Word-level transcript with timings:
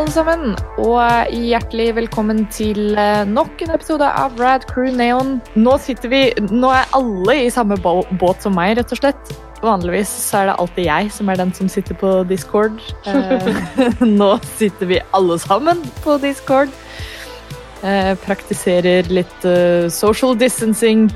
Alle 0.00 0.12
sammen, 0.14 0.54
og 0.80 1.28
hjertelig 1.28 1.90
velkommen 1.98 2.46
til 2.48 2.94
eh, 2.96 3.26
nok 3.28 3.60
en 3.66 3.74
episode 3.74 4.06
av 4.08 4.38
Rad 4.40 4.62
Crew 4.70 4.94
Neon. 4.96 5.34
Nå 5.60 5.74
sitter 5.84 6.08
vi 6.08 6.20
Nå 6.48 6.70
er 6.72 6.88
alle 6.96 7.34
i 7.42 7.50
samme 7.52 7.76
båt 7.82 8.40
som 8.40 8.56
meg, 8.56 8.78
rett 8.78 8.94
og 8.96 9.02
slett. 9.02 9.34
Vanligvis 9.60 10.08
så 10.08 10.38
er 10.40 10.48
det 10.48 10.56
alltid 10.64 10.88
jeg 10.88 11.12
som 11.18 11.28
er 11.28 11.42
den 11.42 11.52
som 11.52 11.68
sitter 11.68 12.00
på 12.00 12.14
Discord. 12.30 12.80
Eh, 13.04 13.52
nå 14.22 14.30
sitter 14.54 14.88
vi 14.88 15.02
alle 15.12 15.36
sammen 15.42 15.84
på 16.00 16.16
Discord. 16.24 16.72
Eh, 17.84 18.14
praktiserer 18.24 19.12
litt 19.12 19.48
social 19.92 20.32
distancing, 20.32 21.10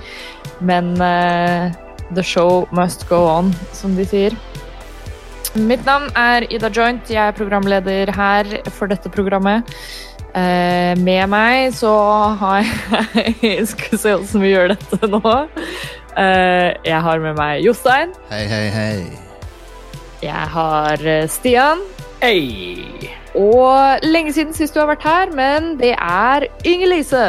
men 0.61 0.93
the 0.99 2.23
show 2.23 2.69
must 2.69 3.09
go 3.09 3.25
on, 3.33 3.55
som 3.73 3.97
de 3.97 4.05
sier. 4.13 4.37
Mitt 5.55 5.85
navn 5.87 6.09
er 6.19 6.49
Ida 6.51 6.67
Joint. 6.75 7.07
Jeg 7.11 7.29
er 7.29 7.35
programleder 7.37 8.11
her 8.11 8.49
for 8.75 8.91
dette 8.91 9.11
programmet. 9.13 9.63
Eh, 10.35 10.99
med 10.99 11.29
meg 11.31 11.69
så 11.79 11.93
har 12.41 12.65
jeg 12.65 13.35
Jeg 13.45 13.69
Skal 13.71 14.01
se 14.03 14.15
hvordan 14.17 14.43
vi 14.43 14.51
gjør 14.51 14.73
dette 14.73 15.11
nå. 15.13 15.21
Eh, 16.19 16.75
jeg 16.91 17.01
har 17.07 17.23
med 17.23 17.39
meg 17.39 17.63
Jostein. 17.63 18.11
Hei, 18.33 18.43
hei, 18.51 18.65
hei. 18.75 19.05
Jeg 20.25 20.51
har 20.57 21.07
eh, 21.07 21.29
Stian. 21.31 21.87
Hei! 22.19 23.13
Og 23.39 24.03
lenge 24.03 24.33
siden 24.35 24.55
sist 24.59 24.75
du 24.75 24.81
har 24.83 24.91
vært 24.91 25.07
her, 25.07 25.31
men 25.39 25.77
det 25.79 25.95
er 25.95 26.49
Inger-Lise. 26.67 27.27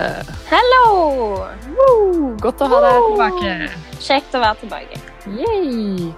Hello! 0.50 1.46
Woo! 1.78 2.32
Godt 2.42 2.62
å 2.66 2.74
ha 2.74 2.86
deg 2.88 3.04
tilbake. 3.12 3.58
Kjekt 4.02 4.38
å 4.38 4.42
være 4.48 4.64
tilbake. 4.66 5.04
Yay! 5.30 6.10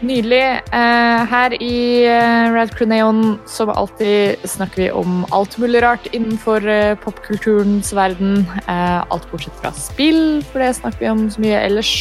Nydelig. 0.00 0.62
Eh, 0.72 1.22
her 1.28 1.54
i 1.60 2.06
eh, 2.08 2.46
Rad 2.54 2.70
Crew 2.72 2.88
Neon 2.88 3.34
som 3.44 3.68
alltid 3.68 4.40
snakker 4.48 4.82
vi 4.82 4.88
om 4.96 5.26
alt 5.36 5.58
mulig 5.60 5.82
rart 5.84 6.08
innenfor 6.16 6.64
eh, 6.64 6.94
popkulturens 7.02 7.92
verden. 7.92 8.46
Alt 8.66 9.28
bortsett 9.30 9.60
fra 9.60 9.72
spill, 9.76 10.40
for 10.48 10.64
det 10.64 10.72
snakker 10.78 11.04
vi 11.04 11.10
om 11.12 11.26
så 11.30 11.44
mye 11.44 11.60
ellers 11.66 11.92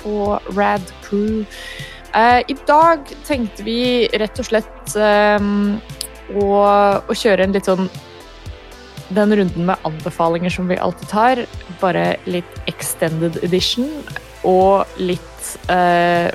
på 0.00 0.38
Rad 0.56 0.92
Crew. 1.04 1.44
I 2.48 2.54
dag 2.66 3.10
tenkte 3.28 3.62
vi 3.66 4.08
rett 4.18 4.38
og 4.40 4.46
slett 4.48 4.96
å 6.32 7.14
kjøre 7.14 7.44
en 7.44 7.52
litt 7.54 7.68
sånn 7.68 7.90
den 9.14 9.36
runden 9.36 9.68
med 9.68 9.84
anbefalinger 9.88 10.52
som 10.52 10.68
vi 10.68 10.80
alltid 10.80 11.08
tar, 11.12 11.44
bare 11.80 12.16
litt 12.28 12.58
extended 12.70 13.38
edition 13.44 13.88
og 14.46 15.00
litt 15.00 15.56
eh, 15.72 16.28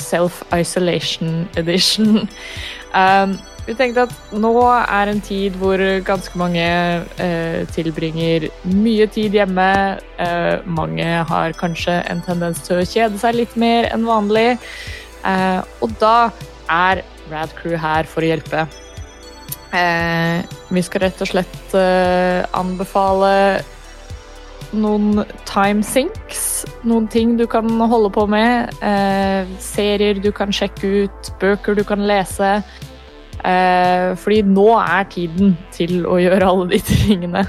self-isolation 0.00 1.46
edition. 1.60 2.26
Um, 2.90 3.38
vi 3.68 3.76
tenkte 3.78 4.06
at 4.08 4.32
nå 4.34 4.50
er 4.66 5.10
en 5.12 5.20
tid 5.22 5.54
hvor 5.60 5.78
ganske 6.02 6.38
mange 6.40 6.64
eh, 7.22 7.60
tilbringer 7.70 8.48
mye 8.66 9.06
tid 9.12 9.36
hjemme. 9.36 9.68
Eh, 10.18 10.64
mange 10.66 11.06
har 11.28 11.54
kanskje 11.60 12.00
en 12.10 12.22
tendens 12.26 12.62
til 12.66 12.80
å 12.80 12.88
kjede 12.88 13.20
seg 13.20 13.36
litt 13.36 13.54
mer 13.60 13.86
enn 13.92 14.08
vanlig. 14.08 14.56
Eh, 15.28 15.60
og 15.84 15.92
da 16.00 16.32
er 16.72 17.04
Rad 17.30 17.52
Crew 17.60 17.76
her 17.78 18.08
for 18.10 18.24
å 18.24 18.32
hjelpe. 18.32 18.64
Eh, 19.76 20.40
vi 20.74 20.82
skal 20.82 21.06
rett 21.06 21.22
og 21.22 21.30
slett 21.30 21.76
eh, 21.78 22.40
anbefale 22.58 23.60
noen 24.76 25.24
time 25.48 25.84
sinks. 25.86 26.64
Noen 26.86 27.08
ting 27.10 27.36
du 27.38 27.46
kan 27.50 27.68
holde 27.90 28.10
på 28.14 28.26
med. 28.30 28.70
Eh, 28.84 29.48
serier 29.62 30.20
du 30.22 30.30
kan 30.32 30.52
sjekke 30.54 31.06
ut, 31.06 31.32
bøker 31.42 31.78
du 31.78 31.84
kan 31.86 32.06
lese. 32.08 32.58
Eh, 33.44 34.10
fordi 34.20 34.42
nå 34.44 34.68
er 34.82 35.06
tiden 35.12 35.54
til 35.72 36.04
å 36.04 36.18
gjøre 36.20 36.48
alle 36.50 36.68
de 36.74 36.82
tingene. 36.90 37.46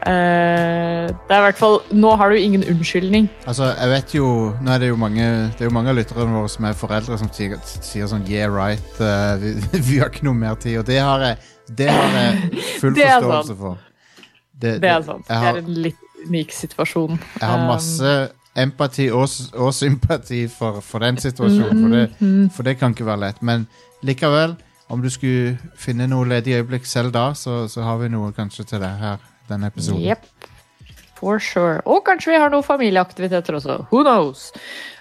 Eh, 0.00 1.06
det 1.08 1.34
er 1.34 1.42
i 1.42 1.44
hvert 1.44 1.58
fall 1.60 1.74
Nå 1.92 2.14
har 2.16 2.32
du 2.32 2.38
ingen 2.40 2.62
unnskyldning. 2.64 3.26
Altså, 3.44 3.66
jeg 3.74 3.90
vet 3.90 4.14
jo 4.14 4.28
Nå 4.64 4.72
er 4.72 4.80
det 4.80 4.88
jo 4.88 4.96
mange 4.96 5.26
Det 5.52 5.60
er 5.60 5.68
jo 5.68 5.74
mange 5.76 5.92
av 5.92 5.98
lytterne 5.98 6.38
våre 6.38 6.48
som 6.48 6.64
er 6.64 6.78
foreldre 6.78 7.18
som 7.20 7.28
sier, 7.36 7.58
sier 7.68 8.08
sånn 8.08 8.24
Yeah, 8.24 8.48
right. 8.48 8.94
Uh, 8.96 9.36
vi, 9.42 9.52
vi 9.90 9.98
har 10.00 10.08
ikke 10.08 10.24
noe 10.30 10.40
mer 10.40 10.56
tid. 10.60 10.78
Og 10.80 10.88
det 10.88 11.02
har 11.04 11.26
jeg, 11.26 11.52
det 11.82 11.90
har 11.92 12.16
jeg 12.16 12.64
full 12.80 12.96
Det 12.96 13.10
forståelse 13.10 13.58
for. 13.60 13.86
Det 14.60 14.78
er 14.84 15.04
sant. 15.04 15.28
Det 15.28 15.36
er 15.50 15.60
en 15.60 15.74
litt 15.84 16.09
unik 16.28 16.52
situasjon. 16.52 17.18
jeg 17.40 17.48
har 17.48 17.66
masse 17.68 18.14
empati 18.56 19.08
og, 19.14 19.28
og 19.54 19.74
sympati 19.74 20.46
for, 20.50 20.80
for 20.80 20.98
den 20.98 21.16
situasjonen. 21.16 21.80
For 21.84 21.94
det, 21.96 22.04
Mhm. 22.20 22.50
for 22.50 22.62
det 22.66 22.78
kan 22.78 22.90
ikke 22.94 23.06
være 23.06 23.20
lett. 23.20 23.42
Men 23.42 23.66
likevel, 24.02 24.56
om 24.90 25.02
du 25.02 25.08
skulle 25.10 25.58
finne 25.78 26.06
noe 26.10 26.26
ledig 26.26 26.56
øyeblikk 26.58 26.86
selv 26.86 27.12
da, 27.12 27.32
så, 27.32 27.68
så 27.70 27.82
har 27.86 27.98
vi 27.98 28.08
noe 28.08 28.32
kanskje 28.32 28.64
til 28.66 28.80
deg 28.82 28.98
her 28.98 29.18
denne 29.48 29.66
episoden. 29.70 30.02
Yep. 30.02 30.26
For 31.20 31.38
sure. 31.38 31.80
Og 31.86 32.02
kanskje 32.06 32.32
vi 32.32 32.38
har 32.40 32.50
noen 32.50 32.64
familieaktiviteter 32.64 33.54
også. 33.54 33.84
Who 33.92 34.02
knows? 34.02 34.50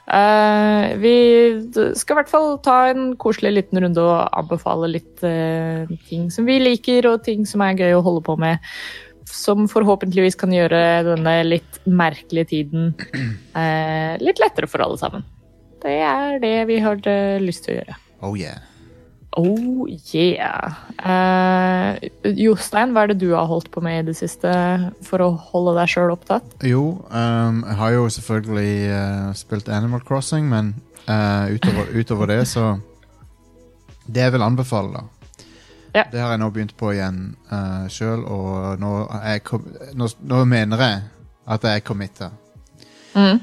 Uh, 0.09 0.97
vi 0.97 1.13
skal 1.95 2.15
i 2.15 2.17
hvert 2.17 2.31
fall 2.31 2.55
ta 2.65 2.89
en 2.89 3.11
koselig 3.21 3.51
liten 3.53 3.77
runde 3.83 4.01
og 4.01 4.29
anbefale 4.33 4.89
litt 4.89 5.21
uh, 5.21 5.85
ting 6.09 6.31
som 6.33 6.47
vi 6.49 6.57
liker, 6.59 7.05
og 7.11 7.23
ting 7.27 7.45
som 7.47 7.61
er 7.61 7.77
gøy 7.77 7.93
å 7.93 8.01
holde 8.03 8.23
på 8.25 8.35
med. 8.41 8.57
Som 9.29 9.67
forhåpentligvis 9.71 10.37
kan 10.39 10.53
gjøre 10.53 11.03
denne 11.05 11.35
litt 11.45 11.79
merkelige 11.85 12.49
tiden 12.55 12.93
eh, 13.59 14.17
litt 14.21 14.41
lettere 14.41 14.69
for 14.69 14.83
alle 14.85 14.99
sammen. 15.01 15.27
Det 15.79 15.95
er 16.03 16.41
det 16.43 16.57
vi 16.67 16.79
har 16.83 16.99
eh, 17.07 17.37
lyst 17.43 17.67
til 17.67 17.75
å 17.75 17.79
gjøre. 17.79 17.99
Oh 18.25 18.35
yeah. 18.35 18.59
Oh 19.37 19.85
yeah. 19.87 20.73
Eh, 20.97 22.09
Jostein, 22.41 22.95
hva 22.95 23.05
er 23.05 23.13
det 23.13 23.19
du 23.21 23.29
har 23.35 23.47
holdt 23.49 23.69
på 23.71 23.83
med 23.85 24.01
i 24.01 24.07
det 24.09 24.17
siste 24.17 24.49
for 25.05 25.21
å 25.23 25.29
holde 25.51 25.75
deg 25.77 25.91
sjøl 25.91 26.15
opptatt? 26.15 26.57
Jo, 26.65 26.97
um, 27.13 27.61
jeg 27.67 27.77
har 27.83 27.93
jo 27.95 28.07
selvfølgelig 28.17 28.73
uh, 28.89 29.29
spilt 29.37 29.69
Animal 29.69 30.01
Crossing, 30.07 30.49
men 30.49 30.73
uh, 31.05 31.45
utover, 31.53 31.93
utover 31.93 32.33
det 32.33 32.41
så 32.49 32.73
Det 34.09 34.25
jeg 34.25 34.33
vil 34.33 34.43
anbefale, 34.43 34.97
da. 34.97 35.18
Ja. 35.93 36.03
Det 36.11 36.21
har 36.21 36.33
jeg 36.33 36.41
nå 36.41 36.49
begynt 36.53 36.75
på 36.77 36.91
igjen 36.93 37.21
uh, 37.51 37.87
sjøl, 37.89 38.21
og 38.29 38.81
nå, 38.81 38.91
nå, 39.97 40.09
nå 40.21 40.43
mener 40.45 40.83
jeg 40.85 40.99
at 41.49 41.65
jeg 41.65 41.81
er 41.81 41.85
committa. 41.85 42.29
Mm. 43.15 43.39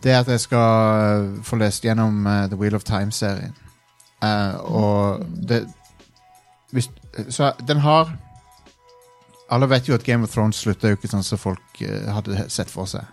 Det 0.00 0.12
er 0.12 0.22
at 0.22 0.30
jeg 0.32 0.40
skal 0.40 1.28
få 1.44 1.58
lest 1.60 1.84
gjennom 1.84 2.24
uh, 2.26 2.46
The 2.48 2.56
Wheel 2.56 2.74
of 2.74 2.86
Time-serien. 2.88 3.52
Uh, 4.24 4.56
og 4.64 5.26
det 5.48 5.66
hvis, 6.72 6.90
Så 7.28 7.52
den 7.68 7.78
har 7.80 8.12
Alle 9.50 9.70
vet 9.70 9.88
jo 9.88 9.94
at 9.94 10.02
Game 10.04 10.22
of 10.22 10.30
Thrones 10.30 10.56
slutta 10.60 10.88
jo 10.88 10.98
ikke 10.98 11.08
sånn 11.10 11.24
som 11.26 11.40
folk 11.40 11.80
uh, 11.82 12.12
hadde 12.14 12.44
sett 12.52 12.70
for 12.70 12.86
seg. 12.86 13.08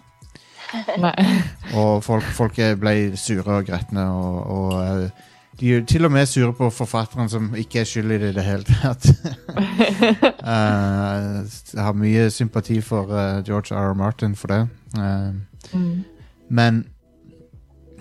Og 1.73 2.03
folk, 2.03 2.27
folk 2.35 2.59
ble 2.79 2.93
sure 3.17 3.59
og 3.61 3.65
gretne, 3.69 4.03
og, 4.11 4.37
og 4.51 4.73
eh, 4.81 5.27
de 5.59 5.71
er 5.77 5.85
til 5.89 6.05
og 6.05 6.11
med 6.11 6.25
sure 6.29 6.53
på 6.53 6.69
forfatteren 6.69 7.29
som 7.29 7.47
ikke 7.57 7.79
er 7.79 7.83
skyld 7.89 8.11
i 8.11 8.17
det 8.21 8.29
i 8.29 8.33
det 8.35 8.43
hele 8.45 8.63
tatt. 8.63 9.07
uh, 10.43 11.41
jeg 11.73 11.83
har 11.83 11.93
mye 11.97 12.29
sympati 12.29 12.81
for 12.81 13.09
uh, 13.09 13.41
George 13.47 13.75
R. 13.75 13.89
R. 13.91 13.93
Martin 13.93 14.35
for 14.35 14.47
det. 14.47 14.67
Uh, 14.97 15.33
Mm. 15.73 16.03
men 16.49 16.85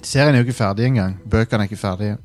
serien 0.02 0.34
er 0.34 0.38
jo 0.38 0.44
ikke 0.46 0.52
ferdig 0.54 0.84
engang. 0.86 1.16
Bøkene 1.30 1.58
er 1.64 1.66
ikke 1.66 1.76
ferdige. 1.76 2.16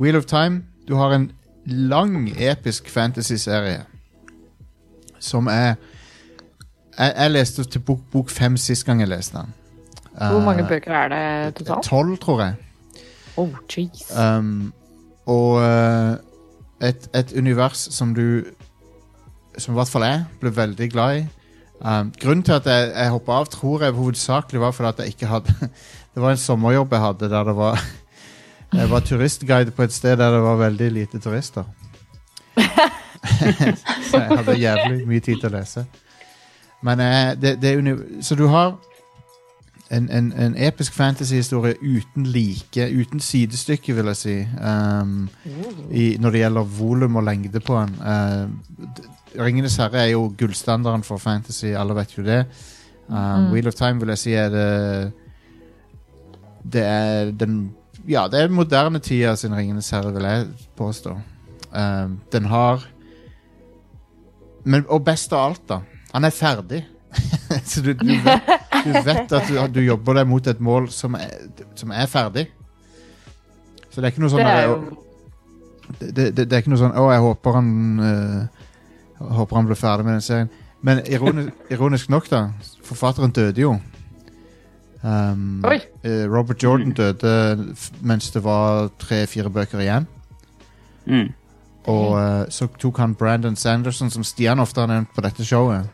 Wheel 0.00 0.16
of 0.16 0.24
Time, 0.24 0.64
du 0.88 0.96
har 0.96 1.12
en 1.14 1.28
lang, 1.66 2.32
episk 2.40 2.88
fantasy-serie 2.90 3.84
som 5.20 5.46
er 5.46 5.74
jeg, 6.98 7.12
jeg 7.16 7.30
leste 7.30 7.64
til 7.64 7.78
bok, 7.86 8.00
bok 8.12 8.30
fem 8.30 8.56
sist 8.56 8.84
gang 8.86 9.00
jeg 9.00 9.08
leste 9.08 9.38
den. 9.38 9.54
Hvor 10.18 10.40
mange 10.44 10.62
Eh, 10.62 10.68
bøker 10.68 10.92
er 10.92 11.08
det 11.08 11.54
totalt? 11.54 11.84
Tolv, 11.86 12.18
tror 12.18 12.40
jeg. 12.42 12.54
Oh, 13.36 13.50
jeez. 13.68 14.10
Um, 14.18 14.72
og 15.26 15.56
uh, 15.58 16.16
et, 16.82 17.08
et 17.14 17.32
univers 17.36 17.88
som 17.90 18.14
du 18.14 18.44
Som 19.58 19.74
i 19.74 19.78
hvert 19.78 19.88
fall 19.88 20.02
jeg 20.02 20.22
ble 20.40 20.50
veldig 20.56 20.86
glad 20.90 21.18
i. 21.18 21.26
Um, 21.80 22.12
grunnen 22.20 22.42
til 22.42 22.52
at 22.56 22.66
jeg, 22.66 22.90
jeg 22.94 23.10
hoppa 23.10 23.38
av, 23.38 23.46
tror 23.50 23.82
jeg 23.82 23.94
hovedsakelig 23.94 24.60
var 24.60 24.72
fordi 24.72 24.88
at 24.88 25.02
jeg 25.02 25.14
ikke 25.14 25.26
hadde 25.26 25.54
Det 26.14 26.22
var 26.22 26.30
en 26.30 26.40
sommerjobb 26.40 26.92
jeg 26.92 27.02
hadde 27.02 27.30
der 27.30 27.44
det 27.44 27.56
var 27.56 27.84
Jeg 28.78 28.90
var 28.90 29.00
turistguide 29.06 29.70
på 29.70 29.82
et 29.82 29.92
sted 29.92 30.16
der 30.18 30.32
det 30.34 30.40
var 30.42 30.56
veldig 30.58 30.90
lite 30.90 31.18
turister. 31.22 31.64
så 34.10 34.18
jeg 34.18 34.38
hadde 34.38 34.58
jævlig 34.58 35.06
mye 35.06 35.20
tid 35.22 35.38
til 35.38 35.46
å 35.46 35.52
lese. 35.54 35.84
Men 36.82 37.00
uh, 37.00 37.30
det, 37.38 37.54
det 37.62 37.74
Så 38.20 38.34
du 38.34 38.46
har 38.50 38.74
en, 39.96 40.08
en, 40.10 40.32
en 40.32 40.54
episk 40.56 40.94
fantasyhistorie 40.94 41.76
uten 41.82 42.26
like, 42.26 42.86
uten 43.00 43.20
sidestykke, 43.20 43.94
vil 43.96 44.10
jeg 44.12 44.16
si. 44.20 44.36
Um, 44.60 45.28
i, 45.90 46.16
når 46.20 46.30
det 46.34 46.40
gjelder 46.44 46.70
volum 46.78 47.16
og 47.20 47.26
lengde 47.26 47.60
på 47.60 47.80
den. 47.80 47.94
Uh, 48.00 49.44
Ringenes 49.44 49.76
herre 49.76 50.04
er 50.04 50.12
jo 50.12 50.28
gullstandarden 50.38 51.02
for 51.06 51.18
fantasy, 51.18 51.72
alle 51.74 51.96
vet 51.96 52.18
jo 52.18 52.24
det. 52.26 52.44
Um, 53.08 53.14
Mm. 53.14 53.50
Wheel 53.52 53.68
of 53.68 53.74
Time 53.76 54.00
vil 54.00 54.08
jeg 54.14 54.18
si 54.18 54.32
er 54.32 54.48
det 54.48 55.12
Det 56.72 56.80
er 56.82 57.32
den 57.36 57.74
Ja, 58.08 58.28
det 58.28 58.40
er 58.40 58.48
moderne 58.48 58.98
tida 58.98 59.34
sin 59.36 59.52
Ringenes 59.56 59.90
herre, 59.90 60.12
vil 60.12 60.24
jeg 60.24 60.46
påstå. 60.76 61.18
Um, 61.74 62.20
den 62.32 62.44
har 62.44 62.86
men, 64.64 64.84
Og 64.88 65.04
best 65.04 65.32
av 65.32 65.50
alt, 65.50 65.68
da. 65.68 65.78
Han 66.14 66.24
er 66.24 66.30
ferdig. 66.30 66.84
Så 67.64 67.82
du, 67.82 67.92
du, 67.92 68.12
vet, 68.24 68.48
du 68.84 68.92
vet 68.92 69.32
at 69.32 69.48
du, 69.48 69.56
du 69.74 69.80
jobber 69.84 70.20
deg 70.20 70.28
mot 70.28 70.46
et 70.46 70.60
mål 70.60 70.90
som 70.92 71.16
er, 71.18 71.32
som 71.78 71.92
er 71.94 72.10
ferdig. 72.10 72.46
Så 73.90 74.00
det 74.00 74.08
er 74.08 74.14
ikke 74.14 74.24
noe 74.24 74.32
sånn 74.32 74.42
Det 74.42 74.52
er 74.52 74.64
jo 74.66 74.76
det, 76.00 76.24
det, 76.34 76.44
det 76.48 76.52
er 76.52 76.62
ikke 76.62 76.72
noe 76.72 76.80
sånn 76.80 76.94
Å, 76.96 77.02
jeg 77.12 77.22
håper 77.22 77.56
han 77.58 77.66
eh, 78.02 78.62
Håper 79.38 79.58
han 79.60 79.68
blir 79.68 79.78
ferdig 79.78 80.06
med 80.06 80.16
den 80.16 80.24
serien. 80.24 80.48
Men 80.84 81.00
ironisk, 81.08 81.60
ironisk 81.72 82.10
nok, 82.12 82.26
da. 82.28 82.40
Forfatteren 82.84 83.32
døde 83.32 83.62
jo. 83.62 83.70
Um, 85.04 85.62
eh, 85.64 86.24
Robert 86.28 86.60
Jordan 86.60 86.92
døde 86.92 87.30
mens 88.04 88.28
det 88.34 88.42
var 88.44 88.90
tre-fire 89.00 89.52
bøker 89.54 89.80
igjen. 89.80 90.08
Mm. 91.06 91.30
Og 91.88 92.10
uh, 92.18 92.42
så 92.52 92.68
tok 92.80 93.00
han 93.00 93.14
Brandon 93.16 93.56
Sanderson, 93.56 94.10
som 94.10 94.24
Stian 94.24 94.60
ofte 94.60 94.82
har 94.82 94.90
nevnt 94.92 95.14
på 95.14 95.24
dette 95.24 95.46
showet. 95.46 95.88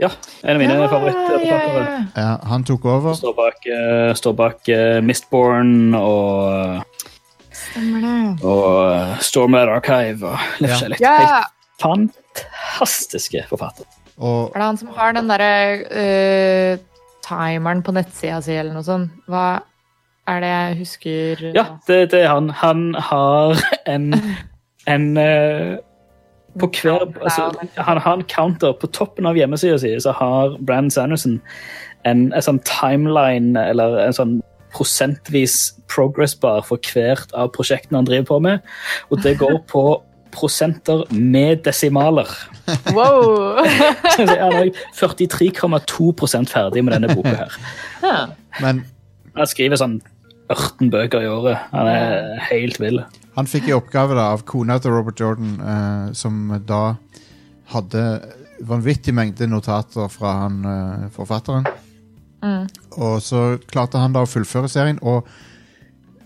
Ja, 0.00 0.08
en 0.42 0.56
av 0.56 0.60
mine 0.62 0.74
Ja, 0.78 0.88
favorittforfattere. 0.88 1.44
ja, 1.46 1.58
ja. 1.84 2.04
Ja, 2.16 2.38
han 2.48 2.64
tok 2.64 2.84
over. 2.88 3.14
Står 3.18 3.34
bak, 3.36 3.66
eh, 3.68 4.12
står 4.16 4.32
bak 4.38 4.68
eh, 4.72 5.00
Mistborn 5.04 5.94
og, 5.98 6.82
Stemmer 7.52 8.00
det. 8.06 8.44
og 8.44 8.94
eh, 8.94 9.16
Stormlight 9.20 9.68
Archive 9.68 10.24
og 10.30 10.38
litt 10.60 10.70
Ja. 10.70 10.74
forskjellig. 10.76 11.00
Ja, 11.00 11.16
Helt 11.20 11.56
fantastiske 11.80 13.44
forfattere. 13.50 13.86
Og 14.20 14.50
er 14.54 14.58
det 14.60 14.66
han 14.70 14.76
som 14.80 14.88
har 14.96 15.12
den 15.16 15.28
derre 15.30 15.52
uh, 15.88 16.78
timeren 17.24 17.80
på 17.82 17.92
nettsida 17.96 18.40
si, 18.44 18.52
eller 18.52 18.74
noe 18.76 18.84
sånt? 18.84 19.12
Hva 19.30 19.62
er 20.28 20.40
det 20.44 20.50
jeg 20.50 20.76
husker? 20.82 21.44
Ja, 21.56 21.64
det, 21.88 22.10
det 22.12 22.20
er 22.26 22.28
han. 22.34 22.50
Han 22.60 22.82
har 23.00 23.56
en, 23.88 24.10
en 24.86 25.06
eh, 25.16 25.78
På 26.58 26.66
hver 26.66 27.06
altså, 27.22 27.50
Han 27.76 27.98
har 27.98 28.14
en 28.16 28.24
counter. 28.24 28.72
På 28.72 28.86
toppen 28.86 29.26
av 29.26 29.38
hjemmesida 29.38 29.78
si 29.78 29.92
så 30.00 30.14
har 30.18 30.56
Brandon 30.58 30.90
Sanderson 30.90 31.40
en, 32.08 32.30
en 32.32 32.42
sånn 32.42 32.60
timeline, 32.66 33.56
eller 33.60 33.98
en 34.02 34.16
sånn 34.16 34.38
prosentvis 34.74 35.74
progress 35.90 36.36
bar 36.38 36.62
for 36.66 36.78
hvert 36.92 37.32
av 37.34 37.50
prosjektene 37.54 37.98
han 38.00 38.08
driver 38.08 38.28
på 38.30 38.38
med. 38.46 38.70
Og 39.10 39.22
det 39.24 39.38
går 39.40 39.58
på 39.72 39.84
prosenter 40.30 41.02
med 41.10 41.64
desimaler. 41.66 42.28
Wow! 42.94 43.58
Så 44.14 44.26
jeg 44.28 44.38
er 44.38 44.70
43,2% 44.94 46.52
ferdig 46.52 46.84
med 46.86 46.94
denne 46.94 47.10
boka 47.14 47.34
her. 47.34 47.58
Ja. 48.04 48.16
Men 48.62 48.84
Han 49.36 49.46
skriver 49.46 49.78
sånn 49.78 50.00
18 50.50 50.90
bøker 50.90 51.22
i 51.22 51.30
året. 51.30 51.58
Han 51.70 51.90
er 51.90 52.38
helt 52.50 52.80
vill. 52.82 53.02
Han 53.36 53.48
fikk 53.48 53.68
i 53.70 53.76
oppgave 53.76 54.16
da, 54.18 54.30
av 54.34 54.44
kona 54.48 54.78
til 54.82 54.94
Robert 54.94 55.20
Jordan, 55.20 55.54
eh, 55.60 56.06
som 56.18 56.40
da 56.66 56.96
hadde 57.70 58.04
vanvittig 58.66 59.14
mengde 59.16 59.48
notater 59.48 60.10
fra 60.12 60.34
han 60.42 60.58
eh, 60.66 61.06
forfatteren. 61.14 61.68
Mm. 62.42 62.66
Og 62.98 63.20
så 63.22 63.44
klarte 63.70 64.00
han 64.00 64.14
da 64.16 64.24
å 64.24 64.30
fullføre 64.30 64.70
serien, 64.72 65.00
og 65.02 65.28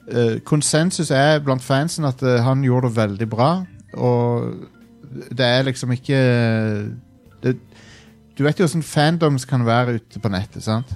eh, 0.09 0.41
konsensus 0.47 1.13
er 1.15 1.43
blant 1.45 1.65
fansen 1.65 2.07
at 2.09 2.23
eh, 2.25 2.41
han 2.45 2.65
gjorde 2.67 2.91
det 2.91 2.99
veldig 3.01 3.31
bra, 3.31 3.51
og 3.95 4.69
det 5.35 5.47
er 5.47 5.67
liksom 5.69 5.93
ikke 5.95 6.19
det, 7.45 7.53
Du 8.35 8.43
vet 8.43 8.59
jo 8.59 8.67
hvordan 8.67 8.83
fandoms 8.83 9.45
kan 9.47 9.63
være 9.67 10.01
ute 10.01 10.19
på 10.19 10.33
nettet, 10.33 10.65
sant? 10.67 10.91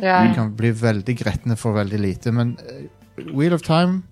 ja. 0.00 0.22
De 0.24 0.34
kan 0.34 0.52
bli 0.56 0.70
veldig 0.72 1.16
gretne 1.18 1.56
for 1.60 1.76
veldig 1.76 2.00
lite, 2.00 2.32
men 2.32 2.54
eh, 2.64 2.86
Wheel 3.34 3.52
of 3.52 3.64
Time 3.66 4.02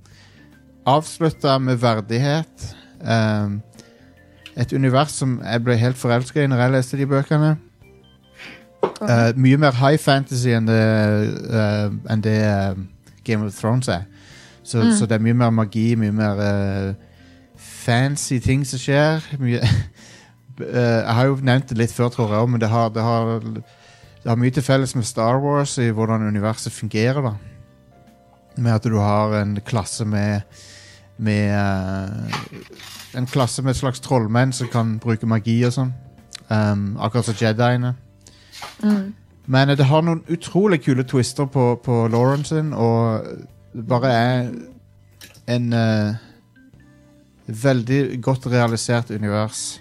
avslutta 0.88 1.58
med 1.58 1.80
verdighet. 1.82 2.68
Um, 3.00 3.60
et 4.58 4.72
univers 4.72 5.14
som 5.14 5.38
jeg 5.44 5.62
ble 5.62 5.76
helt 5.78 5.98
forelska 5.98 6.42
i 6.42 6.50
når 6.50 6.62
jeg 6.64 6.74
leste 6.74 6.98
de 6.98 7.06
bøkene. 7.06 7.56
Uh, 8.98 9.30
mye 9.38 9.58
mer 9.58 9.74
high 9.78 9.98
fantasy 9.98 10.50
enn 10.54 10.66
det, 10.66 10.78
uh, 11.50 11.92
enn 12.10 12.22
det 12.24 12.38
uh, 12.42 12.78
Game 13.26 13.46
of 13.46 13.54
Thrones 13.54 13.90
er. 13.92 14.08
Så, 14.66 14.82
så 14.98 15.06
det 15.08 15.16
er 15.16 15.24
mye 15.24 15.36
mer 15.38 15.52
magi, 15.54 15.94
mye 15.96 16.12
mer 16.12 16.40
fancy 17.56 18.36
ting 18.44 18.66
som 18.68 18.80
skjer. 18.82 19.24
Mye, 19.40 19.62
jeg 20.58 21.14
har 21.16 21.30
jo 21.30 21.38
nevnt 21.40 21.70
det 21.70 21.78
litt 21.78 21.94
før, 21.94 22.10
tror 22.12 22.34
jeg, 22.34 22.50
men 22.52 22.60
det 22.60 22.68
har, 22.68 22.90
det, 22.92 23.04
har, 23.06 23.38
det 23.38 24.28
har 24.28 24.36
mye 24.36 24.52
til 24.52 24.66
felles 24.66 24.92
med 24.98 25.06
Star 25.08 25.40
Wars 25.40 25.78
i 25.80 25.88
hvordan 25.88 26.26
universet 26.28 26.74
fungerer. 26.74 27.22
da 27.30 27.32
Med 28.58 28.74
at 28.74 28.84
du 28.84 28.98
har 28.98 29.38
en 29.40 29.56
klasse 29.64 30.04
med 30.04 30.42
Med 31.18 31.50
uh, 31.50 32.34
En 33.18 33.26
klasse 33.26 33.62
med 33.62 33.74
et 33.74 33.80
slags 33.80 34.00
trollmenn 34.00 34.52
som 34.52 34.68
kan 34.70 34.98
bruke 35.02 35.26
magi 35.26 35.56
og 35.66 35.72
sånn. 35.74 35.94
Um, 36.48 36.92
akkurat 37.02 37.26
som 37.26 37.36
Jediene. 37.40 37.94
Mm. 38.82 39.14
Men 39.48 39.72
eh, 39.72 39.76
det 39.76 39.88
har 39.88 40.04
noen 40.04 40.22
utrolig 40.32 40.82
kule 40.84 41.04
twister 41.08 41.48
på, 41.50 41.72
på 41.84 42.06
Lauren 42.12 42.44
sin, 42.44 42.70
og 42.76 43.24
det 43.72 43.84
bare 43.88 44.12
er 44.12 44.50
en 45.48 45.72
uh, 45.72 46.14
veldig 47.48 48.20
godt 48.22 48.46
realisert 48.52 49.10
univers. 49.10 49.80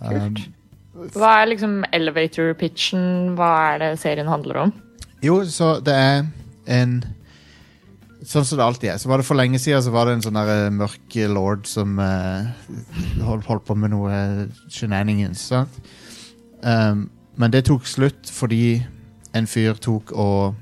Um, 0.00 0.36
Hva 1.16 1.40
er 1.40 1.50
liksom 1.54 1.80
elevator 1.96 2.52
pitchen? 2.60 3.34
Hva 3.38 3.50
er 3.72 3.82
det 3.82 3.90
serien 4.04 4.28
handler 4.28 4.66
om? 4.66 4.76
jo, 5.22 5.44
så 5.44 5.80
det 5.84 5.94
er 5.94 6.22
en 6.66 7.04
Sånn 8.26 8.44
som 8.44 8.58
det 8.58 8.64
alltid 8.64 8.90
er. 8.92 8.98
Så 9.00 9.08
var 9.08 9.20
det 9.20 9.26
For 9.28 9.38
lenge 9.38 9.58
siden 9.62 9.82
så 9.84 9.92
var 9.94 10.06
det 10.06 10.18
en 10.18 10.24
sånn 10.26 10.36
der, 10.36 10.66
eh, 10.66 10.74
mørk 10.74 11.16
lord 11.32 11.66
som 11.68 11.98
eh, 11.98 12.50
holdt, 13.24 13.46
holdt 13.48 13.64
på 13.68 13.76
med 13.78 13.94
noe 13.94 14.12
eh, 14.12 14.64
shenanigans. 14.68 15.46
Sant? 15.52 15.80
Um, 16.60 17.08
men 17.40 17.52
det 17.54 17.64
tok 17.70 17.86
slutt 17.88 18.28
fordi 18.28 18.82
en 19.32 19.46
fyr 19.48 19.78
tok 19.80 20.12
og 20.12 20.58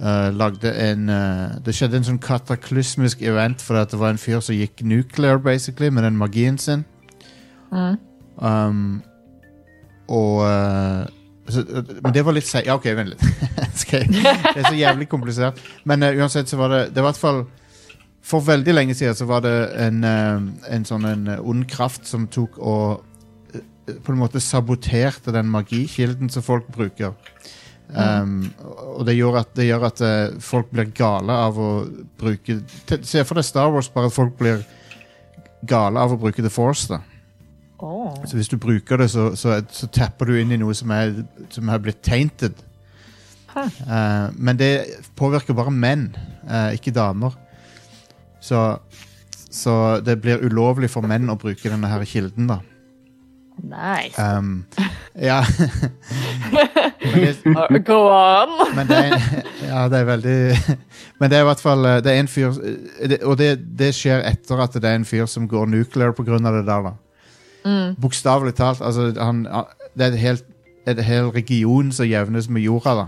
eh, 0.00 0.30
lagde 0.34 0.72
en 0.72 1.08
eh, 1.12 1.58
Det 1.62 1.74
skjedde 1.76 2.00
en 2.00 2.08
sånn 2.08 2.22
kataklysmisk 2.22 3.22
event 3.22 3.62
fordi 3.62 3.84
at 3.84 3.94
det 3.94 4.00
var 4.00 4.14
en 4.14 4.18
fyr 4.22 4.40
som 4.42 4.56
gikk 4.56 4.82
nuclear, 4.82 5.38
basically, 5.38 5.90
med 5.90 6.08
den 6.08 6.18
magien 6.18 6.58
sin. 6.58 6.84
Mm. 7.70 7.98
Um, 8.40 9.02
og 10.10 10.42
eh, 10.48 11.06
så, 11.52 11.64
Men 12.02 12.14
det 12.14 12.24
var 12.26 12.36
litt 12.36 12.48
seigt. 12.48 12.68
Ja, 12.68 12.76
OK, 12.78 12.88
vent 12.96 13.14
litt. 13.14 13.24
Det 13.90 14.02
er 14.54 14.66
så 14.68 14.76
jævlig 14.76 15.08
komplisert. 15.10 15.60
Men 15.88 16.04
uh, 16.04 16.12
uansett 16.20 16.50
så 16.50 16.58
var 16.60 16.72
det 16.72 16.80
Det 16.94 17.02
var 17.02 17.10
i 17.10 17.12
hvert 17.12 17.20
fall 17.20 17.40
For 18.26 18.44
veldig 18.44 18.74
lenge 18.74 18.94
siden 18.94 19.16
så 19.18 19.26
var 19.26 19.42
det 19.44 19.54
en, 19.82 20.04
uh, 20.04 20.42
en 20.70 20.86
sånn 20.86 21.08
en 21.08 21.30
ond 21.38 21.64
kraft 21.70 22.06
som 22.08 22.28
tok 22.30 22.58
og 22.58 23.00
uh, 23.00 23.62
på 23.90 24.12
en 24.12 24.20
måte 24.20 24.42
saboterte 24.44 25.34
den 25.34 25.50
magikilden 25.50 26.30
som 26.30 26.44
folk 26.46 26.68
bruker. 26.70 27.16
Um, 27.90 28.52
og 28.94 29.02
det 29.08 29.16
gjør 29.16 29.40
at, 29.40 29.48
det 29.58 29.66
gjør 29.66 29.88
at 29.88 30.02
folk 30.46 30.68
blir 30.70 30.92
gale 30.94 31.34
av 31.34 31.56
å 31.58 31.70
bruke 32.20 32.60
Se 33.02 33.24
for 33.26 33.40
deg 33.40 33.48
Star 33.48 33.72
Wars, 33.74 33.88
bare 33.90 34.06
at 34.06 34.14
folk 34.14 34.36
blir 34.38 34.62
gale 35.66 35.98
av 35.98 36.14
å 36.14 36.20
bruke 36.20 36.44
The 36.44 36.52
Force. 36.54 36.86
da 36.86 37.00
Åh. 37.80 38.24
så 38.26 38.36
hvis 38.36 38.50
du 38.52 38.58
bruker 38.60 39.00
det, 39.00 39.10
så, 39.10 39.30
så, 39.36 39.60
så 39.72 39.88
tapper 39.88 40.28
du 40.28 40.36
inn 40.40 40.52
i 40.52 40.58
noe 40.60 40.74
som 40.76 40.90
er, 40.92 41.14
som 41.52 41.68
er 41.72 41.80
blitt 41.80 42.02
tainted. 42.04 42.58
Huh. 43.50 43.70
Uh, 43.82 44.28
men 44.36 44.58
det 44.60 44.72
påvirker 45.18 45.56
bare 45.56 45.72
menn, 45.74 46.10
uh, 46.44 46.70
ikke 46.76 46.94
damer. 46.94 47.34
Så, 48.40 48.60
så 49.50 50.00
det 50.04 50.20
blir 50.20 50.44
ulovlig 50.44 50.90
for 50.92 51.06
menn 51.08 51.32
å 51.32 51.38
bruke 51.40 51.72
denne 51.72 51.90
her 51.90 52.04
kilden, 52.08 52.52
da. 52.52 52.60
Nice. 53.62 54.16
Um, 54.16 54.64
ja. 55.14 55.44
det, 57.02 57.84
Go 57.84 58.08
on! 58.08 58.48
men 58.76 58.88
det 58.88 58.96
er 58.96 59.12
Ja, 59.66 59.88
det 59.88 59.98
er 59.98 60.04
veldig 60.04 60.38
Men 61.20 61.30
det 61.30 61.38
er 61.38 61.44
i 61.44 61.48
hvert 61.50 61.60
fall 61.60 61.84
eh, 61.84 61.98
Det 62.00 62.12
er 62.12 62.22
en 62.22 62.30
fyr 62.30 62.56
eh, 62.56 63.18
Og 63.28 63.36
det, 63.38 63.50
det 63.78 63.90
skjer 63.96 64.24
etter 64.30 64.62
at 64.64 64.78
det 64.80 64.88
er 64.88 64.96
en 64.96 65.04
fyr 65.04 65.28
som 65.28 65.48
går 65.48 65.68
nuclear 65.68 66.14
av 66.16 66.24
det 66.24 66.64
der, 66.66 66.88
da. 66.88 66.94
Mm. 67.64 67.96
Bokstavelig 68.00 68.54
talt. 68.54 68.80
Altså, 68.80 69.12
han, 69.18 69.44
det 69.94 70.06
er 70.06 70.12
et 70.12 70.18
helt, 70.18 70.44
et 70.88 71.04
hel 71.04 71.28
region 71.34 71.92
som 71.92 72.08
jevnes 72.08 72.48
med 72.48 72.62
jorda 72.62 72.94
da. 73.02 73.06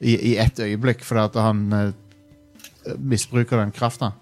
I, 0.00 0.14
i 0.30 0.36
ett 0.40 0.60
øyeblikk, 0.60 1.04
fordi 1.04 1.20
at 1.20 1.34
han 1.44 1.72
eh, 1.76 2.94
misbruker 2.96 3.60
den 3.60 3.70
krafta. 3.70 4.14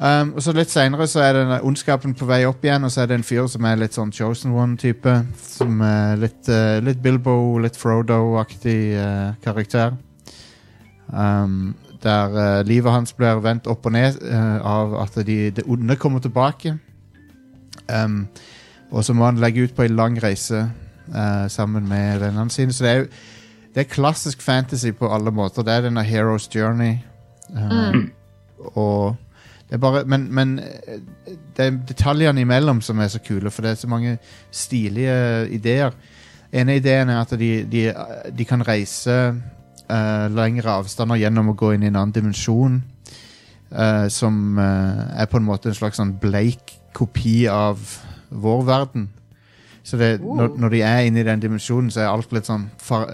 Um, 0.00 0.32
og 0.32 0.42
så 0.42 0.52
Litt 0.56 0.70
seinere 0.72 1.04
er 1.20 1.34
den 1.36 1.50
ondskapen 1.66 2.14
på 2.16 2.24
vei 2.24 2.44
opp 2.48 2.62
igjen, 2.64 2.84
og 2.86 2.92
så 2.92 3.02
er 3.02 3.10
det 3.10 3.18
en 3.18 3.26
fyr 3.26 3.48
som 3.50 3.66
er 3.68 3.80
litt 3.80 3.96
sånn 3.96 4.12
Chosen 4.14 4.54
One-type. 4.56 5.16
Som 5.42 5.82
er 5.84 6.14
litt, 6.22 6.48
uh, 6.48 6.78
litt 6.84 7.02
Bilbo, 7.02 7.58
litt 7.60 7.76
Frodo-aktig 7.76 8.78
uh, 8.94 9.34
karakter. 9.44 9.98
Um, 11.10 11.74
der 12.00 12.32
uh, 12.38 12.62
livet 12.64 12.94
hans 12.94 13.12
blir 13.12 13.42
vendt 13.44 13.66
opp 13.68 13.90
og 13.90 13.92
ned 13.92 14.22
av 14.62 14.94
at 15.02 15.18
de, 15.26 15.50
det 15.52 15.66
onde 15.68 15.98
kommer 16.00 16.22
tilbake. 16.24 16.78
Um, 17.88 18.28
og 18.90 19.04
så 19.04 19.14
må 19.14 19.24
han 19.24 19.38
legge 19.38 19.64
ut 19.64 19.74
på 19.74 19.82
en 19.86 19.96
lang 19.96 20.22
reise 20.22 20.64
uh, 21.14 21.48
sammen 21.48 21.88
med 21.88 22.20
vennene 22.22 22.50
sine. 22.50 22.72
Så 22.72 22.84
det 22.84 22.92
er 22.94 23.04
det 23.74 23.84
er 23.84 23.92
klassisk 23.92 24.40
fantasy 24.42 24.90
på 24.90 25.06
alle 25.14 25.30
måter. 25.30 25.62
Det 25.62 25.72
er 25.72 25.84
denne 25.86 26.02
Heroes 26.02 26.48
Journey. 26.54 26.96
Um, 27.50 28.10
Og 28.74 29.16
Det 29.70 29.76
er 29.76 29.78
bare, 29.78 30.04
men, 30.04 30.34
men 30.34 30.58
eh, 30.58 30.98
det 31.56 31.66
er 31.66 31.76
detaljene 31.88 32.40
imellom 32.40 32.80
som 32.82 32.98
er 32.98 33.08
så 33.08 33.20
kule, 33.22 33.50
for 33.50 33.62
det 33.62 33.70
er 33.70 33.74
så 33.78 33.86
mange 33.86 34.16
stilige 34.50 35.46
ideer. 35.48 35.94
En 36.52 36.68
av 36.68 36.80
ideene 36.80 37.14
er 37.14 37.20
at 37.20 37.34
de, 37.38 37.50
de, 37.70 37.84
de 38.34 38.44
kan 38.44 38.66
reise 38.66 39.14
uh, 39.30 40.26
lengre 40.34 40.72
avstander 40.74 41.20
gjennom 41.22 41.52
å 41.52 41.54
gå 41.54 41.70
inn 41.76 41.84
i 41.86 41.86
en 41.86 42.00
annen 42.00 42.16
dimensjon. 42.16 42.80
Uh, 43.70 44.08
som 44.10 44.58
uh, 44.58 45.06
er 45.14 45.30
på 45.30 45.38
en 45.38 45.46
måte 45.46 45.70
en 45.70 45.78
slags 45.78 46.02
sånn 46.02 46.16
bleik 46.18 46.74
kopi 46.96 47.44
av 47.50 47.80
vår 48.30 48.62
verden. 48.68 49.08
Så 49.82 49.98
det, 49.98 50.20
når, 50.22 50.54
når 50.60 50.74
de 50.74 50.82
er 50.86 51.06
inne 51.08 51.22
i 51.22 51.26
den 51.26 51.42
dimensjonen, 51.42 51.90
så 51.90 52.04
er 52.04 52.12
alt 52.12 52.32
litt 52.36 52.48
sånn 52.48 52.68
far, 52.82 53.08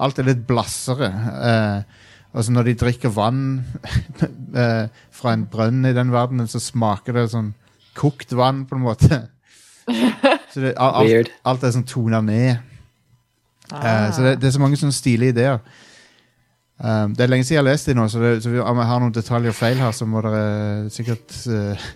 Alt 0.00 0.20
er 0.20 0.28
litt 0.30 0.46
blassere. 0.48 1.10
Eh, 1.10 2.04
altså 2.32 2.54
når 2.54 2.70
de 2.70 2.76
drikker 2.80 3.12
vann 3.12 3.42
eh, 4.62 4.86
fra 5.12 5.34
en 5.34 5.44
brønn 5.50 5.84
i 5.88 5.96
den 5.96 6.12
verdenen, 6.14 6.48
så 6.48 6.60
smaker 6.62 7.18
det 7.18 7.26
sånn 7.34 7.52
kokt 7.98 8.32
vann, 8.36 8.64
på 8.68 8.78
en 8.78 8.86
måte. 8.86 9.24
Så 10.50 10.62
det, 10.64 10.72
alt, 10.82 11.28
alt 11.46 11.62
er 11.62 11.72
sånn 11.74 11.86
tona 11.86 12.18
ned. 12.26 12.58
Eh, 13.70 14.08
så 14.10 14.24
det, 14.24 14.32
det 14.42 14.48
er 14.48 14.54
så 14.56 14.62
mange 14.62 14.78
sånne 14.80 14.94
stilige 14.94 15.34
ideer. 15.34 15.60
Um, 16.80 17.12
det 17.14 17.22
er 17.22 17.30
lenge 17.30 17.44
siden 17.44 17.58
jeg 17.58 17.60
har 17.60 17.68
lest 17.68 17.90
de 17.90 17.94
nå, 17.94 18.06
så, 18.08 18.20
det, 18.22 18.30
så 18.42 18.50
vi, 18.50 18.60
om 18.64 18.78
jeg 18.80 18.88
har 18.88 19.02
noen 19.02 19.14
detaljer 19.14 19.54
feil 19.54 19.78
her, 19.82 19.92
så 19.92 20.06
må 20.08 20.22
dere 20.24 20.88
sikkert 20.90 21.34
eh, 21.52 21.88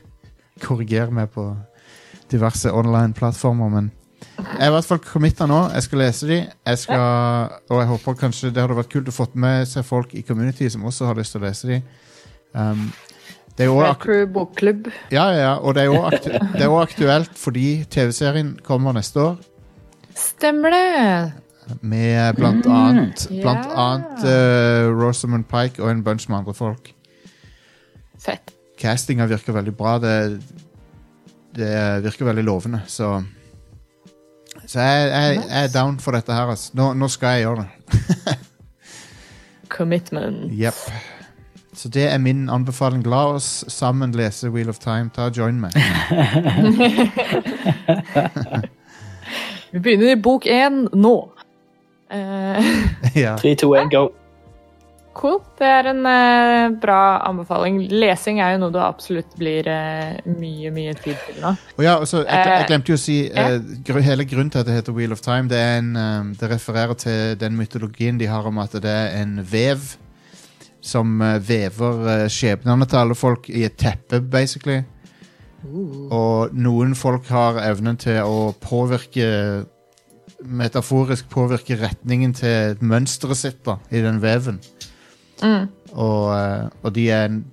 korrigere 0.62 1.10
meg 1.14 1.30
på 1.34 1.48
diverse 2.30 2.72
online-plattformer. 2.72 3.70
Men 3.72 3.90
jeg 4.38 4.66
er 4.66 4.70
i 4.70 4.74
hvert 4.74 4.88
fall 4.88 5.02
committa 5.04 5.46
nå. 5.50 5.60
Jeg 5.74 5.86
skal 5.86 6.00
lese 6.02 6.28
de. 6.28 6.38
Jeg 6.66 6.78
skal, 6.78 7.56
og 7.70 7.80
jeg 7.80 7.90
håper 7.90 8.18
kanskje 8.18 8.50
det 8.54 8.62
hadde 8.62 8.78
vært 8.78 8.92
kult 8.92 9.10
å 9.10 9.14
få 9.14 9.26
med 9.38 9.66
seg 9.70 9.86
folk 9.86 10.14
i 10.14 10.24
community 10.26 10.68
som 10.72 10.86
også 10.88 11.10
har 11.10 11.18
lyst 11.18 11.34
til 11.34 11.42
å 11.42 11.46
lese 11.46 11.70
de. 11.70 11.80
Um, 12.54 12.88
det 13.54 13.66
er 13.66 13.70
jo 13.70 14.26
bokklubb. 14.34 14.88
ja, 15.10 15.28
ja, 15.30 15.38
ja, 15.38 15.52
og 15.58 15.74
det 15.74 15.84
er 15.84 15.90
jo 15.92 16.00
aktu 16.02 16.30
det 16.58 16.62
er 16.66 16.72
aktuelt 16.80 17.38
fordi 17.38 17.68
TV-serien 17.90 18.56
kommer 18.66 18.96
neste 18.96 19.20
år. 19.22 19.36
Stemmer 20.18 20.74
det! 20.74 21.78
Med 21.80 22.34
blant 22.36 22.66
annet, 22.66 23.26
blant 23.40 23.70
annet 23.70 24.26
uh, 24.26 24.90
Rosamund 24.92 25.46
Pike 25.50 25.82
og 25.82 25.90
en 25.90 26.02
bunch 26.04 26.28
med 26.28 26.42
andre 26.42 26.54
folk. 26.54 26.90
Fett. 28.20 28.53
Castinga 28.80 29.26
virker 29.30 29.56
veldig 29.56 29.74
bra. 29.76 29.98
Det, 30.02 30.14
det 31.56 32.02
virker 32.04 32.30
veldig 32.30 32.44
lovende, 32.44 32.82
så 32.86 33.22
Så 34.66 34.80
jeg, 34.80 35.08
jeg, 35.10 35.34
jeg 35.50 35.64
er 35.64 35.72
down 35.74 35.98
for 36.00 36.16
dette 36.16 36.32
her, 36.32 36.48
altså. 36.54 36.70
Nå, 36.74 36.92
nå 36.96 37.08
skal 37.12 37.28
jeg 37.36 37.40
gjøre 37.44 37.64
det. 37.64 38.38
Commitment. 39.68 40.52
Yep. 40.52 40.74
Så 41.74 41.88
det 41.88 42.06
er 42.12 42.18
min 42.18 42.48
anbefaling. 42.50 43.02
La 43.06 43.26
oss 43.34 43.64
sammen 43.68 44.14
lese 44.14 44.48
Wheel 44.50 44.68
of 44.68 44.78
Time. 44.78 45.10
Ta 45.14 45.26
og 45.28 45.36
Join 45.36 45.60
meg. 45.60 45.72
Vi 49.72 49.78
begynner 49.78 50.12
i 50.12 50.20
bok 50.22 50.46
én 50.46 50.86
nå. 50.94 51.14
Uh... 52.14 52.62
ja. 53.24 53.36
3, 53.36 53.54
2, 53.54 53.74
1, 53.74 53.90
go. 53.90 54.08
Cool. 55.16 55.38
Det 55.58 55.66
er 55.66 55.88
en 55.90 56.06
eh, 56.08 56.74
bra 56.82 57.00
anbefaling. 57.28 57.80
Lesing 57.92 58.40
er 58.42 58.54
jo 58.54 58.62
noe 58.64 58.74
du 58.74 58.78
absolutt 58.82 59.34
blir 59.38 59.68
eh, 59.70 60.20
mye, 60.28 60.72
mye 60.74 60.94
tid 60.98 61.18
til 61.26 61.40
nå. 61.42 61.54
Og 61.78 61.82
ja, 61.86 61.96
og 62.00 62.06
jeg, 62.08 62.24
jeg 62.28 62.54
Eh, 62.54 62.66
glemte 62.70 62.94
jo 62.94 62.98
å 62.98 63.02
si 63.02 63.18
eh, 63.30 63.58
gru, 63.86 64.00
Hele 64.04 64.26
grunnen 64.28 64.52
til 64.52 64.62
at 64.62 64.68
det 64.68 64.78
heter 64.78 64.96
Wheel 64.96 65.14
of 65.16 65.24
Time, 65.24 65.48
det, 65.50 65.60
er 65.60 65.78
en, 65.80 65.92
um, 65.96 66.32
det 66.38 66.50
refererer 66.52 66.98
til 67.00 67.36
den 67.40 67.58
mytologien 67.58 68.18
de 68.20 68.30
har 68.30 68.46
om 68.48 68.58
at 68.62 68.74
det 68.84 68.90
er 68.90 69.14
en 69.22 69.38
vev 69.40 69.94
som 70.84 71.14
uh, 71.22 71.38
vever 71.40 72.02
uh, 72.04 72.26
skjebnene 72.28 72.88
til 72.88 73.00
alle 73.00 73.16
folk 73.16 73.48
i 73.48 73.64
et 73.68 73.78
teppe, 73.80 74.20
basically. 74.20 74.82
Og 75.64 76.52
noen 76.52 76.92
folk 76.98 77.30
har 77.32 77.62
evnen 77.64 77.96
til 77.96 78.20
å 78.20 78.50
påvirke 78.60 79.64
Metaforisk 80.44 81.30
påvirke 81.32 81.76
retningen 81.80 82.34
til 82.36 82.82
mønsteret 82.84 83.38
sitt 83.38 83.62
da, 83.64 83.78
i 83.88 84.02
den 84.04 84.20
veven. 84.20 84.58
Mm. 85.42 85.66
Og, 85.92 86.34
eh, 86.34 86.68
og 86.82 86.94
de 86.94 87.10
er 87.10 87.24
en 87.30 87.44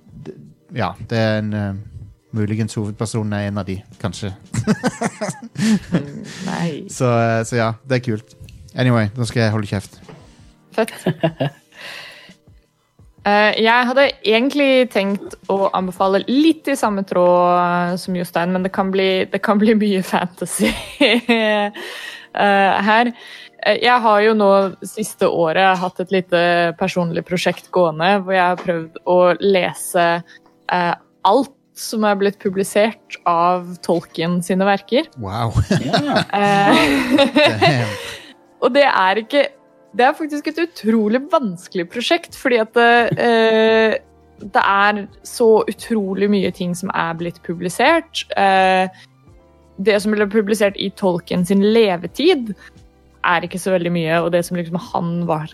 Ja, 0.72 0.92
det 1.10 1.18
er 1.18 1.38
en 1.38 1.52
eh, 1.52 1.72
Muligens 2.32 2.74
hovedpersonen 2.74 3.32
er 3.36 3.50
en 3.50 3.58
av 3.60 3.66
de, 3.68 3.74
kanskje. 4.00 4.30
Nei. 6.46 6.84
Så, 6.96 7.10
eh, 7.12 7.42
så 7.44 7.58
ja, 7.58 7.66
det 7.84 7.98
er 7.98 8.04
kult. 8.06 8.32
Anyway, 8.72 9.10
nå 9.16 9.26
skal 9.28 9.42
jeg 9.42 9.52
holde 9.52 9.68
kjeft. 9.68 9.98
Fett. 10.72 10.94
Uh, 13.26 13.52
jeg 13.66 13.88
hadde 13.90 14.06
egentlig 14.24 14.88
tenkt 14.94 15.36
å 15.52 15.68
anbefale 15.76 16.22
litt 16.24 16.72
i 16.72 16.78
samme 16.78 17.04
tråd 17.04 18.00
som 18.00 18.16
Jostein, 18.16 18.56
men 18.56 18.64
det 18.64 18.72
kan 18.72 18.88
bli, 18.94 19.26
det 19.28 19.42
kan 19.44 19.60
bli 19.60 19.76
mye 19.76 20.00
fantasy 20.00 20.72
uh, 20.72 21.68
her. 22.88 23.12
Eh, 23.66 23.78
Jeg 23.82 24.00
har 24.04 24.20
jo 24.26 24.34
nå 24.38 24.50
siste 24.86 25.28
året 25.28 25.78
hatt 25.78 26.00
et 26.02 26.14
lite 26.14 26.42
personlig 26.80 27.24
prosjekt 27.28 27.70
gående, 27.74 28.18
hvor 28.22 28.36
jeg 28.36 28.46
har 28.46 28.62
prøvd 28.62 29.02
å 29.06 29.18
lese 29.40 30.06
eh, 30.72 30.94
alt 31.28 31.54
som 31.78 32.04
er 32.04 32.18
blitt 32.20 32.36
publisert 32.42 33.16
av 33.28 33.64
Tolkien 33.84 34.40
sine 34.44 34.66
verker. 34.68 35.08
Wow. 35.22 35.56
Ja. 35.80 36.24
Eh, 36.36 37.86
Og 38.62 38.70
det 38.76 38.84
er 38.86 39.18
ikke 39.18 39.48
Det 39.92 40.04
er 40.06 40.14
faktisk 40.16 40.46
et 40.48 40.60
utrolig 40.62 41.18
vanskelig 41.32 41.84
prosjekt, 41.92 42.36
fordi 42.38 42.60
at 42.62 42.72
det, 42.76 43.18
eh, 43.20 43.96
det 44.42 44.62
er 44.62 45.02
så 45.28 45.48
utrolig 45.68 46.30
mye 46.32 46.50
ting 46.56 46.72
som 46.74 46.88
er 46.96 47.12
blitt 47.18 47.42
publisert. 47.44 48.22
Eh, 48.40 48.88
det 49.76 49.98
som 50.00 50.14
ble 50.16 50.24
publisert 50.32 50.78
i 50.80 50.88
Tolkien 50.96 51.44
sin 51.44 51.60
levetid, 51.74 52.54
er 53.24 53.46
ikke 53.46 53.60
så 53.60 53.74
veldig 53.76 53.92
mye, 53.94 54.22
og 54.22 54.32
det 54.34 54.42
som 54.46 54.58
liksom 54.58 54.80
han 54.92 55.12
var, 55.28 55.52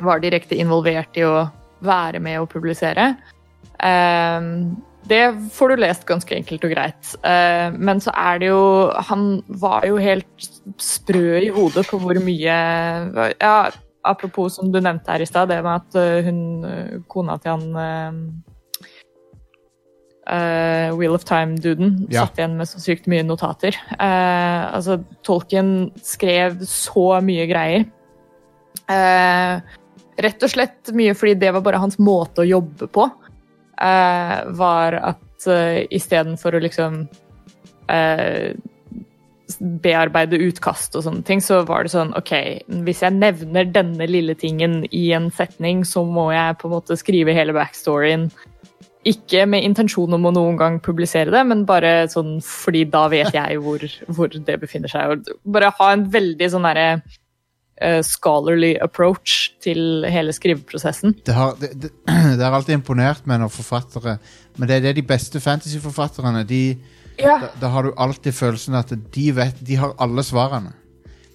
var 0.00 0.22
direkte 0.22 0.58
involvert 0.58 1.18
i 1.20 1.26
å 1.26 1.46
være 1.84 2.22
med 2.22 2.40
og 2.40 2.50
publisere. 2.52 3.12
Eh, 3.82 4.48
det 5.10 5.22
får 5.52 5.72
du 5.72 5.82
lest 5.82 6.04
ganske 6.06 6.34
enkelt 6.36 6.64
og 6.66 6.74
greit. 6.74 7.14
Eh, 7.26 7.74
men 7.74 8.00
så 8.02 8.14
er 8.14 8.38
det 8.38 8.50
jo 8.52 8.62
Han 9.08 9.42
var 9.62 9.86
jo 9.86 9.98
helt 9.98 10.46
sprø 10.78 11.40
i 11.42 11.50
hodet 11.50 11.88
på 11.88 11.98
hvor 11.98 12.18
mye 12.22 12.58
ja, 13.40 13.56
Apropos 14.02 14.54
som 14.56 14.70
du 14.72 14.80
nevnte 14.80 15.10
her 15.14 15.22
i 15.22 15.26
stad, 15.26 15.50
det 15.50 15.60
med 15.62 15.78
at 15.78 15.98
eh, 15.98 16.24
hun, 16.26 16.40
eh, 16.66 16.94
kona 17.10 17.36
til 17.38 17.54
han 17.54 18.42
eh, 20.26 20.94
Wheel 20.96 21.14
of 21.14 21.24
Time-duden 21.24 22.06
Ja. 22.10 22.26
satt 22.26 22.38
igjen 22.38 22.56
med 22.56 22.68
så 22.68 22.80
sykt 22.80 23.08
mye 23.10 23.24
notater. 23.26 23.76
Uh, 23.98 24.74
altså, 24.76 25.02
Tolkien 25.22 25.90
skrev 26.02 26.62
så 26.66 27.20
mye 27.24 27.46
greier. 27.50 27.86
Uh, 28.88 29.60
rett 30.22 30.42
og 30.42 30.50
slett 30.52 30.92
mye 30.94 31.14
fordi 31.14 31.34
det 31.40 31.52
var 31.54 31.64
bare 31.64 31.80
hans 31.82 31.98
måte 31.98 32.42
å 32.42 32.48
jobbe 32.48 32.88
på. 32.92 33.08
Uh, 33.82 34.36
var 34.54 34.98
at 35.00 35.48
uh, 35.48 35.82
istedenfor 35.90 36.54
å 36.54 36.62
liksom 36.62 37.06
bearbeide 39.82 40.38
utkast 40.40 40.94
og 40.96 41.04
sånne 41.04 41.24
ting, 41.28 41.42
så 41.44 41.58
var 41.68 41.84
det 41.84 41.92
sånn 41.92 42.14
OK, 42.16 42.32
hvis 42.86 43.02
jeg 43.04 43.18
nevner 43.18 43.68
denne 43.68 44.06
lille 44.08 44.36
tingen 44.38 44.82
i 44.88 45.10
en 45.12 45.28
setning, 45.34 45.82
så 45.84 46.06
må 46.08 46.30
jeg 46.32 46.56
på 46.60 46.70
en 46.70 46.74
måte 46.78 46.96
skrive 46.96 47.34
hele 47.36 47.52
backstoryen. 47.52 48.30
Ikke 49.08 49.46
med 49.50 49.64
intensjon 49.66 50.14
om 50.14 50.28
å 50.28 50.30
noen 50.34 50.58
gang 50.60 50.76
publisere 50.82 51.32
det, 51.34 51.42
men 51.48 51.64
bare 51.66 52.04
sånn 52.12 52.36
fordi 52.44 52.84
da 52.90 53.08
vet 53.10 53.34
jeg 53.34 53.58
hvor, 53.62 53.82
hvor 54.06 54.30
det 54.30 54.60
befinner 54.62 54.92
seg. 54.92 55.16
Og 55.16 55.50
bare 55.56 55.72
ha 55.78 55.88
en 55.94 56.04
veldig 56.12 56.48
sånn 56.52 56.68
derre 56.68 56.86
uh, 57.00 58.00
scholarly 58.06 58.76
approach 58.84 59.56
til 59.64 60.06
hele 60.06 60.34
skriveprosessen. 60.36 61.16
Det 61.26 61.34
har, 61.34 61.56
det, 61.58 61.72
det, 61.82 61.90
det 62.38 62.44
har 62.44 62.54
alltid 62.54 62.78
imponert 62.78 63.26
meg 63.26 63.42
når 63.42 63.50
forfattere 63.56 64.18
Men 64.58 64.68
det 64.68 64.76
er 64.76 64.86
det 64.86 64.96
de 65.00 65.06
beste 65.08 65.40
fantasyforfatterne 65.42 66.44
de, 66.46 66.62
Ja. 67.18 67.40
da, 67.42 67.50
da 67.60 67.72
har 67.74 67.88
du 67.88 67.92
alltid 67.96 68.32
følelsen 68.32 68.78
at 68.78 68.94
de 68.94 69.26
vet 69.34 69.58
De 69.66 69.76
har 69.82 69.96
alle 69.98 70.22
svarene. 70.24 70.72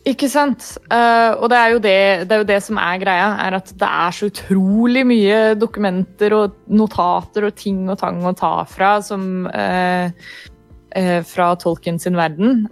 Ikke 0.08 0.30
sant? 0.32 0.64
Uh, 0.88 1.36
og 1.42 1.50
det 1.52 1.58
er, 1.60 1.78
det, 1.84 1.96
det 2.30 2.36
er 2.36 2.44
jo 2.44 2.48
det 2.48 2.60
som 2.64 2.78
er 2.80 3.00
greia, 3.02 3.32
er 3.44 3.58
at 3.58 3.72
det 3.76 3.88
er 3.88 4.16
så 4.16 4.30
utrolig 4.30 5.04
mye 5.08 5.40
dokumenter 5.60 6.36
og 6.38 6.56
notater 6.72 7.50
og 7.50 7.58
ting 7.60 7.82
og 7.92 8.00
tang 8.00 8.22
å 8.24 8.36
ta 8.38 8.52
fra 8.72 8.94
som 9.04 9.48
uh, 9.52 10.08
uh, 10.08 11.20
fra 11.28 11.50
Tolkien 11.60 12.00
sin 12.00 12.16
verden, 12.20 12.68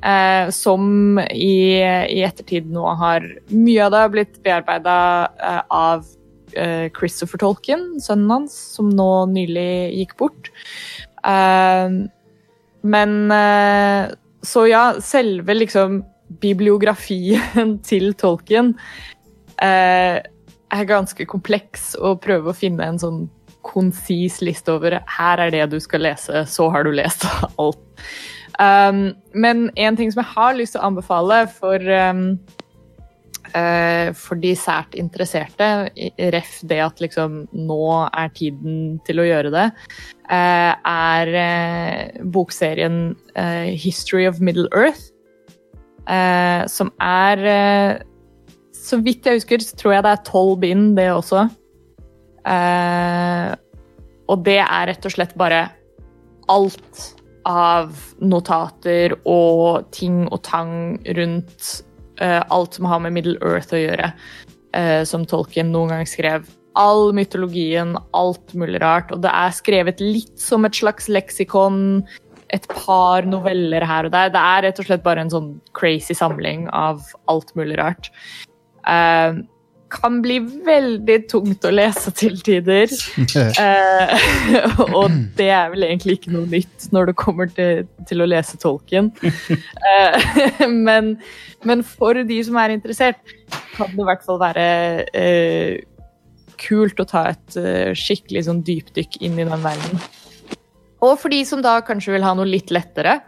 som 0.56 1.20
i, 1.20 1.58
i 1.84 2.22
ettertid 2.24 2.72
nå 2.72 2.86
har 3.01 3.25
Mye 3.51 3.84
av 3.84 3.92
det 3.92 4.04
har 4.06 4.13
blitt 4.13 4.39
bearbeida 4.46 4.96
av 5.74 6.08
Christopher 6.96 7.42
Tolkien, 7.42 7.84
sønnen 8.00 8.32
hans, 8.32 8.56
som 8.77 8.88
nå 8.96 9.10
nylig 9.27 9.92
gikk 10.00 10.13
bort. 10.22 10.50
Men 12.96 13.15
Så 14.46 14.68
ja, 14.72 14.84
selve 15.04 15.58
liksom 15.58 16.00
bibliografien 16.41 17.77
til 17.89 18.13
Tolkien 18.20 18.74
eh, 19.62 20.22
er 20.75 20.89
ganske 20.89 21.27
kompleks 21.29 21.94
å 21.96 22.15
prøve 22.22 22.51
å 22.51 22.58
finne 22.58 22.88
en 22.89 23.01
sånn 23.01 23.25
konsis 23.65 24.41
liste 24.46 24.75
over 24.75 25.00
her 25.17 25.41
er 25.41 25.53
det 25.53 25.65
du 25.74 25.79
skal 25.82 26.05
lese, 26.05 26.46
så 26.50 26.70
har 26.74 26.86
du 26.86 26.94
lest 26.96 27.25
alt. 27.62 27.82
Um, 28.60 29.10
men 29.36 29.67
en 29.75 29.98
ting 29.98 30.12
som 30.13 30.22
jeg 30.24 30.34
har 30.36 30.55
lyst 30.55 30.75
til 30.75 30.84
å 30.84 30.89
anbefale 30.91 31.41
for, 31.51 31.82
um, 31.82 32.38
uh, 33.51 34.13
for 34.15 34.39
de 34.39 34.53
sært 34.60 34.96
interesserte, 35.00 35.89
ref 36.36 36.60
det 36.70 36.79
at 36.86 37.01
liksom 37.03 37.41
nå 37.51 37.82
er 38.05 38.32
tiden 38.38 39.01
til 39.08 39.20
å 39.20 39.27
gjøre 39.27 39.51
det, 39.55 39.65
uh, 40.29 40.72
er 40.77 41.34
uh, 41.36 42.24
bokserien 42.38 43.17
History 43.75 44.29
of 44.29 44.39
Middle 44.39 44.70
Earth. 44.72 45.14
Uh, 46.09 46.63
som 46.71 46.91
er 47.01 47.45
eh, 47.51 48.03
Så 48.75 49.00
vidt 49.01 49.25
jeg 49.25 49.39
husker, 49.39 49.63
så 49.65 49.77
tror 49.79 49.95
jeg 49.95 50.05
det 50.05 50.12
er 50.13 50.25
tolv 50.27 50.59
bind, 50.62 50.91
det 50.97 51.09
også. 51.09 51.47
Eh, 52.45 53.51
og 54.29 54.43
det 54.45 54.59
er 54.62 54.89
rett 54.91 55.07
og 55.07 55.13
slett 55.13 55.33
bare 55.38 55.63
alt 56.53 57.05
av 57.50 57.93
notater 58.21 59.15
og 59.29 59.89
ting 59.93 60.25
og 60.29 60.41
tang 60.45 60.97
rundt 61.17 61.71
eh, 62.21 62.41
alt 62.41 62.77
som 62.77 62.89
har 62.89 63.01
med 63.05 63.15
Middle 63.17 63.38
Earth 63.45 63.74
å 63.74 63.81
gjøre, 63.81 64.12
eh, 64.77 65.01
som 65.05 65.25
Tolkien 65.29 65.71
noen 65.74 65.93
gang 65.93 66.09
skrev. 66.09 66.47
All 66.75 67.13
mytologien, 67.15 67.95
alt 68.17 68.53
mulig 68.57 68.81
rart. 68.83 69.13
Og 69.15 69.21
det 69.24 69.31
er 69.31 69.53
skrevet 69.55 70.01
litt 70.03 70.33
som 70.41 70.65
et 70.67 70.75
slags 70.75 71.07
leksikon. 71.07 72.03
Et 72.55 72.69
par 72.71 73.25
noveller 73.27 73.83
her 73.88 74.07
og 74.07 74.13
der. 74.13 74.31
Det 74.33 74.41
er 74.41 74.63
rett 74.67 74.79
og 74.79 74.88
slett 74.88 75.03
bare 75.05 75.25
en 75.25 75.33
sånn 75.33 75.50
crazy 75.75 76.15
samling 76.15 76.69
av 76.75 77.03
alt 77.31 77.51
mulig 77.57 77.77
rart. 77.81 78.12
Uh, 78.85 79.43
kan 79.95 80.17
bli 80.24 80.39
veldig 80.65 81.17
tungt 81.31 81.65
å 81.67 81.71
lese 81.74 82.12
til 82.17 82.38
tider. 82.45 82.91
uh, 83.62 84.13
og 84.97 85.13
det 85.38 85.50
er 85.53 85.71
vel 85.74 85.88
egentlig 85.88 86.19
ikke 86.19 86.33
noe 86.35 86.50
nytt 86.51 86.88
når 86.95 87.12
det 87.12 87.17
kommer 87.21 87.51
til, 87.53 87.85
til 88.09 88.24
å 88.24 88.29
lese 88.29 88.59
tolken. 88.62 89.12
Uh, 89.24 90.67
men, 90.88 91.15
men 91.67 91.83
for 91.85 92.17
de 92.17 92.39
som 92.47 92.59
er 92.62 92.75
interessert, 92.75 93.21
kan 93.75 93.91
det 93.93 94.03
i 94.03 94.09
hvert 94.09 94.25
fall 94.25 94.41
være 94.41 94.67
kult 96.62 97.01
å 97.03 97.07
ta 97.09 97.25
et 97.33 97.57
skikkelig 98.00 98.45
sånn 98.47 98.62
dypdykk 98.65 99.19
inn 99.27 99.35
i 99.41 99.43
den 99.43 99.59
verdenen. 99.59 100.05
Og 101.04 101.18
for 101.20 101.34
de 101.34 101.42
som 101.48 101.62
da 101.64 101.80
kanskje 101.86 102.14
vil 102.16 102.25
ha 102.25 102.34
noe 102.38 102.48
litt 102.48 102.72
lettere, 102.74 103.20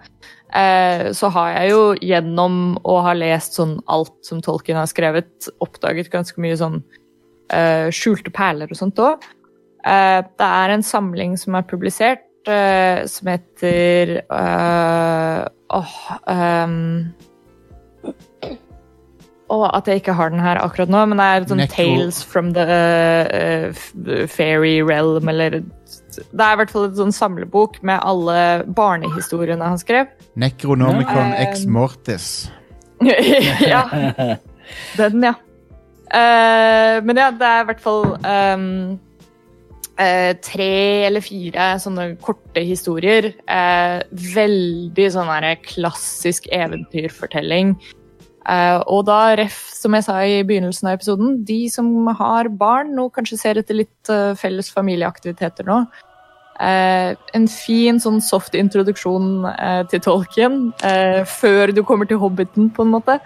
eh, 0.55 1.09
så 1.17 1.31
har 1.35 1.51
jeg 1.55 1.73
jo 1.73 1.81
gjennom 1.99 2.77
å 2.87 2.99
ha 3.05 3.13
lest 3.17 3.57
sånn 3.59 3.77
alt 3.91 4.15
som 4.25 4.41
Tolkien 4.43 4.79
har 4.79 4.87
skrevet, 4.89 5.49
oppdaget 5.63 6.11
ganske 6.13 6.41
mye 6.41 6.57
sånn 6.59 6.79
eh, 7.51 7.89
skjulte 7.93 8.31
perler 8.33 8.71
og 8.71 8.79
sånt 8.79 9.01
òg. 9.03 9.27
Eh, 9.87 10.21
det 10.23 10.49
er 10.61 10.73
en 10.73 10.85
samling 10.85 11.37
som 11.39 11.59
er 11.59 11.67
publisert, 11.67 12.23
som 12.47 13.27
heter 13.27 14.21
Åh 14.31 15.95
ehm, 16.31 17.09
Åh, 19.47 19.65
at 19.73 19.87
jeg 19.87 20.01
ikke 20.01 20.15
har 20.15 20.31
den 20.31 20.43
her 20.43 20.59
akkurat 20.59 20.91
nå, 20.91 21.01
men 21.07 21.19
det 21.19 21.25
er 21.27 21.47
sånn 21.47 21.61
Necro- 21.61 21.75
Tales 21.75 22.19
from 22.23 22.53
the 22.55 22.65
uh, 22.67 24.27
Fairy 24.27 24.81
Realm, 24.83 25.27
eller 25.31 25.61
Det 26.17 26.43
er 26.43 26.53
i 26.55 26.59
hvert 26.61 26.73
fall 26.73 26.87
en 26.89 26.99
sånn 26.99 27.15
samlebok 27.15 27.81
med 27.87 28.01
alle 28.03 28.37
barnehistoriene 28.77 29.71
han 29.73 29.81
skrev. 29.81 30.11
Necronomicon 30.39 31.33
Ja. 31.33 31.41
ex 31.47 31.65
mortis. 31.65 32.29
ja. 33.73 33.83
Den, 34.97 35.23
ja. 35.23 35.35
Uh, 36.07 37.03
men 37.03 37.19
ja, 37.19 37.31
det 37.35 37.47
er 37.47 37.61
i 37.61 37.67
hvert 37.67 37.83
fall 37.83 38.05
um, 38.15 38.97
uh, 39.99 40.31
tre 40.45 40.71
eller 41.09 41.23
fire 41.25 41.69
sånne 41.83 42.09
korte 42.23 42.63
historier. 42.63 43.31
Uh, 43.49 44.01
veldig 44.33 45.07
sånn 45.13 45.31
her 45.31 45.53
klassisk 45.65 46.49
eventyrfortelling. 46.55 47.75
Uh, 48.47 48.79
og 48.87 49.03
da, 49.09 49.35
ref, 49.35 49.57
som 49.75 49.95
jeg 49.97 50.05
sa 50.05 50.21
i 50.23 50.39
begynnelsen 50.47 50.87
av 50.87 50.95
episoden, 50.95 51.41
de 51.47 51.65
som 51.71 51.89
har 52.15 52.47
barn 52.55 52.93
og 53.03 53.11
kanskje 53.17 53.39
ser 53.41 53.59
etter 53.59 53.75
litt 53.81 54.11
uh, 54.11 54.31
felles 54.39 54.71
familieaktiviteter 54.71 55.67
nå, 55.67 55.81
Eh, 56.57 57.11
en 57.37 57.45
fin 57.51 57.99
sånn 58.01 58.17
soft 58.23 58.55
introduksjon 58.57 59.45
eh, 59.51 59.83
til 59.91 60.01
Tolkien 60.01 60.71
eh, 60.85 61.21
før 61.29 61.73
du 61.75 61.83
kommer 61.85 62.09
til 62.09 62.17
Hobbiten, 62.21 62.71
på 62.73 62.81
en 62.81 62.93
måte, 62.95 63.19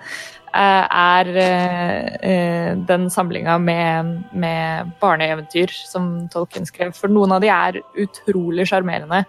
eh, 0.51 0.83
er 0.83 1.31
eh, 1.39 2.09
eh, 2.27 2.73
den 2.89 3.07
samlinga 3.13 3.55
med, 3.63 4.11
med 4.35 4.91
barneeventyr 4.99 5.71
som 5.71 6.11
Tolkien 6.33 6.67
skrev. 6.67 6.91
For 6.97 7.13
noen 7.13 7.37
av 7.37 7.45
de 7.45 7.53
er 7.55 7.79
utrolig 8.03 8.67
sjarmerende 8.67 9.23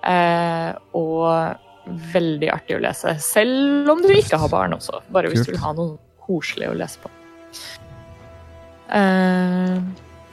eh, 0.00 0.72
og 0.96 1.60
veldig 2.16 2.50
artig 2.54 2.78
å 2.78 2.82
lese. 2.82 3.18
Selv 3.22 3.92
om 3.92 4.00
du 4.00 4.14
ikke 4.16 4.40
har 4.40 4.52
barn 4.52 4.78
også, 4.78 5.04
bare 5.12 5.28
hvis 5.30 5.44
du 5.44 5.52
vil 5.52 5.62
ha 5.62 5.76
noe 5.76 5.98
koselig 6.24 6.72
å 6.72 6.78
lese 6.80 7.04
på. 7.04 7.12
Eh, 8.96 9.76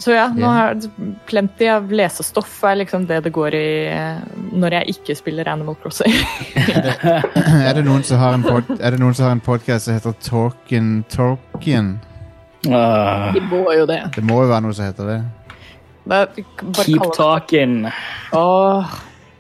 så 0.03 0.11
ja, 0.11 0.25
nå 0.35 0.47
har 0.51 0.73
jeg 0.73 0.89
plenty 1.29 1.67
av 1.71 1.85
lesestoff 1.95 2.57
er 2.67 2.81
liksom 2.81 3.05
det 3.07 3.21
det 3.23 3.31
går 3.31 3.55
i 3.55 3.67
eh, 3.87 4.17
når 4.51 4.75
jeg 4.75 4.97
ikke 4.97 5.15
spiller 5.15 5.47
Animal 5.47 5.77
Crossing. 5.79 6.11
er 7.69 7.71
det 7.77 7.85
noen 7.87 8.03
som 8.03 8.19
har 8.19 8.35
en 8.35 8.43
pod 8.43 8.67
Er 8.81 8.91
det 8.91 8.99
noen 8.99 9.15
som 9.15 9.29
har 9.29 9.37
en 9.37 9.43
podcast 9.45 9.87
som 9.87 9.95
heter 9.95 10.11
Talkin 10.25 11.05
Talkin'? 11.13 11.93
Uh, 12.67 13.31
det 13.31 13.45
må 13.47 13.63
jo 13.77 13.87
det. 13.87 14.01
Det 14.15 14.23
må 14.27 14.41
jo 14.43 14.51
være 14.51 14.61
noe 14.67 14.75
som 14.75 14.85
heter 14.91 15.05
det. 15.07 15.23
er, 16.11 16.27
keep 16.83 17.07
talking. 17.15 17.87
Oh. 18.35 18.83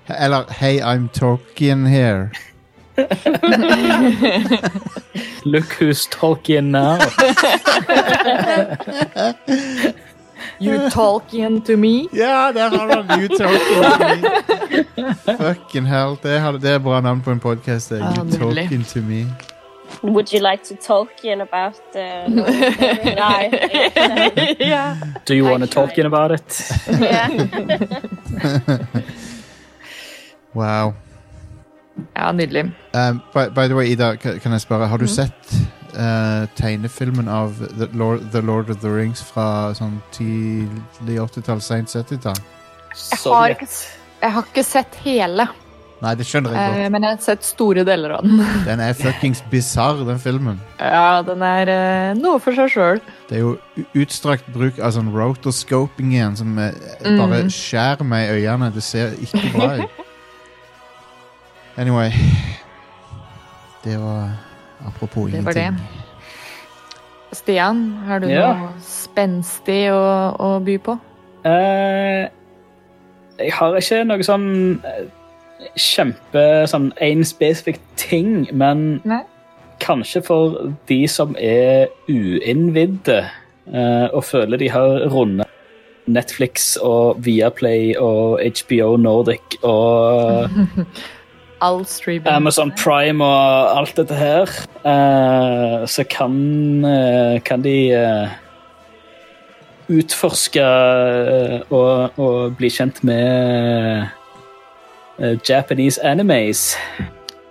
Eller 0.07 0.47
Hey, 0.47 0.79
I'm 0.79 1.09
talking 1.09 1.85
here. 1.85 2.31
Look 5.43 5.75
who's 5.75 6.07
talking 6.07 6.71
now. 6.71 6.99
you 10.59 10.89
talking 10.89 11.61
to 11.65 11.77
me? 11.77 12.07
Ja, 12.13 12.51
der 12.53 12.69
har 12.69 12.87
du 12.87 12.93
den! 13.01 13.21
You 13.21 13.27
Talking 13.37 13.83
to 13.83 13.89
me. 14.97 15.13
Fucking 15.37 15.85
hell. 15.85 16.17
Det, 16.23 16.31
er, 16.37 16.51
det 16.51 16.69
er 16.71 16.79
bra 16.79 17.01
navn 17.01 17.21
på 17.21 17.31
en 17.31 17.39
podkast. 17.39 17.91
Ja, 17.91 17.97
You. 17.97 18.53
Talking 18.53 18.85
to 18.85 18.99
me. 18.99 19.25
Would 20.03 20.33
you 20.33 20.39
like 20.51 20.63
to 20.63 20.75
talk 20.75 21.09
in 21.23 21.41
about 21.41 21.79
uh? 21.95 22.27
Nei. 22.27 23.51
ja. 24.73 24.95
Do 25.25 25.33
you 25.33 25.45
want 25.45 25.63
to 25.63 25.69
talk 25.69 25.97
in 25.97 26.05
about 26.05 26.31
it? 26.31 26.71
Wow. 30.55 30.93
ja, 32.15 32.31
nydelig. 32.31 32.63
Um, 32.93 33.21
by, 33.33 33.49
by 33.49 33.67
the 33.67 33.75
way, 33.75 33.91
Ida, 33.91 34.15
kan 34.15 34.51
jeg 34.51 34.61
spørre, 34.61 34.87
har 34.87 34.97
du 34.97 35.07
sett 35.07 35.55
uh, 35.95 36.45
tegnefilmen 36.57 37.27
av 37.29 37.57
The 37.77 37.87
Lord, 37.93 38.29
The 38.31 38.41
Lord 38.41 38.69
of 38.69 38.79
the 38.81 38.89
Rings 38.93 39.21
fra 39.23 39.73
sånn 39.77 39.99
tidlig 40.15 41.19
80-tall, 41.23 41.61
sent 41.61 41.89
70-tall? 41.93 42.39
Jeg 42.93 43.19
har, 43.25 43.49
ikke, 43.55 43.65
s- 43.69 43.87
jeg 44.21 44.31
har 44.35 44.43
ikke 44.49 44.63
sett 44.67 44.95
hele, 45.05 45.47
Nei, 46.03 46.11
det 46.19 46.25
skjønner 46.27 46.51
jeg 46.51 46.59
eh, 46.67 46.73
godt. 46.81 46.91
men 46.91 47.05
jeg 47.07 47.15
har 47.15 47.19
sett 47.23 47.45
store 47.47 47.83
deler 47.87 48.11
av 48.17 48.25
den. 48.27 48.41
Den 48.67 48.81
er 48.83 48.93
fuckings 48.97 49.39
bisarr, 49.47 50.01
den 50.03 50.17
filmen. 50.19 50.57
Ja, 50.81 51.21
den 51.23 51.39
er 51.47 51.69
eh, 51.71 52.09
noe 52.19 52.41
for 52.43 52.51
seg 52.57 52.73
sjøl. 52.73 52.99
Det 53.29 53.37
er 53.37 53.39
jo 53.45 53.53
u- 53.79 53.85
utstrakt 54.03 54.49
bruk 54.51 54.81
av 54.83 54.91
sånn 54.97 55.13
rotoscoping 55.15 56.11
igjen, 56.11 56.35
som 56.35 56.57
eh, 56.59 56.75
bare 57.05 57.45
Mm. 57.45 57.53
skjærer 57.55 58.03
meg 58.03 58.27
i 58.33 58.41
øynene. 58.41 58.73
Det 58.75 58.83
ser 58.83 59.15
ikke 59.15 59.45
bra 59.55 59.69
ut. 59.79 59.99
Anyway. 61.79 62.11
Det 63.83 63.95
var 63.97 64.27
Apropos 64.87 65.29
Det 65.31 65.45
var 65.45 65.51
ingenting. 65.57 65.79
Stian, 67.33 67.93
har 68.07 68.19
du 68.19 68.27
Ja. 68.29 68.53
noe 68.53 68.69
spenstig 68.81 69.89
å, 69.91 70.35
å 70.39 70.59
by 70.63 70.77
på? 70.77 70.97
Eh, 71.45 72.27
jeg 73.39 73.51
har 73.53 73.75
ikke 73.79 74.03
noe 74.05 74.23
sånn 74.23 74.79
eh, 74.85 75.05
kjempe 75.75 76.43
sånn 76.69 76.91
én 77.01 77.23
spesifikk 77.25 77.79
ting, 77.97 78.47
men 78.53 79.01
Nei. 79.03 79.23
kanskje 79.79 80.21
for 80.23 80.73
de 80.87 81.07
som 81.07 81.35
er 81.39 81.87
uinnvidde 82.07 83.23
eh, 83.73 84.07
og 84.13 84.23
føler 84.23 84.57
de 84.61 84.69
har 84.69 85.09
rundet 85.09 85.47
Netflix 86.05 86.77
og 86.83 87.17
Viaplay 87.23 87.95
og 87.97 88.39
HBO 88.43 88.95
Nordic 88.97 89.57
og 89.63 90.49
All 91.63 91.85
streaming. 91.87 92.27
Amazon 92.27 92.73
Prime 92.75 93.23
og 93.23 93.77
alt 93.79 93.95
dette 93.99 94.15
her, 94.19 94.51
Uh, 94.83 95.85
så 95.87 96.03
kan, 96.11 96.33
uh, 96.83 97.39
kan 97.47 97.61
de 97.63 97.77
uh, 97.95 98.33
utforske 99.91 100.63
eh, 100.63 101.61
og, 101.73 102.19
og 102.19 102.55
bli 102.59 102.69
kjent 102.71 103.01
med 103.07 104.05
eh, 105.19 105.35
Japanese 105.47 105.99
animes. 106.03 106.73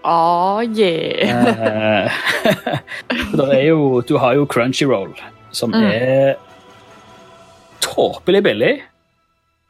Ah, 0.05 0.63
yeah. 0.67 2.09
Eh, 3.23 3.65
jo, 3.69 4.01
du 4.09 4.17
har 4.19 4.35
jo 4.39 4.47
Crunchyroll, 4.51 5.13
som 5.53 5.73
Mm. 5.73 5.85
er 5.85 6.35
tåpelig 7.81 8.43
billig. 8.43 8.83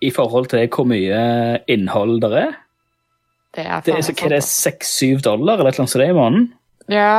i 0.02 0.10
forhold 0.10 0.48
til 0.50 0.66
hvor 0.66 0.82
mye 0.90 1.60
innhold 1.70 2.20
det 2.24 2.32
er. 2.34 2.54
Det 3.52 3.64
er 3.66 3.84
Det 3.84 3.94
er, 3.94 4.02
så, 4.04 4.14
hva 4.16 4.28
er 4.28 4.34
det, 4.36 4.42
sant, 4.46 4.84
6-7 4.84 5.22
dollar 5.24 5.60
eller 5.60 5.76
det 5.76 6.00
er 6.00 6.10
i 6.10 6.16
måneden? 6.16 6.48
Ja 6.90 7.10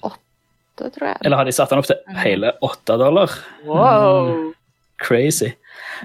Åtte, 0.00 0.86
uh, 0.86 0.88
tror 0.94 1.06
jeg. 1.10 1.18
Eller 1.24 1.36
har 1.36 1.44
de 1.48 1.52
satt 1.52 1.70
den 1.70 1.82
opp 1.82 1.90
til 1.90 2.00
hele 2.22 2.54
8 2.64 2.96
dollar? 3.00 3.34
Wow. 3.68 4.52
Crazy. 5.00 5.52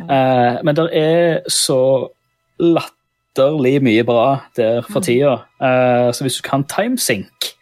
Uh, 0.04 0.60
men 0.63 0.75
det 0.75 0.89
er 0.99 1.39
så 1.51 1.80
latterlig 2.60 3.80
mye 3.84 4.04
bra 4.08 4.25
der 4.60 4.84
for 4.89 5.04
tida. 5.04 5.38
uh, 5.63 6.12
så 6.12 6.28
hvis 6.28 6.41
du 6.41 6.43
kan 6.47 6.67
timesync, 6.67 7.54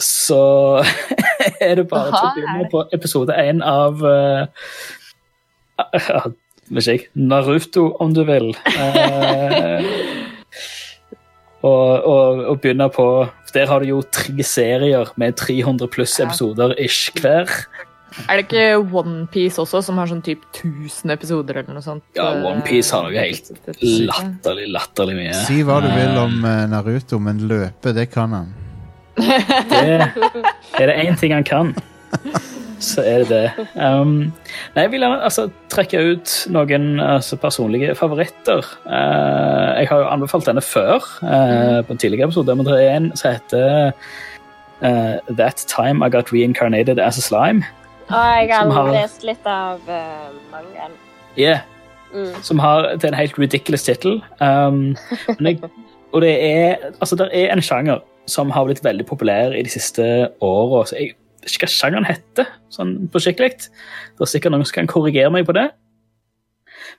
så 0.00 0.84
er 1.60 1.74
det 1.74 1.88
bare 1.90 2.14
til 2.14 2.22
å 2.22 2.32
begynne 2.38 2.70
på 2.70 2.86
episode 2.94 3.34
én 3.36 3.62
av 3.66 4.00
uh, 4.06 4.46
Vet 6.70 6.86
ikke 6.86 6.92
jeg 6.92 7.06
Naruto, 7.18 7.88
om 7.98 8.12
du 8.14 8.20
vil. 8.28 8.52
Eh, 8.78 9.86
og, 11.60 12.04
og, 12.08 12.42
og 12.50 12.60
begynne 12.62 12.88
på 12.92 13.06
for 13.50 13.56
Der 13.56 13.66
har 13.68 13.82
du 13.82 13.90
jo 13.90 14.02
tre 14.14 14.44
serier 14.46 15.10
med 15.20 15.36
300 15.36 15.90
pluss 15.92 16.18
episoder 16.22 16.74
ish 16.80 17.10
hver. 17.20 17.50
Er 18.28 18.40
det 18.40 18.46
ikke 18.48 18.78
OnePiece 18.78 19.60
også, 19.62 19.82
som 19.86 19.98
har 20.00 20.08
sånn 20.10 20.22
typ 20.26 20.42
1000 20.56 21.12
episoder 21.14 21.60
eller 21.60 21.76
noe 21.76 21.84
sånt? 21.84 22.02
Ja, 22.18 22.30
OnePiece 22.32 22.50
One 22.50 22.64
Piece 22.66 22.94
har 22.94 23.06
noe 23.06 23.14
helt 23.14 23.50
Latterlig, 24.10 24.66
latterlig 24.74 25.18
mye. 25.18 25.34
Si 25.46 25.60
hva 25.66 25.78
du 25.84 25.90
vil 25.94 26.18
om 26.18 26.40
eh, 26.46 26.64
Naruto, 26.70 27.20
men 27.22 27.44
løpe, 27.50 27.94
det 27.94 28.08
kan 28.14 28.34
han. 28.34 28.50
Det, 29.20 30.00
er 30.80 30.90
det 30.90 30.96
én 31.04 31.18
ting 31.20 31.34
han 31.34 31.44
kan, 31.44 31.74
så 32.80 33.02
er 33.04 33.24
det 33.24 33.28
det. 33.30 33.66
Um, 33.76 34.32
nei, 34.74 34.84
jeg 34.86 34.92
vil 34.94 35.04
altså, 35.04 35.48
trekke 35.72 36.00
ut 36.12 36.34
noen 36.52 37.00
altså, 37.00 37.36
personlige 37.40 37.94
favoritter. 37.98 38.64
Uh, 38.86 39.76
jeg 39.80 39.90
har 39.90 40.02
jo 40.02 40.08
anbefalt 40.10 40.48
denne 40.48 40.64
før, 40.64 41.04
eh, 41.22 41.80
på 41.84 41.94
en 41.94 42.00
tidligere 42.00 42.30
episode, 42.30 42.56
men 42.56 42.66
det 42.66 42.78
er 42.80 42.94
en 42.96 43.10
som 43.16 43.34
heter 43.34 43.92
uh, 44.82 45.36
That 45.36 45.64
Time 45.68 46.06
I 46.06 46.10
Got 46.12 46.32
Reincarnated 46.32 46.98
As 46.98 47.20
A 47.20 47.24
Slime. 47.24 47.64
Og 48.08 48.16
jeg 48.16 48.56
har 48.56 48.70
har- 48.70 48.92
lest 48.92 49.24
litt 49.24 49.46
av 49.46 49.80
uh, 49.88 50.32
mangaen. 50.52 50.96
Yeah. 51.38 51.60
Mm. 52.10 52.42
som 52.42 52.58
har 52.58 52.88
er 52.90 53.06
en 53.06 53.14
helt 53.14 53.38
ridiculous 53.38 53.84
tittel. 53.86 54.18
Um, 54.40 54.96
og 56.12 56.22
det 56.24 56.32
er, 56.42 56.76
altså, 57.00 57.16
det 57.16 57.28
er 57.32 57.52
en 57.52 57.62
sjanger 57.62 58.00
som 58.26 58.50
har 58.50 58.66
blitt 58.66 58.82
veldig 58.84 59.06
populær 59.06 59.54
i 59.54 59.62
de 59.62 59.70
siste 59.70 60.04
åra. 60.40 60.84
Jeg 60.98 61.14
vet 61.42 61.54
ikke 61.54 61.66
hva 61.66 61.74
sjangeren 61.74 62.08
heter 62.08 62.48
sånn 62.72 62.96
på 63.10 63.22
skikkelig. 63.22 63.56
Det 64.16 64.24
er 64.26 64.30
sikkert 64.30 64.54
noen 64.54 64.66
som 64.68 64.80
kan 64.80 64.90
korrigere 64.90 65.32
meg 65.34 65.48
på 65.48 65.56
det. 65.56 65.70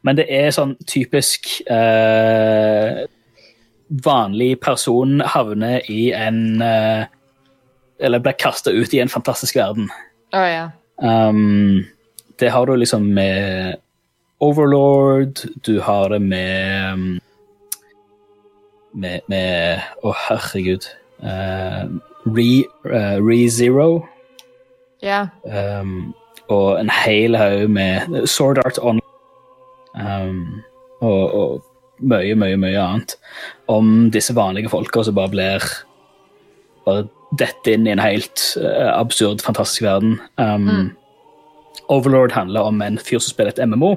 Men 0.06 0.17
det 0.17 0.27
er 0.34 0.54
sånn 0.56 0.75
typisk 0.89 1.49
eh, 1.69 3.04
Vanlig 4.06 4.54
person 4.63 5.19
havner 5.34 5.84
i 5.91 6.13
en 6.15 6.62
eh, 6.63 7.04
Eller 7.99 8.23
blir 8.23 8.38
kasta 8.39 8.71
ut 8.71 8.93
i 8.95 9.01
en 9.04 9.12
fantastisk 9.12 9.60
verden. 9.60 9.89
Å 10.34 10.45
ja. 10.47 10.67
Um, 11.01 11.84
det 12.39 12.51
har 12.54 12.65
du 12.65 12.75
liksom 12.77 13.10
med 13.13 13.77
Overlord, 14.41 15.43
du 15.65 15.82
har 15.82 16.10
det 16.10 16.21
med 16.21 16.93
um, 16.93 17.19
Med, 18.93 19.21
med 19.30 19.84
Å, 20.04 20.13
herregud. 20.27 20.88
Uh, 21.21 21.91
Re, 22.25 22.63
uh, 22.86 23.17
ReZero. 23.21 24.01
Ja. 25.02 25.26
Um, 25.44 26.14
og 26.52 26.80
en 26.80 26.92
hel 26.94 27.38
haug 27.40 27.70
med 27.72 28.28
Sword 28.30 28.62
Art 28.66 28.80
On. 28.82 29.00
Um, 29.96 30.62
og, 31.02 31.34
og 31.34 31.64
mye, 32.02 32.36
mye, 32.38 32.58
mye 32.60 32.82
annet. 32.82 33.16
Om 33.72 34.12
disse 34.14 34.36
vanlige 34.38 34.72
folka 34.72 35.04
som 35.06 35.18
bare 35.18 35.34
blir 35.34 35.72
Bare 36.82 37.06
detter 37.38 37.76
inn 37.76 37.86
i 37.86 37.92
en 37.94 38.02
helt 38.02 38.42
uh, 38.58 38.90
absurd, 38.96 39.44
fantastisk 39.46 39.84
verden. 39.86 40.16
Um, 40.42 40.90
Overlord 41.94 42.34
handler 42.34 42.66
om 42.66 42.82
en 42.82 42.98
fyr 42.98 43.20
som 43.20 43.36
spiller 43.36 43.54
et 43.54 43.70
MMO. 43.70 43.92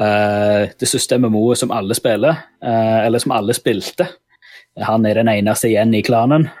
Uh, 0.00 0.66
det 0.80 0.88
siste 0.90 1.14
MMO-et 1.18 1.60
som 1.62 1.70
alle 1.70 1.94
spiller, 1.94 2.40
uh, 2.64 3.06
eller 3.06 3.22
som 3.22 3.36
alle 3.36 3.54
spilte. 3.54 4.08
Han 4.82 5.06
er 5.06 5.20
den 5.20 5.30
eneste 5.30 5.70
igjen 5.70 5.94
i 5.94 6.02
klanen. 6.02 6.48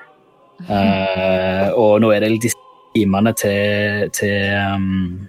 Eh, 0.58 1.68
og 1.78 2.00
nå 2.02 2.08
er 2.10 2.24
det 2.24 2.40
disse 2.42 2.58
timene 2.98 3.32
til, 3.38 4.08
til, 4.16 4.50
um, 4.58 5.28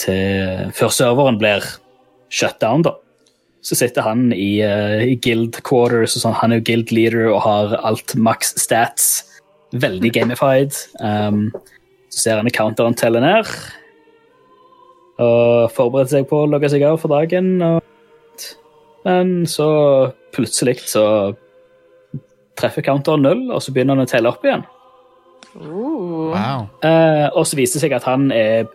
til 0.00 0.72
Før 0.74 0.94
serveren 0.94 1.38
blir 1.40 1.64
shut 2.32 2.58
down, 2.60 2.82
da. 2.82 2.96
Så 3.64 3.76
sitter 3.76 4.04
han 4.06 4.30
i, 4.32 4.60
eh, 4.62 5.02
i 5.12 5.16
guild 5.20 5.58
quarters, 5.66 6.16
og 6.16 6.22
sånn. 6.22 6.36
han 6.40 6.52
er 6.52 6.60
jo 6.60 6.68
guild 6.70 6.92
leader 6.94 7.26
og 7.32 7.42
har 7.44 7.74
alt 7.82 8.14
max 8.16 8.54
stats. 8.56 9.24
Veldig 9.72 10.12
gamified. 10.14 10.72
Um, 11.00 11.50
så 12.08 12.22
ser 12.22 12.40
han 12.40 12.48
counteren 12.54 12.96
telle 12.96 13.20
ned. 13.20 13.50
Og 15.18 15.68
forbereder 15.74 16.14
seg 16.14 16.30
på 16.30 16.44
å 16.44 16.48
logge 16.48 16.70
seg 16.72 16.86
av 16.86 17.00
for 17.02 17.12
dagen. 17.12 17.58
Og... 17.62 17.82
Men 19.04 19.42
så 19.50 19.68
plutselig 20.32 20.78
så 20.86 21.04
treffer 22.58 22.86
counteren 22.86 23.26
null, 23.26 23.44
og 23.52 23.60
så 23.62 23.74
begynner 23.74 23.98
han 23.98 24.06
å 24.06 24.10
telle 24.10 24.30
opp 24.30 24.46
igjen. 24.46 24.64
Uh. 25.60 26.32
Wow. 26.32 26.66
Uh, 26.84 27.28
og 27.34 27.46
så 27.46 27.58
viser 27.58 27.78
det 27.78 27.86
seg 27.86 27.96
at 27.98 28.08
han 28.08 28.30
er 28.34 28.68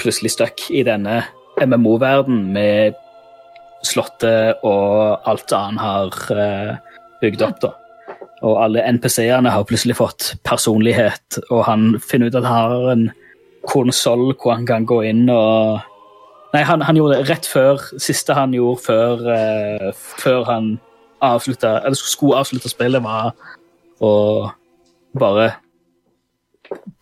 plutselig 0.00 0.34
stuck 0.34 0.66
i 0.74 0.82
denne 0.86 1.22
MMO-verden 1.60 2.40
med 2.54 2.98
slottet 3.84 4.64
og 4.66 5.28
alt 5.28 5.52
han 5.54 5.78
har 5.78 6.14
uh, 6.32 7.00
bygd 7.22 7.44
opp. 7.46 7.60
da. 7.62 7.74
Og 8.44 8.58
alle 8.60 8.84
NPC-ene 8.96 9.52
har 9.52 9.66
plutselig 9.68 9.96
fått 9.96 10.34
personlighet, 10.44 11.38
og 11.50 11.64
han 11.68 11.94
finner 12.02 12.28
ut 12.28 12.38
at 12.40 12.48
han 12.48 12.72
har 12.72 12.90
en 12.92 13.04
konsoll 13.68 14.34
hvor 14.34 14.56
han 14.58 14.66
kan 14.68 14.86
gå 14.88 15.02
inn 15.08 15.26
og 15.32 15.82
Nei, 16.54 16.60
han, 16.62 16.84
han 16.86 16.94
gjorde 16.94 17.16
det 17.18 17.30
rett 17.32 17.46
før 17.50 17.80
Siste 17.98 18.36
han 18.36 18.52
gjorde 18.54 18.82
før, 18.84 19.22
eh, 19.34 19.88
før 20.20 20.44
han 20.46 20.68
avslutta 21.24 21.80
Eller 21.80 21.98
skulle 21.98 22.38
avslutte 22.38 22.70
spillet, 22.70 23.02
var 23.02 23.32
å 24.04 24.12
bare 25.18 25.48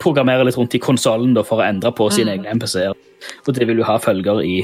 programmere 0.02 0.46
litt 0.46 0.58
rundt 0.58 0.74
i 0.76 0.82
konsollen 0.82 1.36
for 1.42 1.60
å 1.60 1.66
endre 1.66 1.92
på 1.94 2.08
sine 2.14 2.36
egne 2.36 2.54
MPC-er. 2.58 2.94
Og 3.46 3.56
det 3.56 3.66
vil 3.68 3.82
jo 3.82 3.88
ha 3.88 3.98
følger 4.02 4.42
i 4.44 4.62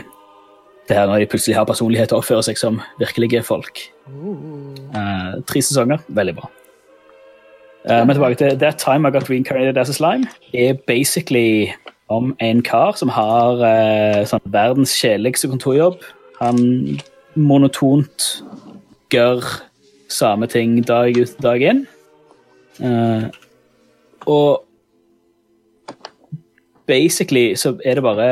det 0.88 0.96
her 0.96 1.08
når 1.08 1.22
de 1.22 1.30
plutselig 1.30 1.56
har 1.58 1.68
personlighet 1.68 2.14
og 2.14 2.22
oppfører 2.22 2.46
seg 2.46 2.58
som 2.60 2.80
virkelige 3.00 3.42
folk. 3.44 3.82
Uh, 4.08 5.36
tre 5.48 5.62
sesonger, 5.62 6.00
veldig 6.16 6.34
bra. 6.38 6.48
Uh, 7.84 8.02
men 8.02 8.16
tilbake 8.16 8.40
til 8.40 8.56
That 8.58 8.80
Time 8.80 9.08
I 9.08 9.12
Got 9.14 9.28
Reincarnated 9.30 9.78
As 9.80 9.92
A 9.92 9.96
Slime 9.96 10.28
er 10.56 10.80
basically 10.88 11.72
om 12.08 12.32
en 12.40 12.62
kar 12.64 12.96
som 12.96 13.12
har 13.12 13.60
uh, 13.60 14.24
sånn 14.28 14.44
verdens 14.48 14.96
kjedeligste 14.96 15.52
kontorjobb. 15.52 16.00
Han 16.40 16.98
monotont 17.36 18.30
gjør 19.12 19.44
samme 20.08 20.48
ting 20.50 20.80
dag 20.88 21.16
ut 21.16 21.36
dag 21.44 21.62
inn. 21.62 21.84
Eh, 22.78 23.26
og 24.30 24.64
basically 26.88 27.52
så 27.56 27.76
er 27.84 27.98
det 27.98 28.02
bare 28.06 28.30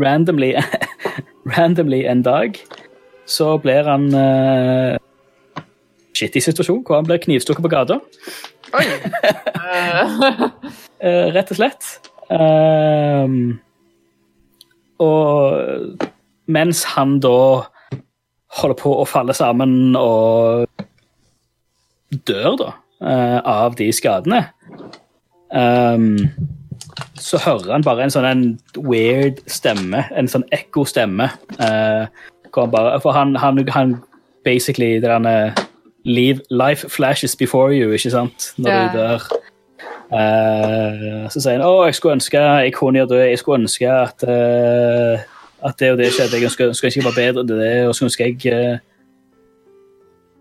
randomly 0.00 0.52
randomly 1.56 2.04
en 2.04 2.22
dag 2.22 2.58
så 3.26 3.56
blir 3.58 3.88
han 3.88 4.08
uh, 4.14 4.96
Shitty 6.14 6.38
situasjon 6.44 6.84
hvor 6.86 7.00
han 7.00 7.06
blir 7.08 7.18
knivstukket 7.18 7.64
på 7.64 7.70
gata. 7.72 7.96
Oi. 8.74 8.84
Eh, 9.64 10.44
Eh, 11.04 11.28
rett 11.34 11.50
og 11.52 11.58
slett. 11.58 11.88
Um, 12.32 13.58
og 15.04 15.98
mens 16.48 16.84
han 16.94 17.18
da 17.20 17.66
holder 18.60 18.78
på 18.78 18.94
å 19.02 19.04
falle 19.08 19.34
sammen 19.36 19.98
og 19.98 20.64
dør, 22.30 22.56
da, 22.62 22.70
uh, 23.04 23.38
av 23.42 23.76
de 23.76 23.90
skadene, 23.92 24.40
ehm, 25.52 26.14
så 27.14 27.38
hører 27.42 27.72
han 27.72 27.84
bare 27.86 28.04
en 28.04 28.12
sånn 28.14 28.28
en 28.28 28.44
weird 28.76 29.40
stemme, 29.50 30.04
en 30.14 30.30
sånn 30.30 30.46
ekko-stemme. 30.54 31.30
eh, 31.58 32.06
hvor 32.54 32.66
han 32.66 32.74
bare, 32.74 33.00
for 33.02 33.12
han, 33.12 33.34
han, 33.36 33.58
han 33.68 33.96
basically 34.44 34.94
det 35.00 35.08
derne 35.08 35.54
Leave, 36.04 36.40
Life 36.50 36.88
flashes 36.88 37.36
before 37.36 37.72
you, 37.72 37.90
ikke 37.92 38.10
sant? 38.10 38.52
Når 38.56 38.70
yeah. 38.70 38.92
du 38.92 38.98
dør. 38.98 39.28
Uh, 40.14 41.24
så 41.32 41.40
sier 41.40 41.56
han 41.56 41.64
å, 41.64 41.86
jeg 41.88 41.96
skulle 41.96 42.18
ønske 42.18 42.38
jeg 42.38 42.74
kunne 42.76 43.00
gjøre 43.00 43.14
det, 43.14 43.22
jeg 43.32 43.40
skulle 43.40 43.62
ønske 43.64 43.88
at, 43.88 44.26
uh, 44.28 45.22
at 45.64 45.78
det 45.80 45.94
og 45.94 45.98
det 45.98 46.10
skjedde, 46.12 46.36
jeg 46.36 46.50
ønsker, 46.50 46.74
ønsker 46.74 46.92
jeg 46.92 47.06
var 47.06 47.16
bedre 47.16 47.42
enn 47.42 47.48
det, 47.48 47.70
og 47.88 47.96
så 47.96 48.04
ønsker 48.06 48.28
jeg 48.28 48.52
uh, 48.52 48.76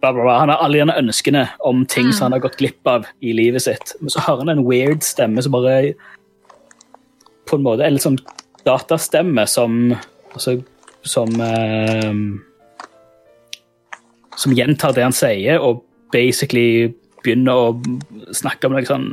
bla, 0.03 0.11
bla, 0.11 0.19
bla. 0.19 0.35
Han 0.41 0.51
har 0.51 0.59
alle 0.65 0.81
gjerne 0.81 0.97
ønskene 0.99 1.45
om 1.63 1.85
ting 1.87 2.11
som 2.11 2.27
han 2.27 2.35
har 2.35 2.43
gått 2.43 2.59
glipp 2.59 2.91
av 2.91 3.07
i 3.23 3.31
livet 3.33 3.63
sitt. 3.63 3.95
Men 4.01 4.11
så 4.11 4.25
hører 4.27 4.43
han 4.43 4.57
en 4.57 4.65
weird 4.67 5.07
stemme 5.07 5.41
som 5.41 5.55
bare 5.55 5.93
På 7.53 7.59
en 7.59 7.65
måte 7.67 7.85
eller 7.85 8.01
sånn 8.01 8.17
datastemme 8.65 9.45
som 9.45 9.93
altså, 10.33 10.57
som 11.05 11.29
eh, 11.37 12.13
Som 14.39 14.55
gjentar 14.57 14.95
det 14.97 15.03
han 15.05 15.13
sier, 15.13 15.61
og 15.61 15.83
basically 16.09 16.89
begynner 17.21 17.53
å 17.53 18.33
snakke 18.33 18.65
om 18.65 18.73
noen 18.73 18.87
sånn 18.87 19.09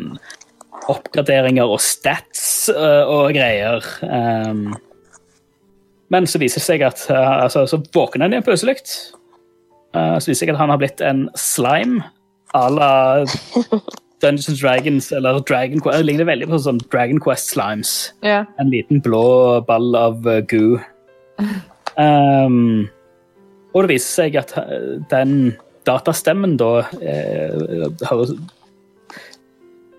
oppgraderinger 0.88 1.68
og 1.68 1.82
stats 1.84 2.70
uh, 2.72 3.04
og 3.04 3.34
greier. 3.36 3.84
Um, 4.00 4.72
men 6.08 6.24
så 6.24 6.40
viser 6.40 6.62
det 6.62 6.66
seg 6.66 6.86
at 6.88 7.04
uh, 7.12 7.44
altså, 7.44 7.66
så 7.68 7.82
våkner 7.92 8.24
han 8.24 8.38
igjen 8.38 8.48
plutselig. 8.48 8.80
Uh, 9.92 10.16
så 10.16 10.32
viser 10.32 10.32
det 10.32 10.40
seg 10.40 10.54
at 10.54 10.62
han 10.62 10.72
har 10.72 10.80
blitt 10.80 11.04
en 11.04 11.26
slime 11.36 12.00
à 12.56 12.64
la 12.72 12.92
Dungeons 14.20 14.60
Dragons 14.60 15.10
eller 15.16 15.40
Dragon 15.48 15.80
Quest. 15.80 15.98
Det 15.98 16.06
ligner 16.06 16.28
veldig 16.28 16.50
på 16.50 16.60
sånn 16.60 16.80
Dragon 16.92 17.20
Quest 17.22 17.54
slimes. 17.54 17.94
Ja. 18.26 18.44
En 18.60 18.72
liten 18.72 19.00
blå 19.04 19.24
ball 19.68 19.94
av 19.96 20.26
uh, 20.28 20.40
goo. 20.50 20.78
Um, 21.96 22.88
og 23.72 23.84
det 23.84 23.96
viser 23.96 24.24
seg 24.24 24.38
at 24.40 24.54
uh, 24.58 25.00
den 25.10 25.54
datastemmen 25.88 26.56
da 26.60 26.84
uh, 26.84 28.32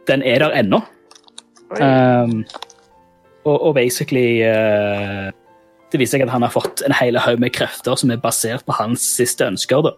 Den 0.08 0.24
er 0.26 0.44
der 0.44 0.58
ennå. 0.62 0.82
Um, 1.80 2.44
og, 3.46 3.56
og 3.56 3.76
basically 3.78 4.42
uh, 4.44 5.32
Det 5.92 6.02
viser 6.02 6.18
seg 6.18 6.26
at 6.26 6.34
han 6.34 6.44
har 6.44 6.52
fått 6.52 6.84
en 6.84 6.96
hel 6.96 7.16
haug 7.20 7.40
med 7.40 7.54
krefter 7.56 7.96
som 8.00 8.12
er 8.12 8.20
basert 8.22 8.66
på 8.68 8.76
hans 8.76 9.06
siste 9.18 9.48
ønsker. 9.48 9.88
da. 9.88 9.96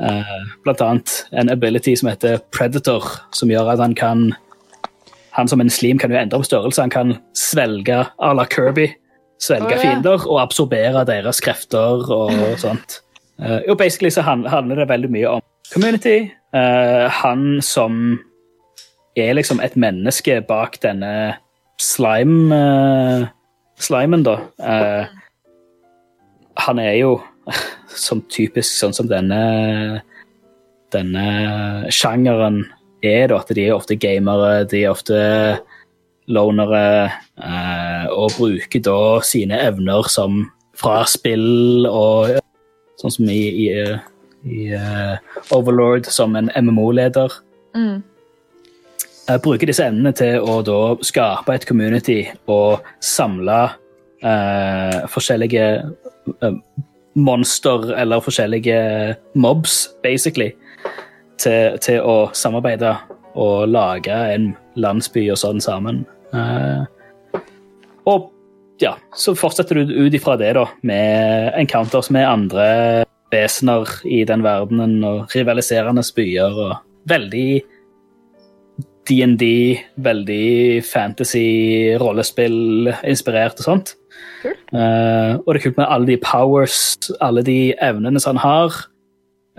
Uh, 0.00 0.48
blant 0.64 0.80
annet 0.80 1.26
en 1.32 1.50
ability 1.52 1.94
som 1.98 2.08
heter 2.08 2.40
Predator, 2.54 3.04
som 3.32 3.50
gjør 3.50 3.74
at 3.74 3.82
han 3.82 3.94
kan 3.94 4.32
Han 5.32 5.48
som 5.48 5.60
en 5.60 5.70
slim 5.70 5.96
kan 5.96 6.12
jo 6.12 6.18
endre 6.20 6.38
på 6.38 6.44
størrelse. 6.44 6.82
Han 6.82 6.90
kan 6.92 7.14
svelge 7.32 8.04
à 8.20 8.34
la 8.36 8.44
Kirby. 8.44 8.90
Svelge 9.40 9.64
oh, 9.64 9.72
ja. 9.72 9.78
fiender 9.80 10.26
og 10.28 10.42
absorbere 10.42 11.06
deres 11.08 11.40
krefter 11.40 12.04
og 12.04 12.32
sånt. 12.60 12.98
Uh, 13.40 13.64
og 13.68 13.78
basically 13.78 14.10
så 14.10 14.20
handler 14.20 14.76
det 14.76 14.88
veldig 14.88 15.10
mye 15.10 15.28
om 15.28 15.40
community. 15.72 16.28
Uh, 16.52 17.08
han 17.08 17.62
som 17.64 18.20
er 19.16 19.32
liksom 19.32 19.60
et 19.64 19.76
menneske 19.76 20.40
bak 20.48 20.76
denne 20.82 21.34
slime 21.80 22.52
uh, 22.52 23.26
slimen, 23.80 24.22
da. 24.22 24.36
Uh, 24.60 25.06
han 26.56 26.78
er 26.78 26.92
jo 27.00 27.20
som 27.98 28.22
typisk 28.32 28.74
sånn 28.78 28.94
som 28.96 29.08
denne 29.10 30.02
denne 30.92 31.88
sjangeren 31.92 32.62
er, 33.02 33.30
da, 33.30 33.40
at 33.40 33.50
de 33.56 33.64
er 33.64 33.74
ofte 33.74 33.96
gamere, 33.96 34.66
de 34.68 34.82
er 34.84 34.92
ofte 34.92 35.18
lonere, 36.30 37.10
eh, 37.40 38.04
og 38.12 38.36
bruker 38.36 38.84
da 38.84 38.98
sine 39.26 39.58
evner 39.64 40.06
som 40.12 40.44
fra 40.78 41.02
spill 41.10 41.88
og 41.88 42.38
sånn 43.00 43.16
som 43.16 43.30
i, 43.30 43.42
i, 43.66 43.68
i 44.46 44.62
uh, 44.74 45.18
Overlord 45.54 46.08
som 46.10 46.36
en 46.38 46.50
MMO-leder. 46.54 47.34
Mm. 47.76 48.00
Jeg 49.22 49.42
bruker 49.44 49.70
disse 49.70 49.84
evnene 49.86 50.12
til 50.16 50.42
å 50.42 50.60
da 50.66 50.80
skape 51.04 51.54
et 51.54 51.66
community 51.68 52.20
og 52.50 52.82
samle 53.04 53.60
eh, 54.26 54.96
forskjellige 55.10 55.66
eh, 55.78 56.56
monster 57.14 57.92
eller 57.98 58.22
forskjellige 58.24 58.78
mobs, 59.34 59.86
basically, 60.04 60.52
til, 61.40 61.78
til 61.82 62.00
å 62.00 62.16
samarbeide 62.36 62.94
og 63.38 63.68
lage 63.72 64.16
en 64.34 64.52
landsby 64.80 65.26
og 65.32 65.40
sånn 65.40 65.62
sammen. 65.64 66.02
Uh, 66.32 66.84
og 68.08 68.30
ja, 68.82 68.96
så 69.14 69.34
fortsetter 69.38 69.78
du 69.78 69.92
ut 70.06 70.16
ifra 70.16 70.36
det, 70.40 70.54
da, 70.58 70.66
med 70.86 71.52
encounters 71.60 72.10
med 72.14 72.26
andre 72.28 72.66
vesener 73.32 73.88
i 74.04 74.22
den 74.28 74.42
verdenen 74.44 74.98
og 75.06 75.32
rivaliserende 75.32 76.04
byer 76.16 76.58
og 76.66 76.74
veldig 77.08 77.62
D&D, 79.08 79.46
veldig 80.04 80.82
fantasy, 80.86 81.46
rollespill, 81.98 82.92
inspirert 83.08 83.58
og 83.58 83.66
sånt. 83.66 83.94
Eh, 84.50 85.34
og 85.38 85.48
det 85.48 85.60
er 85.60 85.64
kult 85.66 85.78
med 85.78 85.88
alle 85.88 86.08
de 86.08 86.18
powers, 86.22 86.78
alle 87.20 87.44
de 87.46 87.58
evnene 87.82 88.20
som 88.22 88.36
han 88.36 88.42
har, 88.42 88.78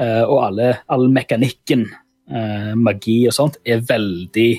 uh, 0.02 0.24
og 0.26 0.40
alle, 0.48 0.74
all 0.90 1.08
mekanikken, 1.14 1.88
uh, 2.34 2.74
magi 2.80 3.24
og 3.30 3.36
sånt, 3.38 3.60
er 3.66 3.84
veldig 3.90 4.50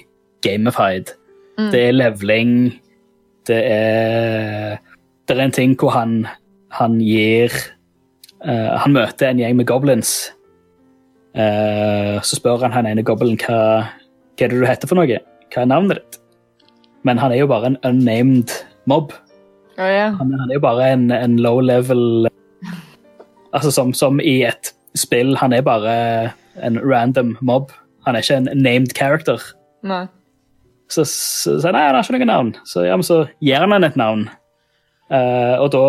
gamified. 0.44 1.14
Mm. 1.58 1.70
Det 1.72 1.82
er 1.88 1.98
leveling, 1.98 2.56
det 3.48 3.60
er 3.70 4.80
Det 5.24 5.37
er 5.38 5.40
en 5.40 5.52
ting 5.52 5.74
hvor 5.80 5.88
han, 5.94 6.26
han 6.68 6.98
gir 7.00 7.52
Han 8.44 8.92
møter 8.92 9.30
en 9.30 9.38
gjeng 9.40 9.56
med 9.56 9.64
goblins. 9.64 10.10
Så 11.32 12.37
spør 12.37 12.60
han 12.60 12.74
han 12.76 12.87
ene 12.87 13.02
goblin 13.02 13.38
hva, 13.40 13.88
hva 14.37 14.44
er 14.44 14.52
det 14.52 14.58
du 14.60 14.66
heter 14.68 14.90
for 14.90 15.00
noe. 15.00 15.16
Hva 15.48 15.62
er 15.62 15.70
navnet 15.70 15.96
ditt? 15.96 16.18
Men 17.08 17.16
han 17.18 17.32
er 17.32 17.40
jo 17.40 17.48
bare 17.48 17.70
en 17.72 17.78
unnamed 17.88 18.52
mob. 18.84 19.14
Å 19.78 19.87
yeah. 19.90 20.14
Han, 20.20 20.30
han 20.38 20.50
er 20.50 20.58
jo 20.58 20.62
bare 20.62 20.88
en, 20.94 21.08
en 21.10 21.37
low 21.42 21.58
level 21.64 22.28
Altså 23.54 23.70
som, 23.74 23.92
som 23.94 24.18
i 24.22 24.40
et 24.46 24.72
spill. 24.98 25.37
Han 25.38 25.52
er 25.54 25.62
bare 25.66 25.94
en 26.62 26.78
random 26.82 27.37
mob. 27.42 27.70
Han 28.06 28.16
er 28.18 28.24
ikke 28.24 28.38
en 28.40 28.48
named 28.62 28.94
character. 28.98 29.38
Nei. 29.87 30.04
Så 30.90 31.04
så- 31.08 31.60
så 31.62 31.70
nei, 31.72 31.84
han 31.87 31.94
har 31.94 32.02
ikke 32.02 32.18
noe 32.18 32.26
navn. 32.30 32.50
Så, 32.66 32.82
ja, 32.87 32.96
men 32.98 33.06
så 33.06 33.20
gir 33.40 33.62
han 33.62 33.70
han 33.72 33.84
et 33.87 33.96
navn. 33.96 34.26
Uh, 35.10 35.54
og 35.62 35.70
da, 35.70 35.84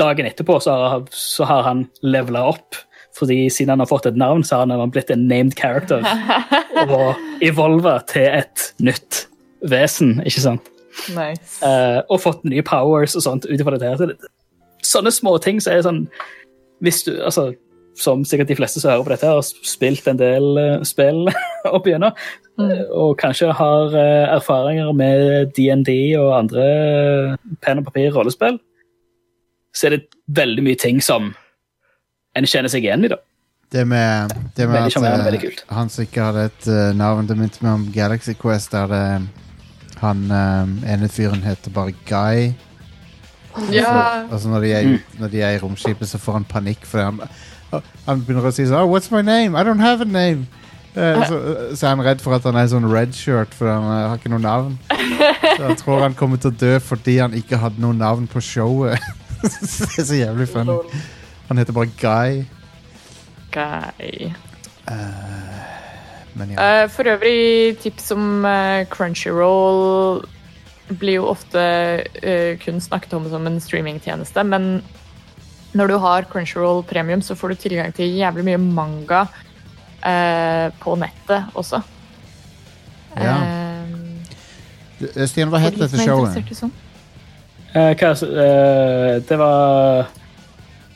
dagen 0.00 0.26
etterpå, 0.30 0.56
så 0.64 0.72
har, 0.88 1.04
så 1.12 1.44
har 1.48 1.62
han 1.68 1.84
levela 2.02 2.46
opp. 2.48 2.80
Fordi 3.18 3.48
siden 3.50 3.72
han 3.74 3.80
har 3.84 3.90
fått 3.90 4.06
et 4.06 4.16
navn, 4.16 4.44
så 4.46 4.60
har 4.62 4.72
han 4.72 4.90
blitt 4.94 5.10
en 5.10 5.26
named 5.28 5.56
character. 5.58 6.00
og 6.88 7.16
evolva 7.44 7.98
til 8.08 8.28
et 8.40 8.70
nytt 8.80 9.26
vesen, 9.68 10.20
ikke 10.24 10.44
sant? 10.44 10.68
Nice. 11.14 11.62
Uh, 11.62 12.02
og 12.10 12.20
fått 12.22 12.44
nye 12.48 12.64
powers 12.66 13.16
og 13.16 13.24
sånt 13.24 13.46
ut 13.48 13.60
ifra 13.60 13.78
det- 13.78 14.18
Sånne 14.84 15.12
små 15.12 15.38
ting 15.42 15.60
så 15.60 15.72
er 15.72 15.82
sånn 15.82 16.08
Hvis 16.80 17.02
du, 17.04 17.16
altså 17.22 17.54
som 17.98 18.22
sikkert 18.24 18.46
de 18.46 18.54
fleste 18.54 18.78
som 18.78 18.92
hører 18.92 19.02
på 19.02 19.10
dette, 19.10 19.26
har 19.26 19.42
spilt 19.42 20.06
en 20.06 20.18
del 20.20 20.44
uh, 20.54 20.82
spill 20.86 21.26
opp 21.74 21.86
igjennom, 21.88 22.14
eh, 22.62 22.84
og 22.94 23.16
kanskje 23.18 23.50
har 23.50 23.96
erfaringer 24.36 24.92
med 24.94 25.50
DND 25.56 26.14
og 26.20 26.28
andre 26.36 26.66
uh, 27.34 27.56
penn 27.58 27.80
og 27.80 27.88
papir-rollespill, 27.88 28.60
så 29.74 29.88
er 29.88 29.96
det 29.96 30.06
veldig 30.30 30.62
mye 30.62 30.78
ting 30.78 31.02
som 31.02 31.32
en 32.38 32.46
kjenner 32.46 32.70
seg 32.70 32.86
igjen 32.86 33.08
i. 33.08 33.10
da. 33.10 33.18
Det 33.74 33.82
med, 33.82 34.30
det 34.54 34.68
med 34.70 34.78
at 34.78 35.66
han 35.74 35.90
som 35.90 36.06
ikke 36.06 36.22
hadde 36.22 36.46
et 36.52 36.68
navn 36.94 37.26
Det 37.26 37.34
minte 37.36 37.66
meg 37.66 37.74
om 37.74 37.90
Galaxy 37.92 38.38
Quest, 38.38 38.70
der 38.70 38.86
det 38.94 39.02
han 40.00 40.24
eh, 40.30 40.92
ene 40.94 41.08
fyren 41.08 41.42
heter 41.44 41.74
bare 41.74 41.94
Guy. 42.08 42.52
Ja. 43.72 44.24
Og 44.30 44.40
så 44.40 44.48
når 44.48 44.60
de, 44.60 44.72
er, 44.72 44.82
Mm. 44.86 44.98
når 45.18 45.28
de 45.28 45.40
er 45.42 45.50
i 45.56 45.58
romskipet, 45.58 46.08
så 46.08 46.18
får 46.18 46.32
han 46.32 46.44
panikk 46.44 46.84
fordi 46.86 47.04
han 47.04 47.20
Han 48.06 48.22
begynner 48.24 48.46
å 48.48 48.52
si 48.54 48.64
sånn 48.64 48.80
oh, 48.80 48.88
What's 48.88 49.10
my 49.12 49.20
name? 49.20 49.56
I 49.58 49.64
don't 49.66 49.82
have 49.82 50.00
a 50.00 50.06
name. 50.08 50.46
Eh, 50.94 51.26
så, 51.28 51.36
så 51.76 51.86
er 51.86 51.90
han 51.96 52.04
redd 52.06 52.22
for 52.24 52.34
at 52.34 52.46
han 52.48 52.56
er 52.56 52.70
sånn 52.70 52.86
redshirt, 52.88 53.52
for 53.54 53.68
han 53.68 53.84
uh, 53.84 54.08
har 54.08 54.16
ikke 54.16 54.32
noe 54.32 54.40
navn. 54.42 54.78
Så 54.88 55.62
han 55.66 55.76
tror 55.76 56.00
han 56.02 56.16
kommer 56.16 56.40
til 56.40 56.50
å 56.50 56.56
dø 56.58 56.78
fordi 56.80 57.18
han 57.20 57.36
ikke 57.36 57.60
hadde 57.60 57.82
noe 57.84 57.94
navn 57.94 58.26
på 58.30 58.40
showet. 58.40 59.04
det 59.42 60.00
er 60.00 60.08
så 60.08 60.16
jævlig 60.18 60.48
funny. 60.50 60.78
Han 61.50 61.60
heter 61.60 61.76
bare 61.76 61.92
Guy. 62.00 62.42
Guy. 63.52 64.32
Men 66.38 66.54
ja. 66.54 66.84
uh, 66.84 66.90
for 66.92 67.08
øvrig, 67.10 67.78
tips 67.82 68.12
om 68.14 68.44
eh, 68.46 68.86
Crunchyroll 68.92 70.22
blir 70.98 71.18
jo 71.18 71.26
ofte 71.28 71.60
uh, 72.22 72.54
kun 72.62 72.80
snakket 72.80 73.18
om 73.18 73.28
som 73.30 73.46
en 73.46 73.60
streamingtjeneste, 73.60 74.44
men 74.46 74.78
når 75.76 75.92
du 75.92 75.96
har 76.00 76.26
Crunchyroll 76.30 76.82
premium, 76.88 77.22
så 77.22 77.34
får 77.36 77.48
du 77.48 77.54
tilgang 77.54 77.92
til 77.94 78.14
jævlig 78.16 78.44
mye 78.46 78.58
manga 78.58 79.26
eh, 80.00 80.72
på 80.80 80.94
nettet 80.96 81.50
også. 81.54 81.82
Ja. 83.18 83.34
Stian, 85.26 85.52
hva 85.52 85.60
het 85.60 85.76
dette 85.76 86.00
er 86.00 86.08
showet? 86.08 86.54
sånn. 86.56 86.72
Eh, 87.76 87.92
hva, 88.00 88.14
det 89.28 89.38
var 89.38 90.08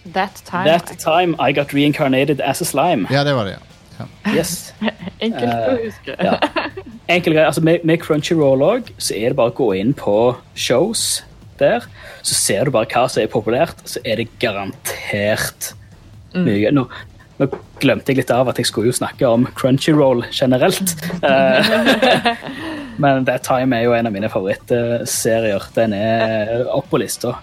That 0.04 0.42
time. 0.44 0.64
That 0.64 0.98
time 0.98 1.36
I 1.38 1.52
got 1.52 1.72
reincarnated 1.72 2.40
as 2.40 2.60
a 2.60 2.64
slime. 2.64 3.06
Ja, 3.10 3.24
det 3.24 3.34
var 3.34 3.44
det, 3.44 3.52
ja. 3.52 3.71
Yes. 4.34 4.72
Enkelt 5.22 5.52
å 5.52 5.74
Eh, 5.76 5.84
huske. 5.86 6.16
Ja. 6.18 6.38
Enkel 7.12 7.34
greie. 7.36 7.46
Altså, 7.46 7.62
med, 7.66 7.84
med 7.86 8.00
Crunchyroll 8.02 8.62
òg, 8.66 8.90
så 8.98 9.14
er 9.18 9.30
det 9.32 9.38
bare 9.38 9.52
å 9.52 9.56
gå 9.58 9.68
inn 9.78 9.92
på 9.98 10.16
shows 10.58 11.22
der. 11.60 11.84
Så 12.26 12.34
ser 12.38 12.64
du 12.66 12.72
bare 12.74 12.88
hva 12.90 13.04
som 13.10 13.22
er 13.22 13.30
populært, 13.30 13.82
så 13.86 14.00
er 14.04 14.22
det 14.22 14.28
garantert 14.42 15.72
mye. 16.34 16.70
Nå, 16.74 16.86
nå 17.38 17.48
glemte 17.82 18.10
jeg 18.12 18.22
litt 18.22 18.30
av 18.34 18.48
at 18.50 18.58
jeg 18.58 18.66
skulle 18.70 18.88
jo 18.90 18.96
snakke 18.96 19.28
om 19.28 19.46
Crunchyroll 19.58 20.24
generelt. 20.32 20.94
Eh, 21.22 22.36
Men 23.00 23.24
That 23.24 23.42
Time 23.46 23.72
er 23.76 23.86
jo 23.86 23.94
en 23.96 24.06
av 24.06 24.12
mine 24.12 24.28
favorittserier. 24.28 25.64
Den 25.74 25.94
er 25.96 26.66
opp 26.74 26.90
på 26.92 26.98
lista. 27.00 27.36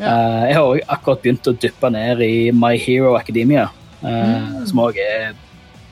Eh, 0.00 0.46
jeg 0.48 0.54
har 0.56 0.62
òg 0.64 0.80
akkurat 0.92 1.20
begynt 1.24 1.48
å 1.50 1.54
dyppe 1.60 1.90
ned 1.92 2.22
i 2.24 2.50
My 2.56 2.74
Hero 2.80 3.12
Academia, 3.18 3.66
eh, 4.02 4.64
som 4.68 4.80
òg 4.86 4.96
er 5.02 5.34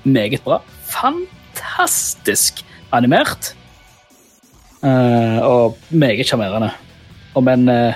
meget 0.04 0.42
bra. 0.44 0.62
Fantastisk 0.88 2.64
animert. 2.92 3.54
Uh, 4.82 5.40
og 5.42 5.78
meget 5.90 6.26
sjarmerende. 6.26 6.70
Om 7.34 7.48
en, 7.48 7.68
uh, 7.68 7.92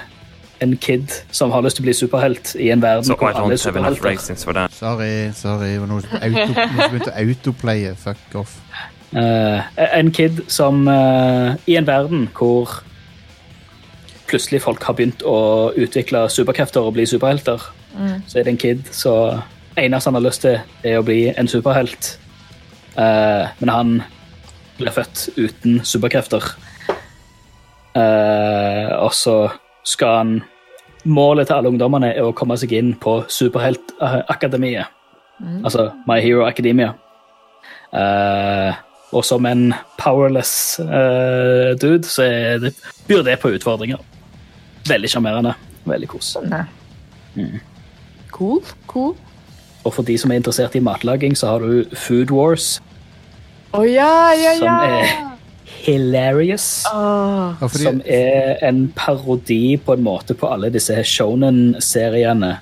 en 0.61 0.77
kid 0.77 1.07
som 1.31 1.51
har 1.51 1.61
lyst 1.61 1.77
til 1.77 1.85
å 1.85 1.87
bli 1.87 1.95
superhelt 1.95 2.55
i 2.57 2.71
en 2.73 2.83
verden 2.83 3.05
So 3.05 3.15
hvor 3.15 3.29
alle 3.37 3.53
er 3.53 3.61
superhelter. 3.61 4.69
Sorry, 4.73 5.33
sorry. 5.37 5.73
Det 5.75 5.81
var 5.81 5.91
noe 5.91 6.01
som 6.03 6.17
som 6.17 6.91
begynte 6.91 7.13
å 7.13 7.19
autoplaye. 7.21 7.93
Fuck 8.01 8.41
off. 8.41 8.57
Uh, 9.13 9.61
en 9.77 10.11
kid 10.13 10.43
som 10.53 10.83
eh, 10.89 11.55
I 11.67 11.79
en 11.81 11.87
verden 11.87 12.27
hvor 12.37 12.83
plutselig 14.29 14.61
folk 14.61 14.83
har 14.85 14.93
begynt 14.99 15.23
å 15.25 15.73
utvikle 15.77 16.27
superkrefter 16.29 16.85
og 16.85 16.93
bli 16.99 17.07
superhelter, 17.09 17.63
så 18.29 18.39
er 18.39 18.45
det 18.45 18.53
en 18.53 18.61
kid 18.61 18.83
så 18.93 19.15
eneste 19.85 20.11
han 20.11 20.19
har 20.19 20.25
lyst 20.25 20.45
til, 20.45 20.59
er 20.87 20.99
å 20.99 21.05
bli 21.07 21.29
en 21.33 21.49
superhelt. 21.51 22.17
Uh, 22.99 23.47
men 23.61 23.71
han 23.71 23.91
blir 24.79 24.95
født 24.95 25.29
uten 25.39 25.81
superkrefter. 25.87 26.45
Uh, 27.95 28.95
og 28.99 29.13
så 29.17 29.41
skal 29.87 30.17
han 30.21 30.39
Målet 31.09 31.47
til 31.49 31.55
alle 31.55 31.71
ungdommene 31.71 32.09
er 32.11 32.27
å 32.27 32.35
komme 32.37 32.57
seg 32.59 32.73
inn 32.75 32.89
på 33.01 33.13
Superheltakademiet. 33.33 34.91
Altså 35.63 35.87
My 36.11 36.19
Hero 36.21 36.43
Academia. 36.45 36.91
Uh, 37.95 38.75
og 39.15 39.23
som 39.25 39.47
en 39.49 39.71
powerless 39.97 40.83
dude, 41.81 42.11
så 42.11 42.27
det, 42.61 42.75
byr 43.07 43.23
det 43.25 43.39
på 43.41 43.55
utfordringer. 43.55 44.03
Veldig 44.91 45.13
sjarmerende. 45.15 45.55
Veldig 45.89 46.11
kos. 46.11 46.35
Cool. 48.35 48.61
Cool. 48.91 49.17
Og 49.85 49.95
for 49.95 50.03
de 50.03 50.19
som 50.19 50.31
er 50.31 50.41
interessert 50.41 50.75
i 50.75 50.83
matlaging, 50.83 51.37
så 51.39 51.55
har 51.55 51.65
du 51.65 51.85
Food 51.97 52.31
Wars, 52.35 52.79
Oh, 53.77 53.85
ja, 53.85 54.33
ja, 54.33 54.55
som 54.57 54.67
er 54.67 55.11
hilarious. 55.85 56.87
Oh. 56.89 57.69
Som 57.69 58.01
er 58.07 58.57
en 58.65 58.87
parodi 58.97 59.77
på 59.77 59.93
en 59.93 60.07
måte 60.07 60.37
på 60.39 60.49
alle 60.49 60.71
disse 60.73 60.97
shonen-seriene. 61.05 62.55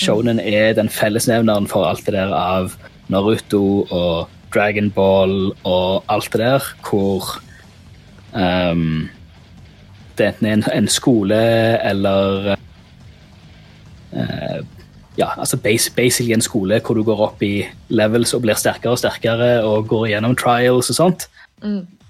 Shonen 0.00 0.40
er 0.40 0.74
den 0.76 0.92
fellesnevneren 0.92 1.68
for 1.68 1.88
alt 1.88 2.04
det 2.04 2.14
der 2.18 2.34
av 2.36 2.76
Naruto 3.08 3.86
og 3.88 4.28
Dragon 4.52 4.90
Ball 4.92 5.54
og 5.64 6.04
alt 6.12 6.32
det 6.34 6.42
der, 6.42 6.68
hvor 6.84 7.32
um, 8.36 9.08
det 10.18 10.26
enten 10.26 10.46
er 10.46 10.58
en, 10.58 10.66
en 10.74 10.88
skole 10.88 11.40
eller 11.80 12.54
eh, 14.12 14.60
ja, 15.18 15.32
altså 15.36 15.56
base, 15.56 15.92
basically 15.96 16.32
en 16.34 16.44
skole 16.44 16.80
hvor 16.84 16.94
du 16.94 17.02
går 17.06 17.24
opp 17.26 17.42
i 17.42 17.64
levels 17.88 18.34
og 18.34 18.44
blir 18.44 18.58
sterkere 18.58 18.94
og 18.94 19.00
sterkere 19.02 19.50
og 19.66 19.88
går 19.90 20.12
gjennom 20.12 20.36
trials 20.38 20.92
og 20.92 20.96
sånt. 20.96 21.26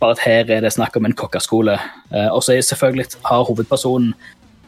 Bare 0.00 0.16
at 0.16 0.24
her 0.24 0.50
er 0.50 0.60
det 0.64 0.72
snakk 0.72 0.96
om 0.96 1.08
en 1.08 1.16
kokkaskole. 1.16 1.78
Eh, 2.12 2.28
og 2.28 2.44
så 2.44 2.54
er 2.54 2.60
selvfølgelig 2.64 3.20
har 3.24 3.48
hovedpersonen 3.48 4.14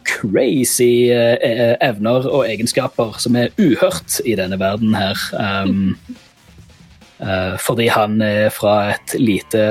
crazy 0.03 1.09
eh, 1.11 1.37
eh, 1.41 1.75
evner 1.81 2.27
og 2.27 2.45
egenskaper 2.47 3.17
som 3.21 3.37
er 3.39 3.53
uhørt 3.61 4.19
i 4.27 4.35
denne 4.39 4.59
verden 4.59 4.95
her. 4.97 5.19
Um, 5.33 5.95
eh, 7.23 7.55
fordi 7.61 7.87
han 7.93 8.21
er 8.21 8.51
fra 8.53 8.93
et 8.93 9.15
lite 9.19 9.63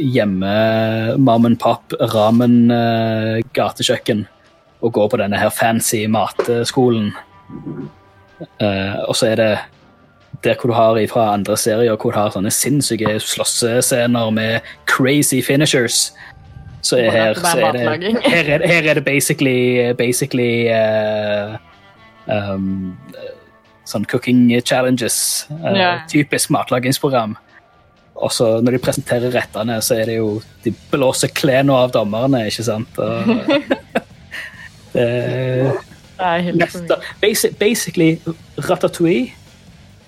hjemme 0.00 0.54
mom 1.18 1.50
and 1.50 1.60
pop 1.62 1.94
ramen 2.14 2.66
gatekjøkken 3.56 4.26
og 4.84 4.92
går 4.92 5.08
på 5.10 5.22
denne 5.22 5.40
her 5.40 5.50
fancy 5.50 6.04
mateskolen. 6.10 7.14
Eh, 8.60 8.96
og 9.08 9.16
så 9.16 9.30
er 9.32 9.40
det 9.40 9.50
der 10.44 10.54
hvor 10.60 10.68
du 10.70 10.74
har 10.76 10.98
fra 11.08 11.32
andre 11.32 11.56
serier 11.56 11.96
hvor 11.96 12.12
du 12.12 12.18
har 12.18 12.34
sånne 12.34 12.52
sinnssyke 12.52 13.16
slåssescener 13.22 14.30
med 14.30 14.60
crazy 14.86 15.40
finishers. 15.42 16.12
Så 16.82 16.98
er 17.00 17.10
her, 17.10 17.30
er 17.30 17.40
så 17.40 17.58
er 17.66 17.72
det, 17.72 17.80
her, 18.22 18.50
er, 18.52 18.58
det- 18.58 18.68
her 18.70 18.90
er 18.90 18.94
det 18.94 19.04
basically, 19.04 19.92
basically 19.98 20.68
uh, 20.70 21.56
um, 22.30 22.94
sånn 23.88 24.04
cooking 24.06 24.52
challenges. 24.62 25.46
Uh, 25.50 25.72
yeah. 25.74 26.04
Typisk 26.10 26.50
matlagingsprogram. 26.54 27.34
Og 28.16 28.32
så 28.32 28.60
når 28.64 28.76
de 28.76 28.82
presenterer 28.84 29.34
rettene, 29.34 29.80
så 29.84 29.98
er 30.00 30.06
det 30.08 30.14
jo 30.16 30.38
De 30.64 30.72
blåser 30.92 31.28
klærne 31.36 31.74
av 31.74 31.90
dommerne, 31.92 32.46
ikke 32.48 32.64
sant? 32.64 32.96
Og, 33.02 33.34
det, 34.94 35.08
Neste, 36.18 36.96
basic, 37.20 37.58
basically, 37.58 38.18
Ratatouille 38.56 39.32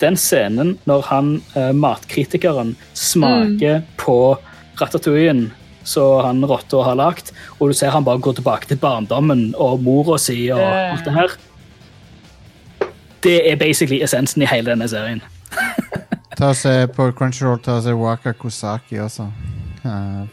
Den 0.00 0.16
scenen 0.16 0.78
når 0.86 1.02
han, 1.10 1.42
uh, 1.56 1.72
matkritikeren, 1.74 2.76
smaker 2.94 3.82
på 3.98 4.38
ratatouillen 4.80 5.48
som 5.88 6.20
han 6.24 6.44
rotta 6.46 6.82
har 6.84 6.94
lagd, 7.00 7.32
og 7.58 7.70
du 7.70 7.74
ser 7.74 7.90
han 7.90 8.04
bare 8.04 8.20
går 8.22 8.36
tilbake 8.38 8.68
til 8.70 8.76
barndommen 8.78 9.54
og 9.58 9.82
mora 9.82 10.18
si 10.18 10.50
og 10.52 10.60
Ja. 10.60 10.92
alt 10.92 11.04
det 11.04 11.12
her. 11.14 11.28
Det 13.24 13.50
er 13.52 13.56
basically 13.56 14.02
essensen 14.04 14.42
i 14.42 14.46
hele 14.46 14.70
denne 14.70 14.88
serien. 14.88 15.22
ta 16.38 16.52
og 16.52 16.56
se 16.56 16.86
på 16.94 17.10
Crunchyroll 17.18 17.58
ta 17.58 17.78
og 17.80 17.82
se 17.82 17.94
Waka 17.94 18.32
Kosaki 18.32 19.00
også. 19.02 19.26
Eh, 19.84 20.28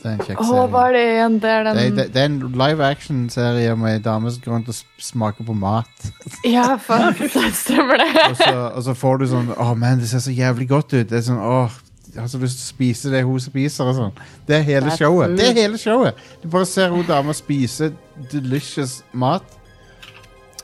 det 0.00 0.08
er 0.08 0.14
en 0.16 0.22
kjekk 0.24 0.40
Å, 0.40 0.44
serie. 0.48 0.68
hva 0.72 0.82
er 0.88 0.92
det 0.96 1.02
igjen? 1.10 1.34
Det 1.42 1.50
er 1.52 1.64
Det, 1.66 1.74
den 1.76 1.96
det, 1.98 2.06
det 2.14 2.20
er 2.22 2.28
en 2.30 2.38
live 2.62 2.86
action-serie 2.86 3.74
med 3.76 3.92
ei 3.98 4.02
dame 4.04 4.30
som 4.32 4.40
går 4.44 4.54
rundt 4.54 4.70
og 4.72 4.78
smaker 5.10 5.44
på 5.50 5.54
mat. 5.60 6.08
Ja, 6.56 6.64
faen. 6.80 7.12
Det 7.34 7.50
stemmer 7.58 8.00
det. 8.00 8.08
Og 8.30 8.36
så, 8.40 8.54
og 8.78 8.82
så 8.88 8.94
får 8.96 9.20
du 9.20 9.26
sånn 9.34 9.52
Å, 9.56 9.68
man, 9.76 10.00
det 10.00 10.08
ser 10.08 10.24
så 10.24 10.32
jævlig 10.32 10.68
godt 10.72 10.94
ut. 10.96 11.06
Det 11.10 11.18
er 11.20 11.26
sånn, 11.28 11.38
åh, 11.44 11.70
Jeg 12.14 12.22
har 12.24 12.28
så 12.32 12.40
lyst 12.42 12.58
til 12.58 12.64
å 12.64 12.70
spise 12.74 13.12
det 13.12 13.20
hun 13.28 13.40
spiser. 13.44 13.84
og 13.92 13.94
sånn 14.00 14.16
Det 14.48 14.56
er 14.56 14.64
hele 14.66 14.88
That's 14.88 14.98
showet. 15.04 15.28
good. 15.30 15.38
Det 15.38 15.48
er 15.50 15.58
hele 15.60 15.78
showet 15.78 16.14
Du 16.42 16.48
bare 16.50 16.66
ser 16.66 16.88
hun 16.96 17.04
dama 17.06 17.32
spise 17.36 17.92
delicious 18.32 19.02
mat. 19.12 19.44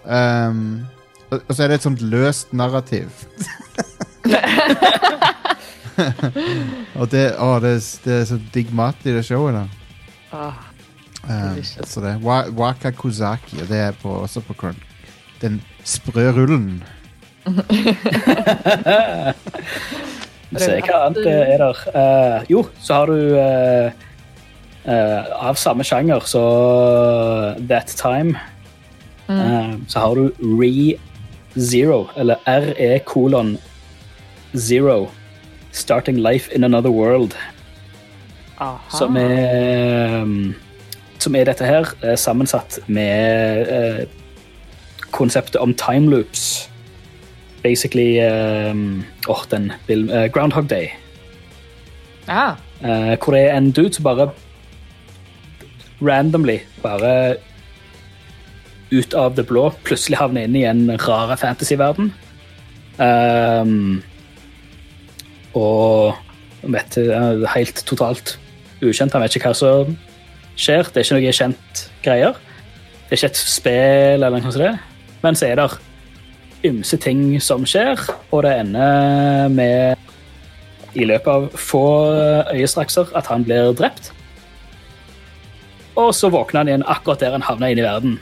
Um, 0.07 0.87
og, 1.31 1.41
og 1.49 1.53
så 1.57 1.65
er 1.65 1.69
det 1.75 1.81
et 1.81 1.87
sånt 1.87 2.01
løst 2.03 2.53
narrativ. 2.55 3.11
og 7.01 7.11
det, 7.13 7.27
å, 7.41 7.57
det, 7.63 7.75
er, 7.77 7.85
det 8.05 8.15
er 8.21 8.25
så 8.29 8.39
digg 8.55 8.73
mat 8.77 9.07
i 9.07 9.15
det 9.17 9.25
showet. 9.27 9.57
da 9.57 9.67
Ah, 10.37 10.57
Um, 11.27 11.59
så 11.65 12.01
det 12.01 12.11
er 12.13 12.51
Waka 12.55 12.91
Kozaki, 12.95 13.59
og 13.63 13.69
det 13.69 13.79
er 13.89 13.93
på, 14.03 14.09
også 14.09 14.41
på 14.47 14.55
Crunk. 14.55 14.83
Den 15.43 15.63
sprø 15.85 16.31
rullen. 16.31 16.85
Se 20.57 20.79
hva 20.87 21.01
annet 21.07 21.27
eh, 21.27 21.55
er 21.55 21.59
der. 21.59 21.81
Uh, 21.91 22.47
jo, 22.51 22.63
så 22.79 22.95
har 22.95 23.07
du 23.11 23.19
uh, 23.35 23.91
uh, 24.87 25.49
Av 25.51 25.59
samme 25.59 25.85
sjanger, 25.87 26.21
så 26.27 26.43
That 27.59 27.87
Time 27.99 28.39
eh, 29.29 29.75
Så 29.87 29.99
har 29.99 30.15
du 30.15 30.31
Re-Zero, 30.39 32.07
eller 32.17 32.37
RE 32.47 32.99
kolon 33.07 33.59
Zero. 34.55 35.11
Starting 35.77 36.17
Life 36.17 36.51
in 36.55 36.65
Another 36.65 36.91
World. 36.91 37.37
aha. 38.59 38.79
Som 38.99 39.17
er 39.17 40.23
um, 40.23 40.55
Som 41.19 41.35
er 41.35 41.45
dette 41.45 41.65
her, 41.65 41.89
eh, 42.05 42.17
sammensatt 42.17 42.79
med 42.87 43.69
eh, 43.69 44.07
konseptet 45.11 45.57
om 45.57 45.75
time 45.75 46.11
loops. 46.11 46.71
Basically 47.63 48.21
um, 48.21 49.05
oh, 49.29 49.45
den 49.51 49.73
eh, 49.89 50.29
Groundhog 50.33 50.71
Day. 50.71 50.89
Eh, 52.29 53.17
hvor 53.25 53.33
det 53.33 53.41
er 53.43 53.57
en 53.57 53.71
dude 53.71 53.95
som 53.95 54.05
bare 54.05 54.31
randomly 56.03 56.59
bare 56.83 57.37
ut 58.93 59.15
av 59.15 59.35
det 59.35 59.47
blå 59.49 59.71
plutselig 59.85 60.19
havner 60.21 60.47
inn 60.47 60.57
i 60.57 60.67
en 60.69 60.85
rare 61.09 61.37
fantasyverden. 61.41 62.13
Um, 62.99 64.03
og 65.57 66.17
vet, 66.63 66.99
eh, 66.99 67.47
helt 67.55 67.83
totalt 67.89 68.37
ukjent. 68.83 69.13
Han 69.13 69.23
vet 69.25 69.37
ikke 69.37 69.51
hva 69.51 69.57
som 69.57 69.97
skjer. 70.57 70.91
Det 70.93 71.01
er 71.01 71.07
ikke 71.07 71.19
noe 71.19 71.37
kjent 71.39 71.83
greier. 72.05 72.37
Det 73.07 73.15
er 73.15 73.21
ikke 73.21 73.33
et 73.33 73.37
spill, 73.37 74.25
eller 74.25 74.41
noe 74.41 74.53
sånt, 74.53 74.81
men 75.23 75.39
så 75.39 75.47
er 75.47 75.61
det 75.61 75.71
ymse 76.67 76.99
ting 76.99 77.41
som 77.43 77.65
skjer, 77.69 78.01
og 78.33 78.43
det 78.43 78.57
ender 78.61 79.49
med 79.55 79.97
i 80.97 81.05
løpet 81.05 81.29
av 81.29 81.49
få 81.61 81.85
øyestrakser 82.55 83.13
at 83.15 83.29
han 83.31 83.45
blir 83.47 83.73
drept. 83.77 84.11
Og 85.97 86.13
så 86.17 86.29
våkner 86.33 86.65
han 86.65 86.69
igjen 86.73 86.87
akkurat 86.89 87.23
der 87.23 87.37
han 87.37 87.47
havna 87.47 87.71
inn 87.71 87.81
i 87.81 87.87
verden. 87.87 88.19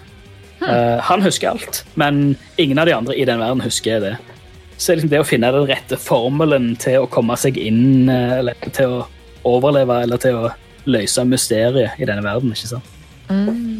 Eh, 0.63 1.01
han 1.03 1.23
husker 1.23 1.55
alt, 1.55 1.83
men 1.95 2.37
ingen 2.59 2.79
av 2.79 2.87
de 2.87 2.95
andre 2.95 3.17
i 3.17 3.25
den 3.25 3.41
verden 3.41 3.65
husker 3.65 4.01
det. 4.03 4.15
Så 4.77 4.95
liksom 4.95 5.11
det 5.13 5.23
å 5.23 5.27
finne 5.29 5.53
den 5.55 5.69
rette 5.71 5.99
formelen 6.01 6.73
til 6.83 7.05
å 7.05 7.11
komme 7.11 7.37
seg 7.41 7.59
inn, 7.61 8.09
eh, 8.09 8.39
eller 8.41 8.59
til 8.75 8.99
å 8.99 9.05
overleve, 9.47 10.03
eller 10.03 10.21
til 10.21 10.41
å 10.41 10.51
løse 10.91 11.25
mysteriet 11.29 12.01
i 12.01 12.09
denne 12.09 12.25
verden, 12.25 12.53
ikke 12.53 12.75
sant? 12.75 12.91
Mm. 13.31 13.71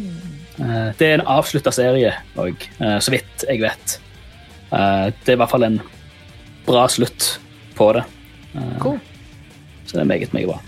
det 0.97 1.05
er 1.05 1.19
en 1.19 1.27
avslutta 1.29 1.69
serie 1.75 2.15
òg, 2.41 2.63
så 2.79 3.11
vidt 3.13 3.43
jeg 3.45 3.59
vet. 3.61 3.99
Eh, 4.75 5.11
det 5.23 5.33
er 5.33 5.37
i 5.37 5.39
hvert 5.39 5.51
fall 5.51 5.67
en 5.67 5.81
bra 6.65 6.85
slutt 6.91 7.35
på 7.77 7.91
det. 7.95 8.05
Eh, 8.55 8.77
Cool. 8.83 8.99
Så 9.85 9.97
det 9.97 10.01
er 10.05 10.09
meget, 10.09 10.33
meget 10.33 10.49
bra. 10.49 10.59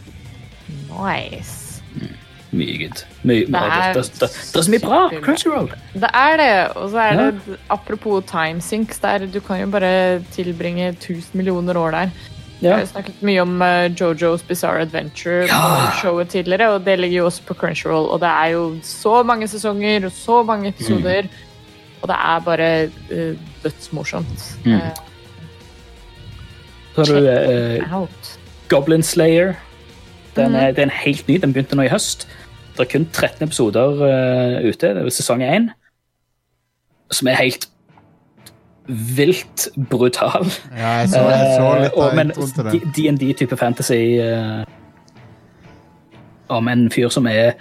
Nice. 0.94 1.57
Mye 2.52 2.78
good. 2.80 3.02
Mye, 3.28 3.46
Det 3.46 3.56
er 3.60 3.94
det, 3.94 4.04
det, 4.20 4.30
det 4.54 4.56
er 4.56 4.62
så 4.64 4.72
mye 4.72 4.80
bra. 4.80 5.00
Crunchyroll. 5.24 5.68
Det 5.94 6.10
er 6.14 6.38
det. 6.40 6.52
Og 6.80 6.90
så 6.94 6.98
er 7.04 7.18
det, 7.20 7.58
apropos 7.70 8.24
timesinks, 8.30 9.00
der 9.04 9.26
du 9.28 9.40
kan 9.44 9.60
jo 9.62 9.68
bare 9.68 10.22
tilbringe 10.32 10.88
1000 10.94 11.36
millioner 11.36 11.76
år 11.78 11.92
der. 11.92 12.10
Jeg 12.62 12.70
Ja. 12.70 12.74
har 12.74 12.80
jo 12.80 12.86
snakket 12.90 13.20
mye 13.22 13.40
om 13.42 13.62
eh, 13.62 13.90
Jojo's 13.94 14.42
Bizarre 14.48 14.82
Adventure 14.82 15.44
Ja. 15.46 15.92
showet 16.02 16.30
tidligere, 16.30 16.70
og 16.74 16.86
det 16.86 17.00
ligger 17.00 17.18
jo 17.18 17.26
også 17.26 17.42
på 17.46 17.54
Crunchyroll. 17.54 18.10
Og 18.10 18.20
det 18.20 18.30
er 18.30 18.46
jo 18.56 18.78
så 18.84 19.24
mange 19.24 19.48
sesonger 19.48 20.06
og 20.06 20.12
så 20.12 20.44
mange 20.44 20.70
episoder, 20.70 21.28
og 22.02 22.08
det 22.10 22.16
er 22.18 22.40
bare 22.40 22.90
uh, 23.12 23.36
dødsmorsomt. 23.64 24.56
Mm. 24.66 24.74
Eh, 24.74 24.82
Så 26.96 27.14
har 27.14 27.80
du 27.82 27.96
uh. 27.98 28.08
Goblin 28.70 29.04
Slayer. 29.04 29.54
Den 30.36 30.56
er, 30.56 30.68
er, 30.68 30.72
den 30.72 30.90
er 30.90 30.94
helt 30.94 31.28
ny. 31.28 31.36
Den 31.42 31.54
begynte 31.54 31.76
nå 31.76 31.82
i 31.84 31.88
høst. 31.90 32.28
Det 32.78 32.86
er 32.86 32.92
kun 32.92 33.08
13 33.10 33.48
episoder 33.48 33.88
uh, 34.04 34.60
ute. 34.62 34.94
Det 34.94 35.02
er 35.02 35.10
sesong 35.10 35.42
1. 35.44 35.72
Som 37.12 37.28
er 37.32 37.40
helt 37.40 37.66
vilt 38.88 39.68
brutal. 39.90 40.46
Ja, 40.78 40.88
jeg 41.02 41.10
så, 41.10 41.20
jeg 41.20 41.56
så 41.58 41.72
litt 41.82 41.92
Eh, 41.92 41.98
og, 41.98 42.04
av 42.06 42.16
men 42.16 42.32
introen 42.32 42.54
til 42.54 42.82
den. 42.86 43.18
D&D-type 43.18 43.58
fantasy 43.58 44.20
uh, 44.22 44.64
om 46.54 46.68
en 46.72 46.88
fyr 46.92 47.10
som 47.12 47.28
er 47.28 47.58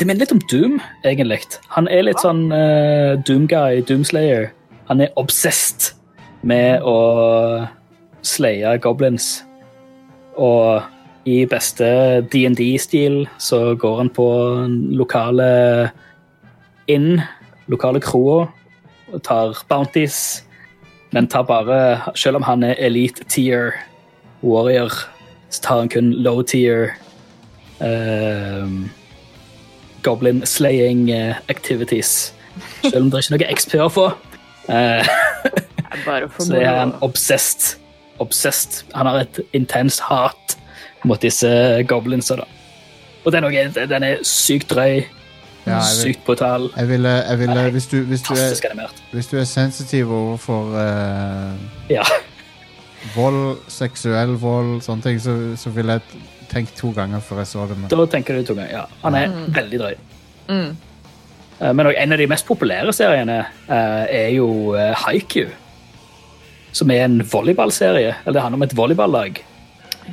Det 0.00 0.06
minner 0.06 0.24
litt 0.24 0.32
om 0.32 0.40
Doom, 0.50 0.78
egentlig. 1.04 1.38
Han 1.76 1.88
er 1.92 2.06
litt 2.06 2.20
sånn 2.24 2.46
uh, 2.52 3.20
Doom-guy, 3.28 3.82
Doomslayer. 3.84 4.48
Han 4.88 5.00
er 5.04 5.12
obsessed 5.20 5.92
med 6.42 6.80
å 6.88 6.96
slaye 8.24 8.78
goblins. 8.80 9.42
Og 10.40 10.80
i 11.28 11.44
beste 11.48 11.86
D&D-stil 12.32 13.24
så 13.38 13.74
går 13.76 13.96
han 13.98 14.12
på 14.14 14.28
lokale 14.96 15.90
inn, 16.90 17.20
lokale 17.70 18.00
kroa, 18.00 18.46
og 19.10 19.22
tar 19.26 19.58
bounties 19.68 20.40
men 21.10 21.26
tar 21.26 21.42
bare 21.42 22.12
Selv 22.14 22.36
om 22.36 22.42
han 22.42 22.62
er 22.62 22.78
elite 22.78 23.24
tier 23.28 23.72
warrior, 24.42 24.92
så 25.50 25.62
tar 25.62 25.78
han 25.82 25.88
kun 25.88 26.12
low 26.12 26.42
tier 26.42 26.94
ehm, 27.84 28.88
goblin 30.02 30.46
slaying 30.46 31.10
eh, 31.10 31.36
activities. 31.52 32.32
Selv 32.82 33.02
om 33.02 33.10
det 33.10 33.18
er 33.18 33.26
ikke 33.26 33.34
noe 33.34 33.56
XP 33.58 33.74
å 33.84 33.88
få. 33.92 34.06
For 36.06 36.40
så 36.46 36.56
er 36.56 36.78
han 36.78 36.94
obsessed. 37.04 37.76
obsessed. 38.18 38.84
Han 38.94 39.10
har 39.10 39.26
et 39.26 39.42
intenst 39.52 40.00
hat 40.08 40.56
mot 41.04 41.20
disse 41.22 41.82
goblinsa. 41.88 42.36
da. 42.36 42.44
Og 43.24 43.32
den, 43.32 43.44
også- 43.44 43.86
den 43.88 44.02
er 44.02 44.16
sykt 44.22 44.70
drøy, 44.70 45.02
Ja, 45.66 45.72
jeg, 45.76 45.82
vil, 45.82 46.14
sykt 46.14 46.24
brutal, 46.24 46.70
jeg 46.76 46.88
ville, 46.88 47.08
jeg 47.08 47.38
ville 47.38 47.70
hvis, 47.70 47.86
du, 47.86 47.96
hvis, 48.08 48.22
du 48.22 48.32
er, 48.34 48.90
hvis 49.12 49.26
du 49.26 49.36
er 49.38 49.44
sensitiv 49.44 50.08
overfor 50.12 50.70
uh, 50.72 51.52
Ja. 51.90 52.02
vold, 53.16 53.58
seksuell 53.68 54.34
vold, 54.40 54.80
sånne 54.84 55.02
ting, 55.04 55.20
så, 55.20 55.34
så 55.60 55.70
ville 55.74 55.92
jeg 55.98 56.22
tenkt 56.50 56.76
to 56.80 56.90
ganger 56.96 57.20
før 57.20 57.42
jeg 57.42 57.46
så 57.52 57.66
det. 57.68 57.76
Men, 57.78 57.88
Da 57.92 58.06
tenker 58.06 58.34
du 58.40 58.42
to 58.48 58.54
ganger. 58.56 58.72
Ja, 58.72 58.84
han 59.04 59.14
er 59.14 59.26
Mm. 59.28 59.54
veldig 59.54 59.78
drøy. 59.80 59.94
Mm. 60.48 60.76
Eh, 61.60 61.72
Men 61.72 61.86
også 61.86 61.98
en 62.02 62.12
av 62.12 62.18
de 62.18 62.26
mest 62.26 62.46
populære 62.46 62.92
seriene 62.96 63.38
uh, 63.68 64.04
er 64.08 64.28
jo 64.34 64.48
uh, 64.74 64.94
Haiku. 65.04 65.44
Som 66.72 66.90
er 66.90 67.04
en 67.04 67.20
volleyballserie. 67.32 68.14
Eller 68.24 68.32
det 68.32 68.42
handler 68.42 68.56
om 68.58 68.62
et 68.62 68.76
volleyballag. 68.76 69.44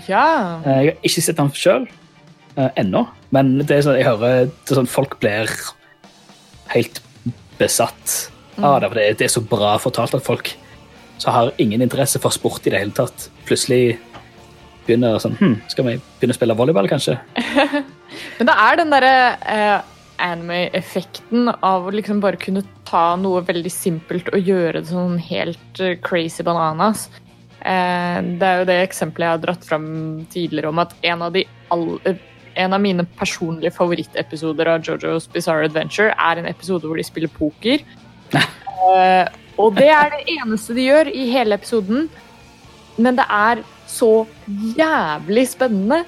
Ja. 0.08 0.62
Eh, 0.66 0.82
Jeg 0.86 0.93
har 0.93 1.10
ikke 1.10 1.26
sett 1.26 1.41
den 1.41 1.52
sjøl 1.56 1.88
ennå, 2.58 3.04
men 3.30 3.60
det 3.60 3.76
er 3.76 3.84
sånn, 3.86 4.00
jeg 4.00 4.08
hører 4.08 4.48
er 4.48 4.78
sånn 4.80 4.88
folk 4.89 5.20
blir 5.22 5.52
helt 6.74 7.02
besatt 7.60 8.32
av 8.58 8.80
det. 8.82 8.89
For 8.89 8.98
det 8.98 9.18
det 9.20 9.28
er 9.28 9.34
så 9.36 9.43
bra 9.45 9.76
fortalt 9.82 10.16
at 10.18 10.26
folk 10.26 10.50
som 11.22 11.34
har 11.34 11.52
ingen 11.62 11.82
interesse 11.86 12.20
for 12.22 12.34
sport 12.34 12.66
i 12.66 12.74
det 12.74 12.82
hele 12.82 12.95
tatt, 12.98 13.28
plutselig 13.45 13.98
begynner 14.88 15.20
sånn 15.22 15.36
hm, 15.39 15.56
Skal 15.72 15.86
vi 15.88 15.95
begynne 16.20 16.36
å 16.36 16.38
spille 16.39 16.58
volleyball, 16.58 16.89
kanskje? 16.89 17.18
Men 18.39 18.50
det 18.50 18.56
er 18.56 18.80
den 18.80 18.93
derre 18.93 19.14
eh, 19.52 19.93
anime-effekten 20.24 21.52
av 21.56 21.88
å 21.88 21.93
liksom 21.93 22.22
bare 22.24 22.39
kunne 22.41 22.64
ta 22.88 23.10
noe 23.20 23.43
veldig 23.45 23.72
simpelt 23.74 24.30
og 24.34 24.48
gjøre 24.48 24.80
det 24.82 24.91
sånn 24.93 25.18
helt 25.28 25.82
eh, 25.84 25.98
crazy 26.02 26.45
bananas. 26.48 27.08
Eh, 27.62 28.18
det 28.39 28.47
er 28.47 28.62
jo 28.62 28.68
det 28.70 28.78
eksempelet 28.84 29.26
jeg 29.26 29.36
har 29.36 29.43
dratt 29.45 29.66
fram 29.68 29.88
tidligere 30.34 30.72
om 30.72 30.82
at 30.84 30.93
en 31.10 31.24
av, 31.26 31.34
de 31.34 31.45
all, 31.74 31.88
eh, 32.05 32.20
en 32.62 32.76
av 32.78 32.84
mine 32.84 33.05
personlige 33.18 33.74
favorittepisoder 33.78 34.70
av 34.76 34.86
Jojo's 34.86 35.28
Bizarre 35.34 35.66
Adventure 35.70 36.14
er 36.14 36.41
en 36.41 36.49
episode 36.49 36.88
hvor 36.88 36.99
de 36.99 37.08
spiller 37.08 37.34
poker. 37.34 37.84
Eh, 38.34 39.26
og 39.58 39.74
det 39.80 39.89
er 39.89 40.14
det 40.14 40.38
eneste 40.38 40.76
de 40.78 40.86
gjør 40.86 41.10
i 41.10 41.28
hele 41.34 41.58
episoden. 41.58 42.08
Men 42.97 43.18
det 43.18 43.26
er 43.30 43.64
så 43.88 44.26
jævlig 44.78 45.45
spennende 45.51 46.01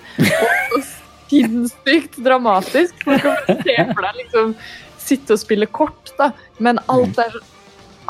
og 0.76 0.88
sinnssykt 1.30 2.18
dramatisk. 2.26 3.06
Du 3.06 3.16
kan 3.22 3.62
se 3.64 3.76
for 3.92 4.06
deg 4.06 4.22
liksom 4.24 4.56
sitte 5.00 5.36
og 5.36 5.42
spille 5.42 5.70
kort, 5.70 6.14
da. 6.20 6.32
Men 6.62 6.82
alt 6.92 7.18
er 7.22 7.34
så 7.34 7.42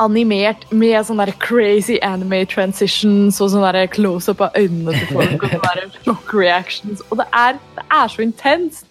animert 0.00 0.64
med 0.72 0.98
sånne 1.06 1.28
der 1.28 1.36
crazy 1.42 1.98
anime 2.06 2.44
transitions 2.48 3.40
og 3.40 3.52
sånn 3.52 3.66
der 3.66 3.90
close-up 3.92 4.42
av 4.46 4.56
øynene 4.58 4.94
til 4.96 5.10
folk 5.12 5.44
og 5.44 5.56
sånne 5.56 5.90
shock 6.04 6.32
reactions. 6.36 7.02
Og 7.10 7.20
det 7.20 7.28
er, 7.36 7.60
det 7.76 7.84
er 8.00 8.14
så 8.14 8.24
intenst. 8.24 8.88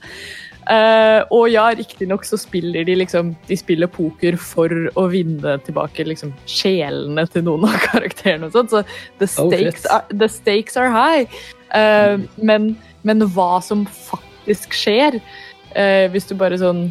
Uh, 0.70 1.24
og 1.34 1.48
ja, 1.50 1.64
riktignok 1.74 2.28
så 2.28 2.38
spiller 2.38 2.84
de 2.86 2.94
liksom 3.00 3.32
De 3.48 3.56
spiller 3.58 3.90
poker 3.90 4.36
for 4.38 4.70
å 4.70 5.06
vinne 5.10 5.56
tilbake 5.66 6.04
liksom 6.06 6.30
sjelene 6.46 7.24
til 7.34 7.48
noen 7.48 7.66
av 7.72 7.80
karakterene 7.88 8.52
og 8.52 8.54
sånt, 8.54 8.76
så 8.76 8.84
the 9.18 9.26
Oh, 9.40 9.50
stakes, 9.50 9.88
oh, 9.88 9.96
are, 9.96 10.06
the 10.14 10.30
stakes 10.30 10.78
are 10.78 10.92
high. 10.94 11.26
Eh, 11.74 12.22
men, 12.38 12.76
men 13.02 13.26
hva 13.34 13.58
som 13.66 13.88
faktisk 13.90 14.78
skjer, 14.78 15.18
uh, 15.74 16.06
hvis 16.14 16.30
du 16.30 16.36
bare 16.38 16.62
sånn 16.62 16.90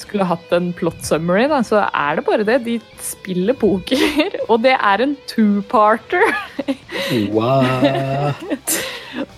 skulle 0.00 0.26
hatt 0.28 0.52
en 0.56 0.70
plot 0.76 1.02
summary, 1.06 1.46
da, 1.50 1.60
så 1.66 1.84
er 1.86 2.18
det 2.18 2.24
bare 2.26 2.46
det. 2.46 2.58
De 2.66 2.76
spiller 3.04 3.56
poker, 3.58 4.00
og 4.50 4.62
det 4.66 4.76
er 4.76 5.04
en 5.04 5.16
two-parter. 5.30 6.24
What? 7.34 8.80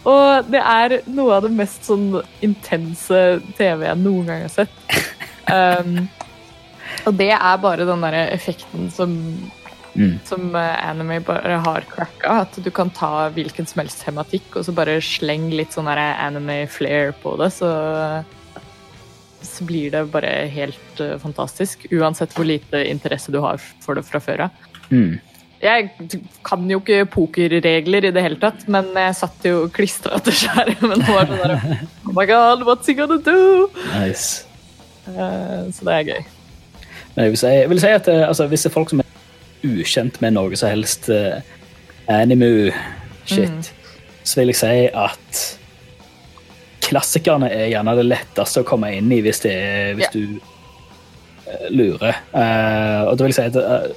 Og 0.04 0.50
det 0.52 0.60
er 0.60 0.98
noe 1.08 1.38
av 1.38 1.46
det 1.46 1.52
mest 1.56 1.86
sånn 1.88 2.10
intense 2.44 3.20
TV 3.56 3.86
jeg 3.86 4.00
noen 4.02 4.26
gang 4.28 4.42
har 4.44 4.52
sett. 4.52 4.98
Um, 5.48 6.02
og 7.08 7.16
det 7.16 7.30
er 7.32 7.62
bare 7.62 7.86
den 7.88 8.04
derre 8.04 8.26
effekten 8.34 8.90
som, 8.92 9.16
Mm. 9.92 10.18
som 10.24 10.54
eh, 10.56 10.88
anime 10.88 11.18
bare 11.20 11.58
har 11.60 11.84
cracka. 11.88 12.36
At 12.46 12.56
du 12.64 12.70
kan 12.70 12.90
ta 12.90 13.28
hvilken 13.34 13.66
som 13.68 13.82
helst 13.82 14.00
tematikk 14.04 14.56
og 14.56 14.64
så 14.64 14.72
bare 14.72 15.00
sleng 15.04 15.50
litt 15.52 15.74
sånn 15.76 15.90
anime 15.90 16.62
flair 16.72 17.12
på 17.22 17.34
det, 17.36 17.50
så 17.52 17.68
så 19.42 19.66
blir 19.68 19.90
det 19.94 20.06
bare 20.12 20.30
helt 20.52 21.00
eh, 21.02 21.18
fantastisk. 21.22 21.86
Uansett 21.92 22.34
hvor 22.36 22.48
lite 22.48 22.84
interesse 22.88 23.32
du 23.34 23.40
har 23.44 23.60
for 23.82 23.98
det 23.98 24.06
fra 24.08 24.20
før 24.22 24.46
av. 24.46 24.64
Mm. 24.90 25.20
Jeg 25.62 25.90
kan 26.42 26.64
jo 26.66 26.80
ikke 26.80 27.04
pokerregler 27.12 28.08
i 28.08 28.10
det 28.14 28.22
hele 28.24 28.38
tatt, 28.42 28.64
men 28.66 28.88
jeg 28.98 29.14
satt 29.14 29.44
jo 29.46 29.68
klistra 29.74 30.18
til 30.26 30.34
skjermen 30.40 31.04
og 31.04 31.12
var 31.16 31.30
sånn 31.30 31.42
der 31.44 31.54
Oh 32.08 32.14
my 32.16 32.26
god, 32.26 32.64
what's 32.66 32.90
he 32.90 32.96
gonna 32.98 33.20
do? 33.22 33.68
Nice. 33.92 34.42
Eh, 35.06 35.70
så 35.70 35.86
det 35.86 35.98
er 35.98 36.08
gøy. 36.10 36.22
Men 37.14 37.24
jeg 37.28 37.34
vil 37.34 37.42
si, 37.44 37.54
jeg 37.60 37.70
vil 37.70 37.82
si 37.82 37.92
at 37.94 38.10
eh, 38.10 38.26
altså, 38.26 38.48
hvis 38.50 38.66
det 38.66 38.72
er 38.72 38.74
folk 38.74 38.90
som 38.90 39.02
er 39.04 39.08
ukjent 39.62 40.18
med 40.24 40.34
noe 40.34 40.58
som 40.58 40.72
helst 40.72 41.06
uh, 41.14 41.38
anime-shit, 42.10 43.68
så 44.26 44.40
vil 44.40 44.50
jeg 44.50 44.58
si 44.58 44.78
at 44.90 45.42
klassikerne 46.92 47.48
er 47.50 47.70
gjerne 47.72 47.96
det 47.98 48.04
letteste 48.10 48.62
å 48.62 48.66
komme 48.68 48.92
inn 48.94 49.10
i 49.14 49.22
hvis, 49.24 49.40
det 49.46 49.52
er, 49.56 49.94
hvis 49.98 50.06
Ja. 50.06 50.12
du 50.12 50.40
eh, 51.48 51.68
lurer. 51.72 52.18
Uh, 52.34 53.08
og 53.10 53.16
da 53.16 53.24
vil 53.24 53.32
jeg 53.32 53.38
si 53.40 53.48
at 53.48 53.56
uh, 53.56 53.88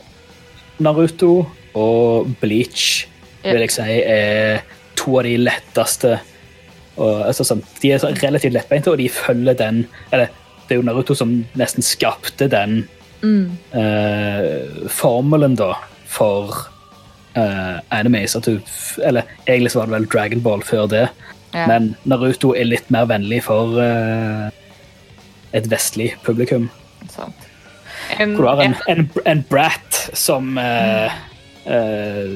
Naruto 0.84 1.34
og 1.76 2.32
Bleach 2.42 3.06
Ja. 3.44 3.52
vil 3.54 3.62
jeg 3.68 3.76
si 3.76 4.00
er 4.02 4.64
to 4.98 5.20
av 5.20 5.28
de 5.28 5.36
letteste 5.44 6.16
og, 6.96 7.26
altså, 7.28 7.44
sånn, 7.44 7.62
De 7.82 7.92
er 7.92 8.00
relativt 8.24 8.54
lettbeinte, 8.56 8.88
og 8.90 8.98
de 8.98 9.10
følger 9.12 9.58
den 9.60 9.82
Eller 10.16 10.30
det 10.66 10.78
er 10.78 10.80
jo 10.80 10.86
Naruto 10.88 11.14
som 11.14 11.44
nesten 11.60 11.84
skapte 11.86 12.48
den 12.50 12.88
Mm. 13.26 13.58
uh, 13.74 14.88
formelen 14.92 15.56
da 15.58 15.74
for 16.06 16.52
anime. 17.36 17.82
animes. 17.92 18.34
Du, 18.46 18.60
eller 19.04 19.24
egentlig 19.48 19.72
så 19.74 19.80
var 19.80 19.88
det 19.88 19.96
vel 19.96 20.06
Dragon 20.14 20.42
Ball 20.46 20.62
før 20.64 20.86
det, 20.92 21.08
Ja. 21.56 21.70
men 21.72 21.94
Naruto 22.04 22.52
er 22.52 22.68
litt 22.68 22.90
mer 22.92 23.06
vennlig 23.08 23.46
for 23.46 23.78
uh, 23.80 24.52
et 25.56 25.70
vestlig 25.72 26.10
publikum. 26.26 26.66
Sant. 27.14 27.46
En, 28.20 28.36
Hvor 28.36 28.44
du 28.44 28.50
har 28.50 28.62
en, 28.66 28.76
en, 28.92 29.06
en 29.26 29.44
brat 29.50 30.10
som 30.14 30.58
uh, 30.60 31.08
uh, 31.66 32.28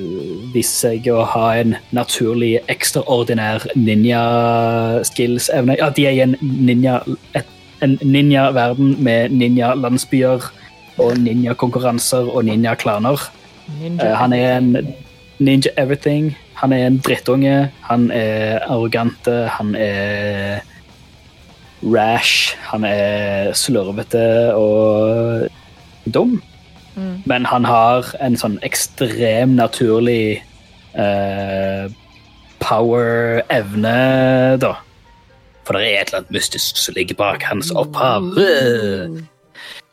viser 0.54 0.96
seg 0.96 1.08
å 1.12 1.24
ha 1.34 1.56
en 1.60 1.76
naturlig, 1.96 2.60
ekstraordinær 2.72 3.68
ninja-skills-evne. 3.76 5.76
Ja, 5.82 5.90
de 5.94 6.06
er 6.08 6.14
i 6.16 6.24
en 6.26 6.36
ninja 6.42 7.02
et, 7.38 7.48
en 7.84 7.98
ninja-verden 8.02 8.96
med 9.04 9.32
ninja-landsbyer 9.36 10.40
og 11.00 11.18
ninja-konkurranser 11.20 12.24
og 12.32 12.46
ninja-klaner. 12.48 13.20
ninja. 13.80 14.16
Han 14.20 14.34
er 14.34 14.58
en 14.58 14.78
ninja 15.40 15.72
everything. 15.78 16.36
Han 16.60 16.74
er 16.76 16.88
en 16.88 17.00
drittunge. 17.00 17.72
Han 17.88 18.10
er 18.12 18.60
arrogante. 18.68 19.48
Han 19.56 19.76
er 19.76 20.60
rash. 21.84 22.58
Han 22.72 22.84
er 22.84 23.54
slurvete 23.56 24.56
og 24.56 25.48
dum. 26.14 26.42
Mm. 26.96 27.24
Men 27.26 27.46
han 27.48 27.66
har 27.66 28.12
en 28.20 28.36
sånn 28.40 28.58
ekstrem 28.66 29.56
naturlig 29.56 30.42
eh, 31.00 31.88
power-evne, 32.60 33.98
da. 34.60 34.76
For 35.64 35.78
det 35.78 35.86
er 35.86 36.02
et 36.02 36.10
eller 36.10 36.24
annet 36.24 36.36
mystisk 36.36 36.80
som 36.82 36.98
ligger 36.98 37.16
bak 37.20 37.46
hans 37.48 37.72
opphav. 37.72 38.26
Eh, 38.42 39.22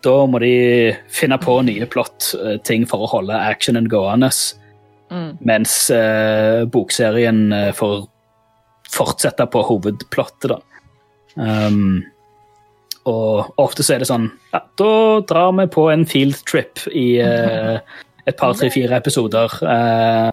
da 0.05 0.15
må 0.29 0.39
de 0.39 0.93
finne 1.11 1.37
på 1.41 1.57
nye 1.65 1.87
plott-ting 1.89 2.85
for 2.87 3.05
å 3.05 3.11
holde 3.11 3.35
actionen 3.35 3.89
gående. 3.91 4.29
Mm. 5.11 5.31
Mens 5.45 5.77
uh, 5.93 6.65
bokserien 6.69 7.47
eh, 7.53 7.71
får 7.77 8.05
fortsette 8.93 9.45
på 9.51 9.61
hovedplottet, 9.65 10.53
da. 10.53 10.59
Um, 11.35 12.03
og 13.05 13.53
ofte 13.61 13.83
så 13.85 13.95
er 13.95 13.99
det 14.03 14.07
sånn 14.09 14.31
Ja, 14.53 14.61
da 14.81 14.91
drar 15.29 15.51
vi 15.59 15.67
på 15.73 15.87
en 15.93 16.05
field 16.09 16.39
trip 16.49 16.81
i 16.91 17.19
eh, 17.21 17.77
et 18.25 18.37
par, 18.39 18.55
tre, 18.57 18.71
fire 18.73 18.97
episoder. 18.97 19.53
eh, 19.61 20.31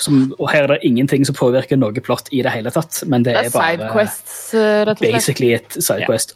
som, 0.00 0.34
og 0.40 0.48
her 0.50 0.64
er 0.64 0.72
det 0.74 0.80
ingenting 0.88 1.22
som 1.28 1.36
påvirker 1.38 1.78
noe 1.78 1.92
plott 2.02 2.30
i 2.34 2.40
det 2.42 2.50
hele 2.50 2.70
tatt, 2.74 3.02
men 3.06 3.22
det 3.22 3.34
Det 3.36 3.42
er 3.44 3.46
er 3.46 3.52
bare 3.54 3.74
sidequests, 3.76 4.54
rett 4.54 4.88
og 4.88 4.98
slett. 4.98 5.12
basically 5.12 5.52
et 5.54 5.76
sidequest. 5.78 6.34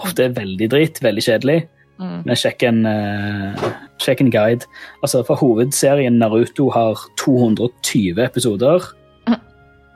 Ofte 0.00 0.24
er 0.26 0.34
veldig 0.36 0.68
drit, 0.72 1.00
veldig 1.00 1.22
kjedelig. 1.24 1.58
Mm. 2.00 2.22
Men 2.24 2.36
sjekk 2.36 2.62
en, 2.64 2.82
uh, 2.86 3.70
sjekk 4.00 4.20
en 4.24 4.30
guide. 4.32 4.64
Altså, 5.04 5.22
for 5.24 5.36
hovedserien 5.36 6.16
Naruto 6.20 6.70
har 6.72 6.96
220 7.20 8.20
episoder. 8.24 8.84
Mm. 9.28 9.36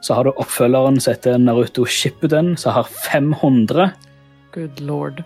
Så 0.05 0.15
har 0.15 0.25
du 0.25 0.33
oppfølgeren 0.37 1.01
som 1.01 1.15
heter 1.15 1.39
Naruto 1.41 1.85
Shippuden, 1.89 2.57
som 2.61 2.73
har 2.77 2.85
500. 2.85 3.93
Good 4.55 4.81
lord. 4.81 5.23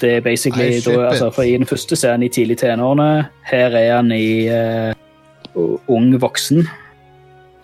Det 0.00 0.16
er 0.16 0.20
basically, 0.20 0.80
da, 0.86 1.06
altså, 1.08 1.30
for 1.30 1.42
I 1.42 1.52
den 1.52 1.66
første 1.66 1.96
så 1.96 2.08
er 2.08 2.16
han 2.16 2.22
i 2.22 2.28
tidlig 2.28 2.58
tenårene. 2.58 3.26
Her 3.46 3.76
er 3.78 3.96
han 3.96 4.10
i 4.12 4.48
uh, 4.50 5.78
ung 5.88 6.10
voksen. 6.20 6.66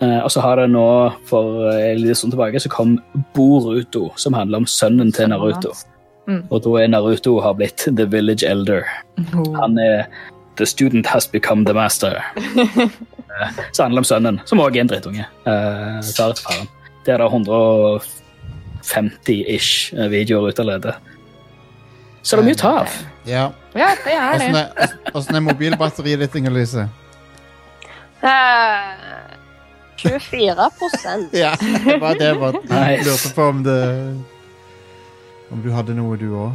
Uh, 0.01 0.23
og 0.23 0.31
så 0.31 0.41
har 0.41 0.55
det 0.55 0.69
nå, 0.71 0.87
for 1.27 1.67
en 1.75 1.99
litt 1.99 2.17
sånn 2.17 2.31
tilbake, 2.31 2.61
så 2.63 2.71
kom 2.71 2.95
Boruto, 3.35 4.07
som 4.15 4.33
handler 4.33 4.63
om 4.63 4.69
sønnen 4.69 5.11
til 5.13 5.29
Naruto. 5.33 5.75
Mm. 6.29 6.45
Og 6.47 6.63
da 6.63 6.77
er 6.79 6.93
Naruto 6.93 7.35
har 7.43 7.57
blitt 7.59 7.85
The 7.85 8.07
Village 8.07 8.47
Elder. 8.47 8.87
Oh. 9.35 9.51
Han 9.59 9.77
er 9.81 10.07
The 10.57 10.65
student 10.65 11.07
has 11.07 11.27
become 11.27 11.65
the 11.65 11.73
master. 11.73 12.23
uh, 12.55 12.87
så 13.75 13.83
handler 13.83 13.99
det 13.99 14.05
om 14.05 14.09
sønnen, 14.15 14.41
som 14.47 14.63
òg 14.63 14.79
er 14.79 14.87
en 14.87 14.95
drittunge. 14.95 15.27
Uh. 15.43 15.99
Det 17.01 17.13
er 17.13 17.21
da 17.21 17.27
150-ish 18.81 19.93
videoer 20.11 20.51
ute 20.51 20.65
allerede. 20.65 20.95
Så 22.21 22.37
det 22.37 22.43
er 22.43 22.47
mye 22.51 22.57
å 22.57 22.61
ta 22.61 22.71
av. 22.83 22.97
Ja. 23.25 23.45
Ja, 23.73 23.93
det 24.03 24.13
er 24.13 24.41
det. 24.41 24.49
er, 24.59 24.97
åssen 25.17 25.37
er 25.37 25.43
mobilbatteriet 25.45 26.21
ditt, 26.21 26.35
Inger-Lise? 26.37 26.87
Uh, 28.21 29.31
24 30.01 30.67
Ja, 31.33 31.55
det 31.57 31.97
var 32.01 32.19
det 32.19 32.27
jeg 32.27 32.37
bare 32.41 32.61
Nice. 32.69 33.05
lurte 33.05 33.31
på 33.35 33.47
om 33.49 33.63
det 33.65 33.79
Om 35.51 35.63
du 35.63 35.71
hadde 35.73 35.95
noe, 35.97 36.17
du 36.17 36.29
òg. 36.37 36.51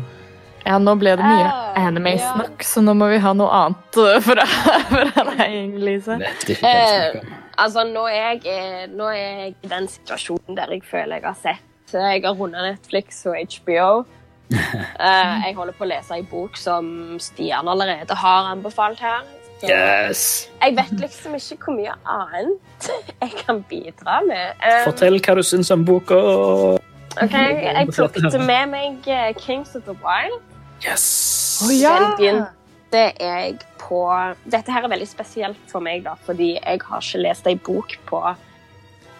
Ja, 0.66 0.78
nå 0.82 0.96
ble 0.98 1.12
det 1.18 1.26
mye 1.26 1.46
uh, 1.46 1.80
anime-snakk, 1.86 2.62
så 2.66 2.82
nå 2.82 2.94
må 2.98 3.10
vi 3.12 3.18
ha 3.22 3.32
noe 3.38 3.50
annet 3.54 3.98
for 3.98 4.22
fra, 4.24 4.46
fra 4.90 5.26
deg, 5.34 5.76
Lise. 5.82 6.16
Jeg 6.46 7.20
om. 7.20 7.34
Altså, 7.56 7.86
nå 7.88 8.02
er, 8.10 8.36
jeg, 8.36 8.40
eh, 8.52 8.82
nå 8.92 9.06
er 9.08 9.20
jeg 9.20 9.54
i 9.64 9.70
den 9.70 9.86
situasjonen 9.88 10.58
der 10.58 10.74
jeg 10.74 10.82
føler 10.84 11.20
jeg 11.20 11.24
har 11.24 11.38
sett 11.40 11.65
Jeg 11.92 12.22
har 12.24 12.34
runda 12.34 12.62
Netflix 12.70 13.24
og 13.26 13.36
HBO. 13.36 14.04
Eh, 14.96 15.32
jeg 15.42 15.56
holder 15.56 15.74
på 15.74 15.82
å 15.82 15.88
lese 15.90 16.14
en 16.14 16.26
bok 16.30 16.54
som 16.56 16.86
Stian 17.18 17.66
allerede 17.68 18.14
har 18.14 18.46
anbefalt 18.52 19.00
her. 19.02 19.24
Så 19.60 19.66
Yes. 19.70 20.22
Jeg 20.62 20.76
vet 20.76 20.92
liksom 21.00 21.34
ikke 21.34 21.56
hvor 21.64 21.74
mye 21.76 21.94
annet 22.06 22.88
jeg 23.22 23.32
kan 23.40 23.62
bidra 23.68 24.20
med. 24.26 24.54
Um, 24.62 24.84
Fortell 24.84 25.18
hva 25.18 25.34
du 25.38 25.42
syns 25.46 25.70
om 25.74 25.84
boka. 25.84 26.18
ok, 27.22 27.34
Jeg 27.34 27.88
plukket 27.90 28.38
med 28.52 28.70
meg 28.70 29.08
eh, 29.08 29.32
Kings 29.40 29.74
of 29.74 29.82
the 29.88 29.96
Wild. 30.04 30.38
Yes. 30.84 31.62
Oh, 31.64 31.72
ja. 31.72 31.96
Den 32.20 32.44
begynte 32.44 33.04
jeg 33.20 33.58
på 33.80 34.02
Dette 34.44 34.72
her 34.72 34.84
er 34.84 34.92
veldig 34.92 35.08
spesielt 35.08 35.70
for 35.70 35.80
meg, 35.84 36.04
da, 36.04 36.14
fordi 36.26 36.54
jeg 36.54 36.82
har 36.86 37.02
ikke 37.02 37.22
lest 37.24 37.46
ei 37.48 37.56
bok 37.56 37.96
på 38.06 38.22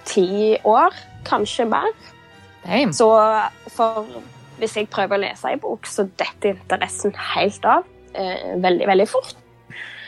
ti 0.06 0.56
år, 0.64 0.94
kanskje 1.26 1.66
mer. 1.68 1.90
Damn. 2.66 2.92
Så 2.96 3.08
for 3.72 4.06
hvis 4.60 4.76
jeg 4.78 4.88
prøver 4.92 5.18
å 5.18 5.22
lese 5.26 5.50
ei 5.50 5.58
bok, 5.60 5.86
så 5.88 6.06
detter 6.18 6.54
interessen 6.54 7.14
helt 7.34 7.66
av 7.68 7.84
eh, 8.16 8.56
veldig, 8.62 8.86
veldig 8.88 9.08
fort. 9.10 9.36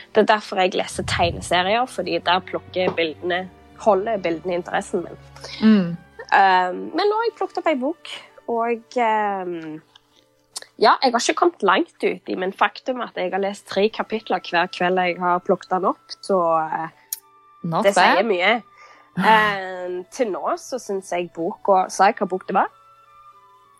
Det 0.09 0.23
er 0.23 0.31
derfor 0.31 0.61
jeg 0.63 0.73
leser 0.77 1.05
tegneserier, 1.09 1.85
fordi 1.89 2.17
der 2.25 2.41
plukker 2.45 2.93
bildene 2.97 3.43
holder 3.79 4.17
bildene 4.21 4.57
interessen 4.59 5.05
min. 5.05 5.19
Mm. 5.61 5.91
Um, 6.29 6.81
men 6.93 7.05
nå 7.09 7.19
har 7.19 7.29
jeg 7.29 7.37
plukket 7.37 7.61
opp 7.61 7.69
ei 7.69 7.77
bok, 7.79 8.11
og 8.51 8.97
um, 8.99 9.53
ja, 10.79 10.95
jeg 11.01 11.13
har 11.13 11.21
ikke 11.21 11.37
kommet 11.41 11.65
langt 11.65 12.03
ut 12.03 12.31
i, 12.31 12.37
min 12.39 12.53
faktum 12.55 13.01
at 13.05 13.17
jeg 13.17 13.31
har 13.33 13.43
lest 13.43 13.67
tre 13.69 13.87
kapitler 13.93 14.43
hver 14.45 14.69
kveld 14.73 15.01
jeg 15.01 15.17
har 15.21 15.41
plukket 15.45 15.71
den 15.73 15.87
opp, 15.89 16.17
så 16.25 16.41
uh, 16.59 16.89
det 17.63 17.85
det 17.89 17.95
sier 17.97 18.25
mye. 18.27 18.59
Um, 19.19 20.03
til 20.13 20.29
nå 20.31 20.55
så 20.61 20.79
syns 20.81 21.11
jeg 21.11 21.31
boka 21.35 21.87
Sa 21.91 22.09
jeg 22.09 22.19
hva 22.19 22.27
bok 22.29 22.45
det 22.47 22.55
var? 22.57 22.69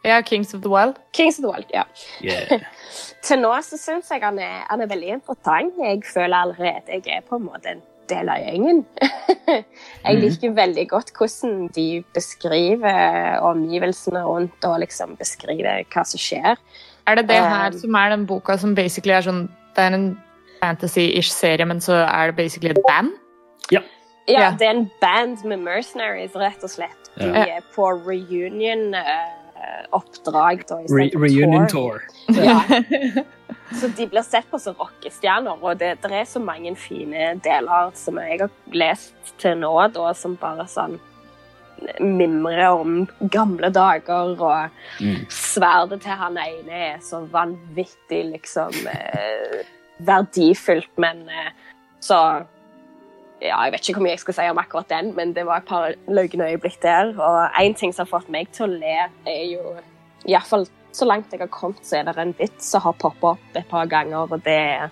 Ja, 0.06 0.22
Kings 0.24 0.54
of 0.54 0.62
the 0.64 0.70
Wild. 0.72 0.96
Kings 1.14 1.40
of 1.40 1.44
the 1.44 1.52
Wild, 1.52 1.68
ja. 1.74 1.84
Yeah. 2.24 2.64
Til 3.26 3.42
nå 3.42 3.52
så 3.66 3.78
syns 3.78 4.08
jeg 4.12 4.24
han 4.24 4.40
er, 4.40 4.62
han 4.70 4.82
er 4.82 4.88
veldig 4.88 5.10
interessant. 5.18 5.76
Jeg 5.76 6.06
føler 6.08 6.38
allerede 6.38 6.96
jeg 6.96 7.18
er 7.18 7.26
på 7.28 7.36
en 7.36 7.50
måte 7.50 7.74
en 7.74 7.82
del 8.10 8.32
av 8.32 8.40
gjengen. 8.40 8.80
jeg 10.06 10.22
liker 10.22 10.56
veldig 10.56 10.86
godt 10.90 11.12
hvordan 11.18 11.68
de 11.76 11.88
beskriver 12.16 13.44
omgivelsene 13.44 14.24
rundt 14.24 14.70
og 14.70 14.80
liksom 14.86 15.18
beskriver 15.20 15.84
hva 15.92 16.08
som 16.08 16.22
skjer. 16.22 16.56
Er 17.10 17.20
det 17.20 17.28
det 17.28 17.44
her 17.44 17.74
Um, 17.74 17.80
som 17.84 17.96
er 18.00 18.10
den 18.16 18.26
boka 18.30 18.56
som 18.58 18.76
basically 18.78 19.16
er 19.18 19.26
sånn 19.26 19.48
Det 19.76 19.84
er 19.84 19.96
en 19.96 20.10
fantasy-ish 20.60 21.32
serie, 21.32 21.66
men 21.66 21.80
så 21.82 22.04
er 22.06 22.32
det 22.32 22.36
basically 22.40 22.72
et 22.72 22.84
band? 22.88 23.14
Ja, 23.72 23.82
Ja. 24.28 24.52
det 24.60 24.68
er 24.68 24.72
en 24.76 24.90
band 25.02 25.46
med 25.46 25.60
mercenaries, 25.64 26.36
rett 26.36 26.64
og 26.64 26.70
slett. 26.70 27.10
De 27.18 27.24
er 27.30 27.62
på 27.76 27.90
reunion-oppdrag. 28.06 30.68
da, 30.70 30.76
Re 30.90 31.10
reunion 31.16 31.68
tour. 31.68 32.00
tour. 32.28 32.44
Ja. 32.44 32.62
Så 33.80 33.88
de 33.98 34.08
blir 34.10 34.22
sett 34.26 34.48
på 34.50 34.58
som 34.62 34.74
rockestjerner, 34.80 35.58
og 35.62 35.78
det, 35.78 35.92
det 36.02 36.10
er 36.12 36.26
så 36.26 36.40
mange 36.42 36.72
fine 36.78 37.36
deler 37.46 37.92
som 37.98 38.18
jeg 38.18 38.40
har 38.42 38.50
lest 38.74 39.14
til 39.42 39.58
nå, 39.62 39.70
da, 39.94 40.10
som 40.18 40.34
bare 40.42 40.66
sånn 40.70 40.98
mimrer 42.04 42.74
om 42.76 43.06
gamle 43.32 43.70
dager, 43.72 44.34
og 44.42 44.70
Mm. 45.00 45.22
sverdet 45.32 46.02
til 46.04 46.12
han 46.20 46.38
ene 46.42 46.72
er 46.90 46.98
så 47.06 47.22
vanvittig 47.32 48.24
liksom 48.34 48.74
eh, 48.92 49.62
verdifullt, 50.04 50.90
men 51.00 51.22
eh, 51.30 51.52
så 52.04 52.18
ja, 53.42 53.62
Jeg 53.64 53.72
vet 53.72 53.88
ikke 53.88 54.00
hvor 54.00 54.06
mye 54.06 54.16
jeg 54.16 54.24
skal 54.24 54.36
si 54.36 54.48
om 54.52 54.60
akkurat 54.62 54.90
den, 54.92 55.14
men 55.16 55.32
det 55.36 55.46
var 55.48 55.62
et 55.62 55.70
par 55.70 55.94
løgne 56.08 56.50
øyeblikk 56.52 56.82
der. 56.84 57.14
Og 57.16 57.62
én 57.62 57.76
ting 57.78 57.94
som 57.96 58.06
har 58.06 58.20
fått 58.20 58.32
meg 58.32 58.52
til 58.56 58.68
å 58.68 58.74
le, 58.74 58.98
er 59.28 59.46
jo 59.54 59.76
Iallfall 60.28 60.68
så 60.92 61.06
langt 61.06 61.32
jeg 61.32 61.40
har 61.40 61.52
kommet, 61.54 61.86
så 61.86 62.00
er 62.00 62.08
det 62.08 62.18
en 62.18 62.36
vits 62.38 62.72
som 62.74 62.84
har 62.84 62.98
poppa 63.00 63.36
opp 63.36 63.58
et 63.58 63.68
par 63.70 63.86
ganger, 63.88 64.26
og 64.26 64.42
det 64.44 64.58
er 64.58 64.90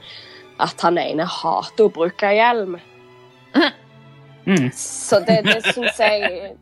at 0.63 0.81
han 0.85 0.97
ene 1.01 1.25
hater 1.27 1.87
å 1.87 1.93
bruke 1.93 2.31
hjelm. 2.33 2.77
Mm. 4.47 4.69
Så 4.73 5.19
det, 5.27 5.41
det 5.43 5.59
syns 5.65 5.97
jeg 5.99 6.53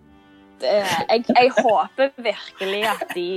det, 0.62 0.72
jeg, 1.10 1.26
jeg 1.30 1.52
håper 1.60 2.14
virkelig 2.18 2.82
at 2.90 3.04
de 3.14 3.28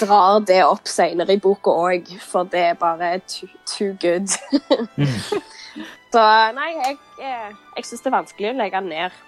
drar 0.00 0.38
det 0.46 0.60
opp 0.64 0.88
senere 0.88 1.34
i 1.36 1.42
boka 1.42 1.74
òg, 1.74 2.14
for 2.22 2.48
det 2.48 2.62
er 2.70 2.78
bare 2.80 3.18
too, 3.26 3.50
too 3.66 3.92
good. 4.00 4.30
Så 6.12 6.22
nei, 6.56 6.70
jeg, 6.76 6.96
jeg, 7.22 7.52
jeg 7.78 7.84
syns 7.88 8.02
det 8.04 8.10
er 8.10 8.16
vanskelig 8.18 8.50
å 8.52 8.56
legge 8.58 8.80
ned. 8.84 9.20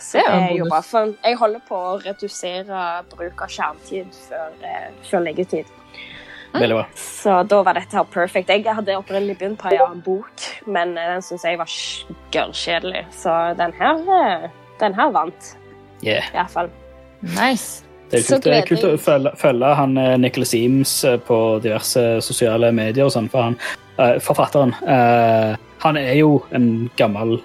Så 0.00 0.20
Det 0.20 0.28
er 0.28 0.54
jo 0.58 0.66
bra. 0.68 0.82
for, 0.84 1.12
jeg 1.24 1.36
holder 1.40 1.62
på 1.68 1.76
å 1.76 1.96
redusere 2.04 2.80
bruk 3.12 3.42
av 3.44 3.52
skjermtid 3.52 4.12
før, 4.28 4.54
eh, 4.64 4.88
før 5.08 5.24
leggetid. 5.24 5.70
Veldig 6.56 6.76
bra. 6.78 6.84
Så 6.96 7.36
da 7.48 7.58
var 7.64 7.76
dette 7.76 7.96
her 7.96 8.04
perfect. 8.12 8.48
Jeg 8.52 8.64
hadde 8.76 8.96
opprinnelig 8.96 9.38
begynt 9.40 9.60
på 9.60 9.68
en 9.72 9.80
annen 9.86 10.02
bok, 10.04 10.44
men 10.66 10.96
eh, 11.00 11.10
den 11.14 11.24
syns 11.24 11.44
jeg 11.48 11.58
var 11.60 11.72
gørrkjedelig. 12.32 13.02
Så 13.12 13.32
den 13.60 13.72
her, 13.80 14.00
eh, 14.20 14.46
den 14.80 14.96
her 14.96 15.12
vant, 15.16 15.54
Yeah. 16.04 16.26
iallfall. 16.36 16.68
Nice. 17.22 17.82
Det 18.10 18.20
er 18.20 18.26
kult, 18.28 18.44
det 18.44 18.52
er 18.52 18.66
kult 18.68 18.82
å 18.84 18.90
følge, 19.00 19.30
følge 19.40 19.70
han 19.78 19.96
eh, 19.98 20.12
Nicholas 20.20 20.52
Eames 20.54 20.92
eh, 21.08 21.16
på 21.24 21.38
diverse 21.64 22.02
sosiale 22.22 22.68
medier 22.76 23.08
og 23.08 23.14
sånn, 23.16 23.30
for 23.32 23.48
han, 23.48 23.56
eh, 23.98 24.18
forfatteren, 24.20 24.74
Uh, 24.82 25.56
han 25.82 25.96
er 25.96 26.14
jo 26.18 26.42
en 26.54 26.90
gammel 26.96 27.38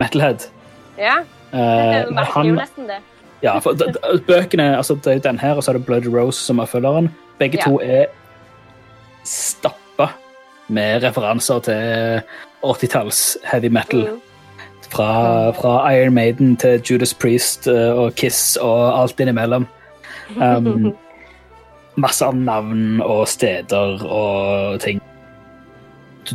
metalhead. 0.00 0.48
Ja, 0.98 1.22
Uh, 1.52 1.58
men 2.10 2.14
merker 2.14 2.44
jo 2.44 2.54
nesten 2.56 2.88
det. 2.90 2.96
ja, 3.42 3.52
for 3.62 3.78
bøkene, 4.26 4.76
altså 4.76 4.96
det 5.04 5.12
er 5.12 5.18
den 5.30 5.38
her, 5.38 5.54
og 5.54 5.62
så 5.62 5.70
er 5.70 5.78
det 5.78 5.86
Blood 5.86 6.08
Rose 6.10 6.40
som 6.42 6.58
er 6.58 6.66
følgeren. 6.66 7.08
Begge 7.38 7.58
Ja. 7.58 7.64
to 7.64 7.78
er 7.82 8.06
stappa 9.24 10.08
med 10.68 11.04
referanser 11.04 11.58
til 11.60 12.20
80-talls 12.64 13.36
heavy 13.44 13.70
metal. 13.70 14.08
Mm. 14.10 14.20
Fra, 14.90 15.50
fra 15.50 15.92
Iron 15.94 16.14
Maiden 16.14 16.56
til 16.56 16.82
Judas 16.82 17.14
Priest 17.14 17.68
og 17.68 18.14
Kiss 18.14 18.56
og 18.56 19.02
alt 19.02 19.20
innimellom. 19.20 19.66
Um, 20.36 20.92
masse 21.96 22.26
av 22.26 22.34
navn 22.36 23.00
og 23.00 23.28
steder 23.28 24.02
og 24.04 24.80
ting. 24.80 25.00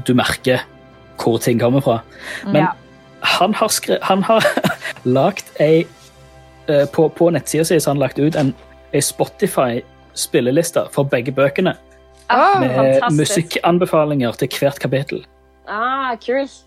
Du, 0.05 0.13
merker 0.15 0.63
hvor 1.21 1.37
ting 1.43 1.59
kommer 1.59 1.81
fra. 1.81 1.99
Men 2.45 2.55
Ja. 2.63 2.71
han 3.21 3.53
har, 3.53 3.67
skre 3.69 3.99
han 4.01 4.23
har 4.23 4.45
lagt 5.03 5.51
ei 5.59 5.85
eh, 6.67 6.85
På, 6.93 7.09
på 7.09 7.29
nettsida 7.29 7.65
si 7.65 7.75
har 7.77 7.85
han 7.91 7.99
lagt 8.01 8.19
ut 8.19 8.35
en, 8.35 8.53
ei 8.93 9.01
Spotify-spilleliste 9.01 10.87
for 10.91 11.03
begge 11.03 11.31
bøkene. 11.31 11.75
Ah, 12.31 12.59
Med 12.59 12.71
fantastisk. 12.75 13.17
musikkanbefalinger 13.19 14.31
til 14.39 14.47
hvert 14.59 14.79
kapittel. 14.79 15.25
Ah, 15.67 16.15
kult. 16.15 16.63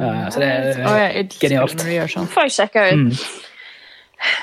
Ja, 0.00 0.30
så 0.32 0.40
det 0.40 0.48
er 0.48 0.78
oh, 0.88 0.96
ja, 0.96 1.22
Genialt. 1.40 1.80
sånn. 2.12 2.28
får 2.32 2.46
jeg 2.48 2.52
sjekke 2.56 2.84
ut. 2.88 3.00
Mm. 3.00 3.12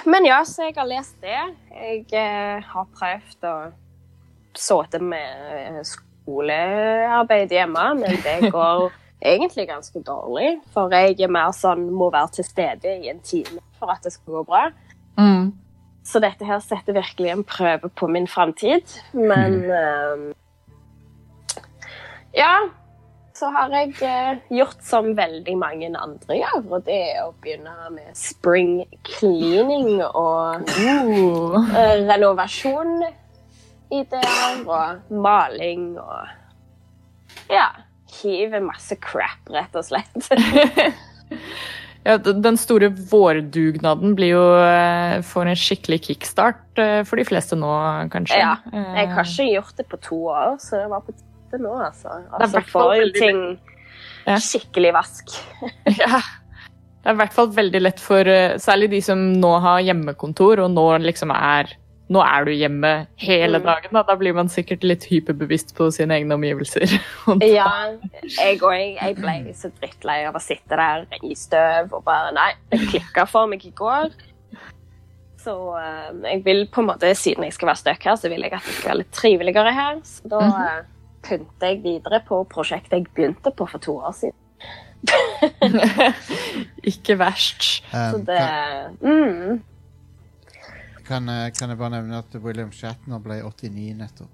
Men 0.05 0.25
ja, 0.25 0.41
så 0.45 0.67
jeg 0.67 0.75
har 0.77 0.89
lest 0.89 1.15
det. 1.21 1.37
Jeg 1.73 2.05
eh, 2.17 2.61
har 2.73 2.85
prøvd 2.97 3.47
å 3.49 3.55
sitte 4.57 5.01
med 5.01 5.49
eh, 5.53 5.81
skolearbeid 6.27 7.53
hjemme, 7.55 7.85
men 8.01 8.17
det 8.23 8.51
går 8.51 8.89
egentlig 9.23 9.67
ganske 9.69 10.01
dårlig. 10.03 10.57
For 10.73 10.91
jeg 10.93 11.15
er 11.23 11.31
mer 11.31 11.53
sånn 11.55 11.87
må 11.93 12.11
være 12.13 12.37
til 12.37 12.47
stede 12.47 12.97
i 12.99 13.11
en 13.11 13.23
time 13.23 13.63
for 13.79 13.93
at 13.93 14.03
det 14.03 14.13
skal 14.13 14.39
gå 14.39 14.43
bra. 14.47 14.67
Mm. 15.17 15.53
Så 16.07 16.19
dette 16.23 16.45
her 16.47 16.59
setter 16.63 16.95
virkelig 16.95 17.31
en 17.33 17.45
prøve 17.47 17.89
på 17.89 18.07
min 18.11 18.27
framtid. 18.27 18.99
Men 19.13 19.63
eh, 19.71 20.27
Ja. 22.37 22.67
Så 23.37 23.51
har 23.53 23.69
jeg 23.69 23.91
uh, 24.01 24.39
gjort 24.49 24.79
som 24.81 25.11
veldig 25.13 25.53
mange 25.61 25.91
andre 25.93 26.39
gjør, 26.39 26.63
og 26.73 26.87
det 26.87 26.95
er 27.11 27.19
å 27.21 27.35
begynne 27.37 27.91
med 27.93 28.15
spring 28.17 28.79
cleaning 29.05 30.01
og 30.07 30.65
Uh. 30.73 31.53
eh, 31.69 32.01
renovasjon 32.09 33.03
ideer 33.93 34.63
og 34.67 35.11
maling 35.11 35.93
og 36.01 36.27
Ja. 37.51 37.69
Hive 38.21 38.61
masse 38.63 38.95
crap, 39.03 39.49
rett 39.51 39.75
og 39.75 39.83
slett. 39.85 40.29
Ja, 42.07 42.13
den 42.23 42.55
store 42.55 42.87
vårdugnaden 42.87 44.13
blir 44.15 44.29
jo 44.31 44.43
eh, 44.63 45.17
får 45.27 45.49
en 45.51 45.57
skikkelig 45.59 45.97
kickstart 46.05 46.79
eh, 46.79 47.01
for 47.03 47.19
de 47.19 47.25
fleste 47.27 47.57
nå, 47.59 47.67
kanskje. 48.13 48.37
Ja, 48.39 48.53
Eh, 48.71 48.93
Jeg 49.01 49.09
har 49.11 49.27
ikke 49.27 49.47
gjort 49.57 49.75
det 49.81 49.85
på 49.91 49.99
to 50.05 50.19
år, 50.31 50.53
så 50.63 50.79
det 50.79 50.85
var 50.93 51.01
på 51.03 51.11
tide 51.17 51.59
nå, 51.65 51.73
altså. 51.83 52.13
Altså 52.37 52.61
får 52.69 52.93
jo 53.01 53.09
ting 53.17 53.41
skikkelig 54.39 54.93
vask. 54.95 55.35
Ja. 55.99 56.21
Det 57.03 57.11
er 57.11 57.17
i 57.17 57.19
hvert 57.25 57.35
fall 57.35 57.51
veldig 57.55 57.81
lett 57.83 57.99
for 58.03 58.27
eh, 58.31 58.55
særlig 58.59 58.89
de 58.95 59.01
som 59.03 59.19
nå 59.43 59.51
har 59.67 59.83
hjemmekontor, 59.83 60.63
og 60.63 60.71
nå 60.77 60.87
liksom 61.03 61.35
er 61.35 61.75
Nå 62.09 62.21
er 62.23 62.45
du 62.47 62.51
hjemme 62.55 62.91
hele 63.19 63.59
Mm. 63.59 63.65
dagen. 63.65 63.91
Da, 63.97 64.03
da 64.07 64.15
blir 64.15 64.33
man 64.33 64.47
sikkert 64.47 64.83
litt 64.87 65.03
hyperbevisst 65.09 65.73
på 65.75 65.89
sine 65.91 66.15
egne 66.15 66.37
omgivelser. 66.37 66.87
Ja, 67.43 67.67
jeg 68.23 68.61
òg. 68.63 68.95
jeg, 69.01 69.15
ble 69.19 69.53
så 69.53 69.71
drittlei 69.81 70.21
av 70.29 70.35
å 70.39 70.39
sitte 70.39 70.77
der 70.79 71.03
i 71.21 71.35
støv 71.35 71.91
og 71.93 72.05
bare 72.07 72.31
Nei, 72.37 72.53
det 72.71 72.79
klikka 72.87 73.25
for 73.27 73.47
meg 73.51 73.65
i 73.67 73.73
går. 73.75 74.13
Så 75.43 75.53
eh, 75.79 76.09
jeg 76.31 76.41
vil 76.45 76.65
på 76.71 76.81
en 76.81 76.87
måte, 76.93 77.11
siden 77.15 77.43
jeg 77.43 77.53
skal 77.53 77.67
være 77.73 77.83
stuck 77.83 78.03
her, 78.07 78.15
så 78.19 78.31
vil 78.31 78.41
jeg 78.47 78.53
at 78.55 78.63
det 78.65 78.73
skal 78.79 78.89
være 78.93 79.01
litt 79.03 79.13
triveligere 79.15 79.73
her. 79.75 79.99
Så 80.07 80.31
da 80.31 80.39
uh, 80.47 80.81
pynter 81.27 81.71
jeg 81.73 81.83
videre 81.83 82.19
på 82.27 82.41
prosjektet 82.51 82.97
jeg 82.97 83.07
begynte 83.15 83.51
på 83.51 83.67
for 83.67 83.83
to 83.83 83.99
år 83.99 84.15
siden. 84.15 84.35
Ikke 86.91 87.17
verst. 87.19 87.83
Um, 87.93 88.11
Så 88.11 88.17
det 88.27 88.41
mm, 89.01 89.59
kan, 91.07 91.25
kan 91.57 91.69
jeg 91.71 91.77
bare 91.79 91.89
nevne 91.97 92.17
at 92.19 92.35
William 92.43 92.71
Shatner 92.71 93.19
ble 93.23 93.39
89 93.43 93.93
nettopp? 93.97 94.29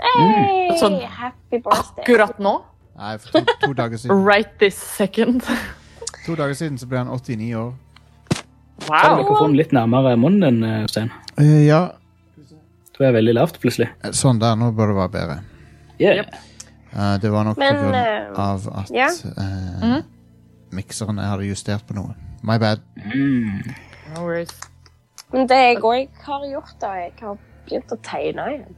Hey, 0.00 0.70
Sånn 0.80 0.96
happy 1.04 1.58
birthday. 1.60 2.02
Akkurat 2.04 2.38
nå, 2.40 2.54
Nei, 2.96 3.14
for 3.20 3.32
to, 3.40 3.54
to 3.62 3.72
dager 3.76 4.00
siden. 4.00 4.24
right 4.30 4.50
this 4.60 4.76
second. 4.76 5.44
To 6.26 6.34
dager 6.36 6.56
siden 6.58 6.78
så 6.80 6.88
ble 6.90 6.98
han 7.02 7.08
89 7.12 7.54
år. 7.60 7.72
Ta 8.80 9.00
få 9.04 9.16
mikrofonen 9.20 9.56
litt 9.60 9.72
nærmere 9.76 10.14
munnen 10.20 10.60
din, 10.60 10.64
eh, 10.64 10.86
Stein. 10.90 11.10
Uh, 11.38 11.60
ja, 11.66 11.80
Du 12.96 13.04
er 13.06 13.12
veldig 13.16 13.32
lavt 13.36 13.60
plutselig. 13.62 13.88
sånn 14.16 14.40
der. 14.40 14.56
Nå 14.60 14.72
bør 14.76 14.90
det 14.92 14.96
være 14.98 15.12
bedre. 15.14 15.36
Yeah. 16.00 16.26
Uh, 16.92 17.14
det 17.22 17.30
var 17.32 17.44
nok 17.48 17.56
Men, 17.60 17.76
på 17.76 17.84
grunn 17.86 17.94
eh, 17.94 18.40
av 18.40 18.66
at 18.82 18.90
ja. 18.92 19.06
eh, 19.08 19.84
Mhm. 19.84 20.02
mikseren 20.76 21.16
jeg 21.20 21.30
hadde 21.32 21.46
justert 21.48 21.86
på 21.88 21.94
noe. 21.96 22.14
My 22.42 22.58
bad. 22.58 22.80
Mm. 22.96 23.62
No 24.14 24.24
worries. 24.26 24.52
Men 25.32 25.46
det 25.50 25.60
jeg 25.60 25.80
òg 25.86 26.20
har 26.26 26.44
gjort, 26.50 26.76
da, 26.82 26.92
jeg 26.98 27.14
har 27.20 27.40
begynt 27.68 27.94
å 27.94 27.98
tegne 28.06 28.50
igjen. 28.56 28.76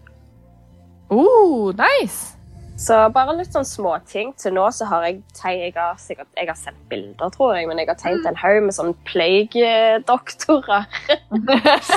Oh, 1.12 1.72
nice! 1.76 2.36
Så 2.82 2.96
bare 3.14 3.34
litt 3.36 3.52
sånn 3.54 3.66
småting. 3.68 4.32
Til 4.40 4.54
nå 4.56 4.64
så 4.74 4.86
har 4.90 5.04
jeg 5.06 5.18
tegnet 5.36 5.68
jeg 5.68 5.74
har, 5.76 5.98
sikkert, 6.00 6.30
jeg 6.38 6.48
har 6.48 6.58
sett 6.58 6.78
bilder, 6.90 7.30
tror 7.34 7.52
jeg, 7.54 7.68
men 7.68 7.78
jeg 7.78 7.90
har 7.90 7.98
tegnet 8.00 8.26
en 8.30 8.38
haug 8.40 8.58
med 8.66 8.76
sånn 8.76 8.94
plague-doktorer. 9.08 10.88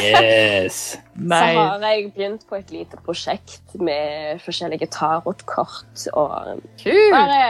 Yes. 0.06 0.98
Så 1.16 1.40
har 1.40 1.84
jeg 1.86 2.10
begynt 2.16 2.44
på 2.50 2.58
et 2.60 2.72
lite 2.74 3.00
prosjekt 3.06 3.76
med 3.80 4.42
forskjellige 4.44 4.90
tarotkort 4.92 6.06
og 6.12 6.60
Kult. 6.82 7.14
bare, 7.14 7.42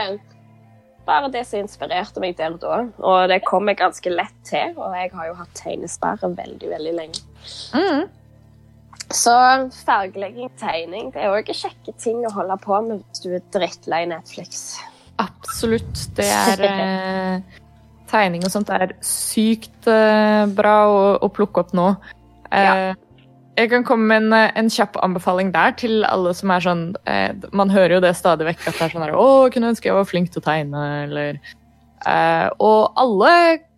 bare 1.06 1.30
det 1.32 1.44
som 1.46 1.62
inspirerte 1.62 2.22
meg 2.22 2.36
der 2.38 2.56
og 2.56 2.60
da. 2.62 2.78
Og 2.98 3.28
det 3.30 3.40
kom 3.46 3.68
jeg 3.70 3.78
ganske 3.80 4.12
lett 4.12 4.36
til, 4.46 4.74
og 4.76 4.94
jeg 4.98 5.12
har 5.14 5.30
jo 5.30 5.36
hatt 5.38 5.58
tegnesperre 5.58 6.32
veldig, 6.36 6.70
veldig 6.72 6.94
lenge. 6.96 7.22
Mm. 7.76 8.06
Så 9.14 9.32
fargelegging, 9.86 10.50
tegning, 10.58 11.12
det 11.14 11.22
er 11.22 11.34
òg 11.34 11.52
kjekke 11.54 11.94
ting 12.02 12.24
å 12.26 12.32
holde 12.34 12.58
på 12.64 12.80
med 12.88 13.04
hvis 13.04 13.22
du 13.22 13.36
er 13.38 13.44
drittlei 13.54 14.02
Netflix. 14.10 14.80
Absolutt. 15.22 16.08
Det 16.18 16.26
er 16.42 16.64
eh, 16.66 17.62
tegning 18.10 18.44
og 18.44 18.52
sånt 18.52 18.72
er 18.74 18.96
sykt 19.04 19.86
eh, 19.90 20.42
bra 20.58 20.76
å, 20.90 21.02
å 21.22 21.30
plukke 21.32 21.62
opp 21.62 21.74
nå. 21.76 21.92
Eh, 22.50 22.90
Jeg 23.56 23.70
kan 23.72 23.84
komme 23.88 24.06
med 24.10 24.26
en, 24.26 24.32
eh, 24.36 24.52
en 24.60 24.68
kjapp 24.68 24.98
anbefaling 25.02 25.52
der 25.54 25.72
til 25.80 26.04
alle 26.04 26.34
som 26.36 26.50
er 26.52 26.60
sånn 26.60 26.82
eh, 27.08 27.32
Man 27.56 27.72
hører 27.72 27.96
jo 27.96 28.02
det 28.04 28.12
stadig 28.18 28.50
vekk 28.50 28.66
at 28.66 28.76
det 28.76 28.82
er 28.84 28.92
sånn 28.92 29.06
her, 29.06 29.16
'Å, 29.16 29.52
kunne 29.52 29.72
ønske 29.72 29.88
jeg 29.88 29.96
var 29.96 30.04
flink 30.04 30.30
til 30.32 30.42
å 30.42 30.46
tegne', 30.46 30.84
eller 31.06 31.40
eh, 32.06 32.48
Og 32.60 32.92
alle 32.96 33.32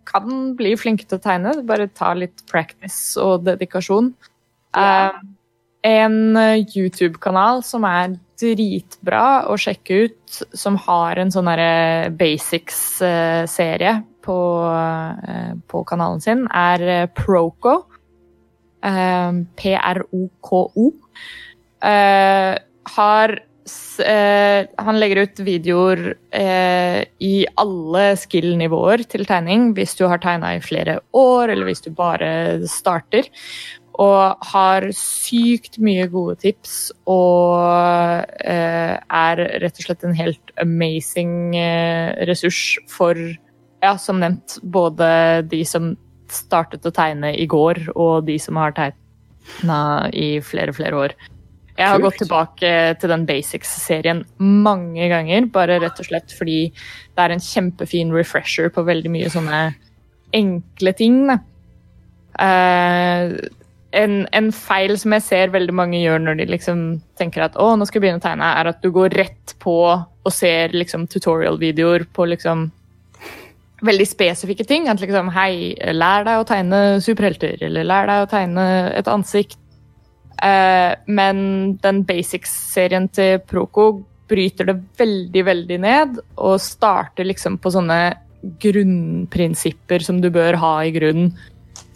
kan 0.09 0.55
bli 0.57 0.73
flinke 0.75 1.05
til 1.07 1.19
å 1.19 1.23
tegne, 1.23 1.53
det 1.55 1.67
bare 1.69 1.87
tar 1.87 2.17
litt 2.17 2.41
practice 2.49 3.15
og 3.21 3.45
dedikasjon. 3.45 4.13
Ja. 4.75 5.11
Eh, 5.13 5.19
en 5.83 6.35
eh, 6.35 6.65
YouTube-kanal 6.65 7.63
som 7.63 7.85
er 7.87 8.17
dritbra 8.39 9.45
å 9.49 9.57
sjekke 9.59 10.05
ut, 10.07 10.41
som 10.55 10.77
har 10.87 11.19
en 11.19 11.31
sånn 11.31 11.47
derre 11.49 12.09
basics-serie 12.19 13.93
på, 14.25 14.39
eh, 15.27 15.53
på 15.71 15.83
kanalen 15.87 16.23
sin, 16.23 16.47
er 16.51 16.81
eh, 16.81 17.07
Proco. 17.15 17.83
Eh, 18.85 19.31
P-r-o-k-o. 19.59 20.87
Eh, 21.83 22.55
har 22.95 23.35
eh, 24.05 24.67
Han 24.77 24.99
legger 24.99 25.23
ut 25.23 25.41
videoer 25.45 26.01
eh, 26.35 27.01
i 27.19 27.35
alle 27.59 28.05
skill-nivåer 28.19 29.05
til 29.11 29.27
tegning, 29.29 29.73
hvis 29.77 29.95
du 29.99 30.05
har 30.09 30.21
tegna 30.23 30.55
i 30.55 30.63
flere 30.63 30.99
år, 31.15 31.53
eller 31.53 31.69
hvis 31.69 31.85
du 31.85 31.91
bare 31.95 32.31
starter. 32.67 33.29
Og 33.99 34.47
har 34.53 34.85
sykt 34.95 35.75
mye 35.83 36.07
gode 36.07 36.37
tips 36.39 36.93
og 37.11 37.59
eh, 38.39 38.95
er 38.95 39.41
rett 39.59 39.81
og 39.81 39.87
slett 39.89 40.05
en 40.07 40.15
helt 40.15 40.53
amazing 40.61 41.57
eh, 41.59 42.15
ressurs 42.29 42.77
for, 42.87 43.19
ja, 43.83 43.97
som 43.99 44.21
nevnt, 44.23 44.61
både 44.63 45.09
de 45.51 45.65
som 45.67 45.97
startet 46.35 46.85
å 46.85 46.93
tegne 46.95 47.33
i 47.35 47.47
går, 47.49 47.89
og 47.95 48.25
de 48.27 48.37
som 48.41 48.59
har 48.61 48.75
tegna 48.77 50.09
i 50.13 50.39
flere, 50.45 50.73
flere 50.75 51.03
år. 51.05 51.17
Jeg 51.79 51.87
har 51.87 51.99
Kult. 51.99 52.09
gått 52.09 52.21
tilbake 52.25 52.71
til 52.99 53.11
den 53.13 53.25
Basics-serien 53.27 54.25
mange 54.43 55.05
ganger, 55.11 55.47
bare 55.53 55.79
rett 55.79 56.01
og 56.01 56.09
slett 56.09 56.33
fordi 56.35 56.65
det 56.73 57.23
er 57.23 57.31
en 57.31 57.43
kjempefin 57.43 58.11
refresher 58.11 58.67
på 58.73 58.83
veldig 58.87 59.13
mye 59.13 59.29
sånne 59.31 59.61
enkle 60.35 60.93
ting. 60.99 61.21
Eh, 62.39 63.37
en, 63.91 64.17
en 64.35 64.49
feil 64.53 64.93
som 64.99 65.15
jeg 65.15 65.25
ser 65.25 65.53
veldig 65.53 65.75
mange 65.75 66.01
gjør 66.01 66.19
når 66.21 66.41
de 66.41 66.49
liksom 66.51 66.83
tenker 67.19 67.47
at 67.47 67.55
å, 67.57 67.71
nå 67.75 67.87
skal 67.87 67.99
jeg 67.99 68.05
begynne 68.07 68.21
å 68.21 68.27
tegne, 68.27 68.51
er 68.59 68.69
at 68.73 68.83
du 68.83 68.91
går 68.93 69.15
rett 69.17 69.55
på 69.63 69.79
og 69.95 70.35
ser 70.35 70.75
liksom 70.75 71.07
tutorial-videoer 71.09 72.05
på 72.13 72.27
liksom 72.29 72.67
veldig 73.85 74.07
spesifikke 74.07 74.65
ting. 74.67 74.87
At 74.91 75.01
liksom 75.03 75.31
hei, 75.35 75.75
lær 75.95 76.27
deg 76.27 76.41
å 76.41 76.47
tegne 76.47 76.83
superhelter, 77.03 77.57
eller 77.69 77.87
lær 77.87 78.09
deg 78.09 78.23
å 78.25 78.29
tegne 78.31 78.67
et 78.97 79.11
ansikt. 79.11 79.59
Eh, 80.43 80.93
men 81.11 81.41
den 81.83 82.03
basics-serien 82.07 83.09
til 83.15 83.41
Proko 83.47 83.91
bryter 84.29 84.69
det 84.69 84.77
veldig, 84.99 85.43
veldig 85.45 85.79
ned, 85.83 86.19
og 86.37 86.61
starter 86.63 87.27
liksom 87.27 87.57
på 87.61 87.73
sånne 87.73 87.99
grunnprinsipper 88.63 90.03
som 90.05 90.21
du 90.23 90.29
bør 90.31 90.55
ha 90.61 90.73
i 90.85 90.93
grunnen 90.95 91.33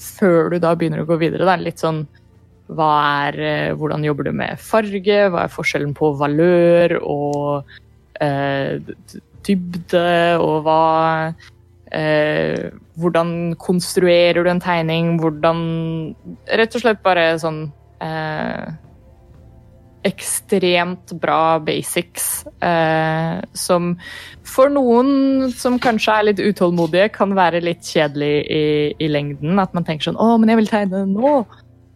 før 0.01 0.51
du 0.51 0.57
da 0.59 0.73
begynner 0.75 1.03
å 1.03 1.07
gå 1.07 1.17
videre. 1.21 1.45
Det 1.45 1.53
er 1.53 1.65
litt 1.69 1.83
sånn 1.83 2.03
hva 2.73 2.91
er, 3.27 3.39
eh, 3.39 3.73
Hvordan 3.75 4.03
jobber 4.03 4.23
du 4.27 4.31
med 4.31 4.59
farge? 4.59 5.29
Hva 5.29 5.43
er 5.43 5.51
forskjellen 5.51 5.93
på 5.95 6.13
valør 6.17 6.97
og 7.01 7.73
eh, 8.23 8.79
dybde? 9.45 10.39
Og 10.39 10.63
hva 10.65 11.33
eh, 11.93 12.69
Hvordan 12.99 13.55
konstruerer 13.61 14.43
du 14.43 14.49
en 14.51 14.63
tegning? 14.63 15.17
Hvordan 15.21 15.59
Rett 16.47 16.77
og 16.77 16.83
slett 16.83 17.03
bare 17.05 17.33
sånn 17.41 17.65
eh, 18.03 18.71
Ekstremt 20.03 21.13
bra 21.23 21.59
basics 21.63 22.43
eh, 22.59 23.39
som 23.55 23.93
for 24.43 24.73
noen 24.73 25.53
som 25.55 25.77
kanskje 25.79 26.15
er 26.17 26.25
litt 26.27 26.41
utålmodige, 26.43 27.07
kan 27.15 27.31
være 27.37 27.61
litt 27.63 27.87
kjedelig 27.87 28.33
i, 28.51 28.65
i 28.99 29.07
lengden. 29.07 29.55
At 29.63 29.71
man 29.71 29.87
tenker 29.87 30.09
sånn 30.09 30.19
'Å, 30.19 30.35
men 30.41 30.51
jeg 30.51 30.59
vil 30.59 30.71
tegne 30.73 31.05
nå'. 31.07 31.37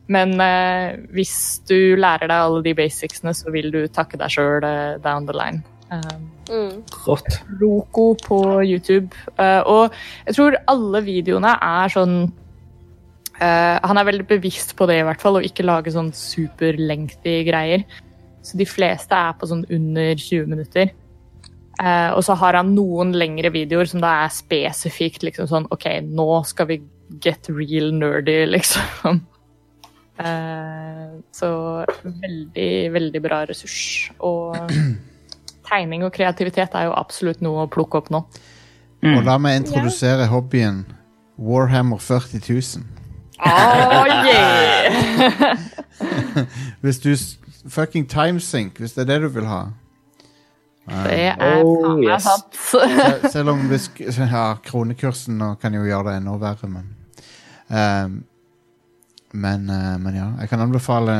Men 0.07 0.39
eh, 0.39 0.95
hvis 1.11 1.59
du 1.67 1.99
lærer 1.99 2.31
deg 2.31 2.37
alle 2.37 2.63
de 2.63 2.73
basicsene, 2.77 3.33
så 3.35 3.51
vil 3.51 3.69
du 3.73 3.81
takke 3.91 4.19
deg 4.19 4.31
sjøl 4.31 4.63
eh, 4.63 4.95
down 5.03 5.27
the 5.27 5.35
line. 5.35 5.63
Um, 5.91 6.27
Mm. 6.47 6.83
Rått. 7.05 7.41
Roko 7.61 8.13
på 8.23 8.38
YouTube. 8.63 9.11
Uh, 9.39 9.61
og 9.67 9.95
jeg 10.27 10.38
tror 10.38 10.55
alle 10.71 11.01
videoene 11.03 11.53
er 11.59 11.91
sånn 11.91 12.15
uh, 13.41 13.77
Han 13.83 13.99
er 13.99 14.07
veldig 14.07 14.27
bevisst 14.29 14.75
på 14.79 14.88
det, 14.89 15.01
i 15.01 15.07
hvert 15.07 15.23
fall, 15.23 15.39
å 15.39 15.43
ikke 15.43 15.67
lage 15.67 15.93
sånn 15.93 16.13
superlengthy 16.15 17.41
greier. 17.49 17.83
Så 18.47 18.59
de 18.59 18.67
fleste 18.69 19.15
er 19.15 19.35
på 19.35 19.49
sånn 19.49 19.65
under 19.67 20.13
20 20.15 20.47
minutter. 20.53 20.93
Uh, 21.77 22.15
og 22.15 22.23
så 22.25 22.38
har 22.39 22.57
han 22.57 22.71
noen 22.73 23.11
lengre 23.13 23.51
videoer 23.53 23.89
som 23.89 24.01
da 24.01 24.23
er 24.23 24.33
spesifikt 24.33 25.27
liksom 25.27 25.49
sånn 25.51 25.67
OK, 25.75 25.85
nå 26.07 26.29
skal 26.47 26.71
vi 26.71 26.79
get 27.23 27.51
real 27.51 27.91
nerdy, 27.93 28.45
liksom. 28.55 29.21
Eh, 30.17 31.11
så 31.29 31.49
veldig, 32.01 32.71
veldig 32.95 33.21
bra 33.21 33.43
ressurs. 33.45 34.09
Og 34.25 34.57
tegning 35.70 36.03
og 36.07 36.13
kreativitet 36.15 36.76
er 36.76 36.88
jo 36.89 36.93
absolutt 36.97 37.41
noe 37.45 37.65
å 37.65 37.72
plukke 37.72 37.97
opp 38.01 38.09
nå. 38.13 38.24
Og 39.07 39.20
la 39.28 39.38
meg 39.38 39.59
introdusere 39.61 40.26
hobbyen 40.32 40.86
Warhammer 41.38 41.99
40 42.01 42.41
000. 42.49 42.86
Oh, 43.45 44.05
yeah! 44.26 45.57
Hvis 46.82 46.99
du 47.03 47.11
Fucking 47.70 48.07
timesync, 48.09 48.78
hvis 48.80 48.93
det 48.95 49.01
er 49.03 49.09
det 49.11 49.18
du 49.26 49.28
vil 49.36 49.45
ha. 49.49 49.65
Det 50.88 51.18
er 51.36 51.36
Oh, 51.65 51.97
yes. 51.99 52.24
sant. 52.24 52.55
Sel- 52.72 53.26
Selv 53.34 53.49
om 53.51 53.65
hvis, 53.68 53.89
ja, 54.20 54.45
kronekursen 54.63 55.41
kan 55.61 55.74
jo 55.76 55.84
gjøre 55.84 56.07
det 56.13 56.13
enda 56.22 56.38
verre, 56.39 56.70
men 56.72 56.86
um, 57.68 58.24
men, 59.38 59.65
uh, 59.70 59.97
men 59.99 60.15
ja, 60.15 60.30
jeg 60.39 60.49
kan 60.49 60.63
anbefale 60.63 61.18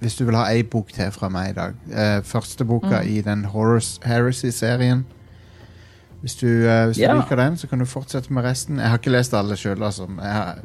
Hvis 0.00 0.14
du 0.16 0.24
vil 0.24 0.36
ha 0.36 0.46
ei 0.48 0.62
bok 0.62 0.92
til 0.92 1.10
fra 1.12 1.28
meg 1.28 1.50
i 1.50 1.56
dag. 1.58 1.74
Eh, 1.92 2.22
første 2.24 2.64
boka 2.64 3.02
i 3.04 3.20
den 3.20 3.44
Horus 3.44 3.98
Heresy-serien. 4.04 5.04
Hvis 6.20 6.34
du, 6.34 6.46
eh, 6.46 6.86
hvis 6.86 6.96
du 6.96 7.02
yeah. 7.02 7.16
liker 7.16 7.36
den, 7.36 7.56
så 7.56 7.66
kan 7.66 7.78
du 7.78 7.84
fortsette 7.84 8.32
med 8.32 8.44
resten. 8.44 8.78
Jeg 8.78 8.88
har 8.88 8.98
ikke 8.98 9.10
lest 9.10 9.34
alle 9.34 9.56
sjøl, 9.56 9.82
altså, 9.82 10.06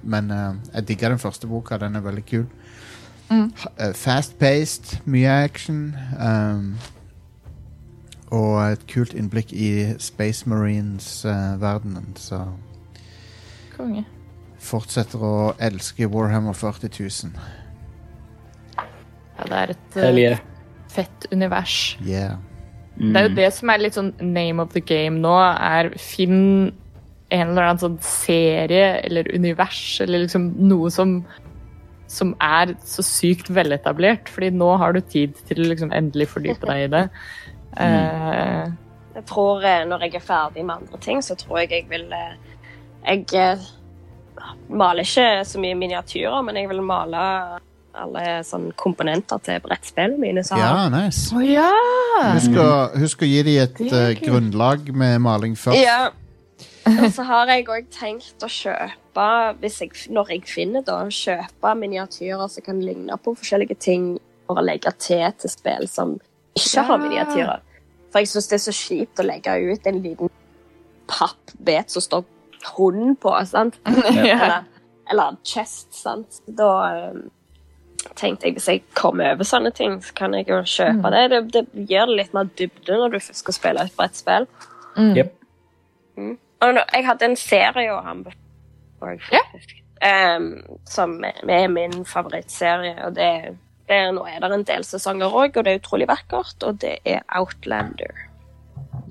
men 0.04 0.32
eh, 0.32 0.54
jeg 0.74 0.88
digger 0.88 1.10
den 1.10 1.20
første 1.20 1.48
boka. 1.48 1.78
Den 1.78 1.96
er 1.96 2.00
veldig 2.00 2.26
kul. 2.26 2.46
Mm. 3.30 3.52
eh, 3.80 3.94
Fast-paced, 3.94 5.00
mye 5.06 5.30
action. 5.30 5.96
Um, 6.20 6.76
og 8.32 8.72
et 8.72 8.88
kult 8.94 9.14
innblikk 9.14 9.54
i 9.54 9.94
Space 9.98 10.50
Marines-verdenen. 10.50 12.14
så 12.16 12.46
Konge. 13.78 14.06
fortsetter 14.60 15.22
å 15.22 15.54
elske 15.60 16.08
Warhammer 16.08 16.54
40 16.54 16.90
000. 17.00 17.32
Ja, 19.36 19.48
det 19.50 19.62
er 19.62 19.74
et 19.76 19.98
eh, 20.00 20.20
yeah. 20.22 20.44
fett 20.92 21.28
univers. 21.32 21.98
Yeah. 22.06 22.38
Det 22.96 23.20
er 23.20 23.26
jo 23.28 23.36
det 23.36 23.50
som 23.52 23.72
er 23.74 23.82
litt 23.84 23.98
sånn 23.98 24.14
name 24.24 24.64
of 24.64 24.72
the 24.72 24.82
game 24.84 25.20
nå, 25.20 25.34
er 25.36 25.92
finn 26.00 26.72
en 27.34 27.50
eller 27.50 27.66
annen 27.66 27.82
sånn 27.82 27.98
serie 28.06 29.02
eller 29.04 29.28
univers 29.36 29.82
eller 30.04 30.24
liksom 30.24 30.54
noe 30.70 30.92
som 30.94 31.18
som 32.08 32.36
er 32.44 32.76
så 32.86 33.02
sykt 33.02 33.50
veletablert, 33.50 34.30
fordi 34.30 34.52
nå 34.54 34.68
har 34.78 34.94
du 34.94 35.02
tid 35.02 35.34
til 35.50 35.64
å 35.64 35.70
liksom 35.72 35.94
endelig 35.96 36.30
fordype 36.36 36.70
deg 36.70 36.88
i 36.88 36.94
det. 37.00 37.08
Eh, 37.76 38.68
Jeg 39.18 39.26
tror 39.28 39.66
eh, 39.68 39.82
når 39.84 40.06
jeg 40.06 40.14
er 40.16 40.22
ferdig 40.24 40.62
med 40.64 40.78
andre 40.78 41.00
ting, 41.04 41.18
så 41.20 41.36
tror 41.36 41.58
jeg 41.60 41.74
jeg 41.74 41.90
vil 41.90 42.06
eh, 42.16 42.38
Jeg 43.04 43.26
eh, 43.36 43.66
maler 44.72 45.04
ikke 45.04 45.44
så 45.44 45.60
mye 45.60 45.76
miniatyrer, 45.76 46.38
men 46.48 46.56
jeg 46.56 46.70
vil 46.72 46.80
male 46.88 47.26
alle 47.98 48.43
sånne 48.48 48.74
komponenter 48.80 49.39
til 49.46 49.62
brettspillene 49.64 50.20
mine. 50.22 50.43
Så 50.46 50.58
ja, 50.60 50.88
nice. 50.93 51.30
Oh, 51.36 51.43
ja! 51.46 51.70
Husk 52.36 52.60
å, 52.62 52.68
husk 53.00 53.24
å 53.26 53.30
gi 53.30 53.41
dem 53.48 53.64
et 53.64 53.80
Det 53.80 54.04
kult. 54.20 54.28
grunnlag 54.30 54.91
med 54.96 55.20
maling 55.26 55.58
først. 55.60 55.82
Ja. 55.82 56.12
Og 56.86 57.08
så 57.16 57.26
har 57.26 57.50
jeg 57.50 57.66
òg 57.72 57.88
tenkt 57.93 58.43
å 58.46 58.50
kjøpe, 58.52 59.30
hvis 59.62 59.80
jeg, 59.82 59.96
når 60.14 60.36
jeg 60.36 60.43
finner 60.46 60.84
da, 60.86 61.00
kjøpe 61.10 61.72
miniatyrer 61.82 62.52
som 62.52 62.66
kan 62.68 62.82
ligne 62.84 63.18
på 63.18 63.34
forskjellige 63.39 63.80
ting, 63.82 64.12
for 64.46 64.62
å 64.62 64.66
legge 64.66 64.91
til 65.02 65.26
til 65.41 65.50
spill 65.50 65.88
som 65.89 66.12
ikke 66.56 66.84
har 66.86 67.02
miniatyrer. 67.02 67.64
For 68.14 68.22
jeg 68.22 68.30
syns 68.32 68.48
det 68.52 68.60
er 68.60 68.64
så 68.68 68.76
kjipt 68.78 69.20
å 69.20 69.26
legge 69.26 69.56
ut 69.66 69.89
en 69.89 69.98
liten 70.04 70.30
pappbit 71.10 71.91
som 71.91 72.06
står 72.06 72.24
hund 72.76 73.18
på, 73.22 73.34
sant? 73.50 73.80
ja. 74.22 74.38
Eller, 74.38 74.70
eller 75.12 75.39
chest, 75.46 75.89
sant? 75.98 76.39
Da 76.46 76.70
eh, 76.93 77.18
tenkte 78.16 78.47
jeg 78.47 78.53
hvis 78.58 78.68
jeg 78.70 78.84
kommer 78.93 79.34
over 79.34 79.43
sånne 79.47 79.72
ting, 79.76 79.97
så 80.03 80.14
kan 80.18 80.34
jeg 80.38 80.47
jo 80.49 80.62
kjøpe 80.62 81.12
det. 81.14 81.24
det. 81.32 81.41
Det 81.53 81.88
gir 81.89 82.06
det 82.10 82.18
litt 82.20 82.34
mer 82.38 82.49
dybde 82.60 82.99
når 83.01 83.16
du 83.16 83.20
først 83.20 83.41
skal 83.43 83.53
spille 83.58 83.86
et 83.88 83.95
brettspill. 83.97 84.47
Mm. 84.97 85.14
Jep. 85.18 85.34
Og 86.18 86.74
nå, 86.78 86.84
jeg 86.93 87.06
hadde 87.06 87.26
en 87.30 87.36
serie 87.39 87.91
å 87.91 88.01
anbefale, 88.08 89.20
Ja. 89.32 89.41
faktisk. 89.51 89.82
Ehm, 90.01 90.49
som 90.86 91.18
er 91.24 91.68
min 91.68 92.06
favorittserie. 92.06 92.95
Og 93.06 93.16
det, 93.16 93.58
det 93.88 93.95
er, 93.95 94.12
nå 94.12 94.26
er 94.28 94.39
det 94.39 94.51
en 94.53 94.64
del 94.68 94.84
sesonger 94.84 95.34
òg, 95.34 95.58
og 95.58 95.64
det 95.66 95.74
er 95.74 95.80
utrolig 95.82 96.08
vakkert. 96.08 96.64
Og 96.64 96.80
det 96.82 96.97
er 97.06 97.22
Outlander. 97.36 98.14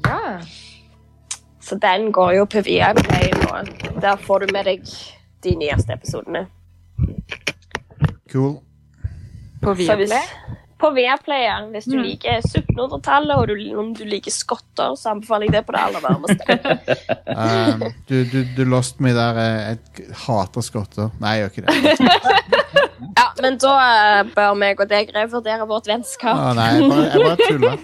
Ja. 0.06 0.40
Så 1.60 1.78
den 1.80 2.12
går 2.12 2.32
jo 2.36 2.44
på 2.44 2.60
Viaplay 2.64 3.30
nå. 3.32 3.62
Der 4.00 4.16
får 4.16 4.38
du 4.44 4.52
med 4.52 4.64
deg 4.68 4.84
de 5.44 5.54
nyeste 5.56 5.92
episodene. 5.96 6.46
Cool. 8.32 8.58
På 9.64 9.74
Viaplay. 9.78 10.28
på 10.84 10.90
Viaplay, 10.92 11.42
ja. 11.46 11.56
Hvis 11.72 11.84
du 11.88 11.94
Mm. 11.96 12.02
liker 12.04 12.40
1700-tallet, 12.44 13.36
og 13.36 13.48
du, 13.48 13.54
om 13.80 13.92
du 13.96 14.02
liker 14.04 14.30
skotter, 14.34 14.94
så 15.00 15.10
anbefaler 15.14 15.46
jeg 15.48 15.52
det 15.54 15.62
på 15.66 15.72
det 15.72 15.80
aller 15.80 16.02
varmeste. 16.04 16.44
Um, 17.34 17.80
du, 18.08 18.24
du, 18.30 18.44
du 18.56 18.64
lost 18.68 19.00
me 19.00 19.10
der. 19.16 19.38
eh, 19.42 19.76
Jeg 19.98 20.06
hater 20.26 20.62
skotter. 20.62 21.08
Nei, 21.20 21.32
jeg 21.38 21.50
gjør 21.50 21.50
ikke 21.50 21.66
det. 21.66 22.10
ja, 23.18 23.24
men 23.42 23.56
da 23.58 23.72
eh, 23.80 24.20
bør 24.36 24.52
meg 24.60 24.80
og 24.84 24.88
deg 24.92 25.10
revurdere 25.16 25.66
vårt 25.66 25.88
vennskap. 25.90 26.36
Ah, 26.36 26.52
nei, 26.54 26.68
jeg 26.78 26.90
bare, 26.90 27.06
jeg 27.10 27.24
bare 27.24 27.48
tuller. 27.48 27.76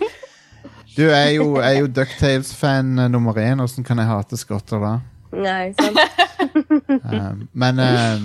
Du 0.97 1.03
er 1.09 1.31
jo, 1.35 1.49
er 1.63 1.79
jo 1.81 1.87
Ducktales-fan 1.97 2.93
eh, 2.99 3.09
nummer 3.11 3.35
én. 3.43 3.63
Åssen 3.65 3.85
kan 3.87 3.99
jeg 4.03 4.07
hate 4.11 4.37
skotter 4.39 4.79
da? 4.83 4.93
Nei, 5.33 5.73
sant? 5.81 5.99
Um, 6.91 7.49
men 7.55 7.79
um, 7.79 8.25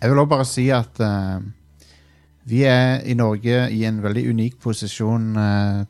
jeg 0.00 0.10
vil 0.10 0.18
også 0.18 0.30
bare 0.30 0.46
si 0.48 0.64
at 0.74 1.00
um, 1.04 1.50
vi 2.50 2.64
er 2.68 3.00
i 3.06 3.14
Norge 3.14 3.68
i 3.72 3.84
en 3.88 4.02
veldig 4.02 4.24
unik 4.34 4.58
posisjon 4.62 5.30
uh, 5.38 5.84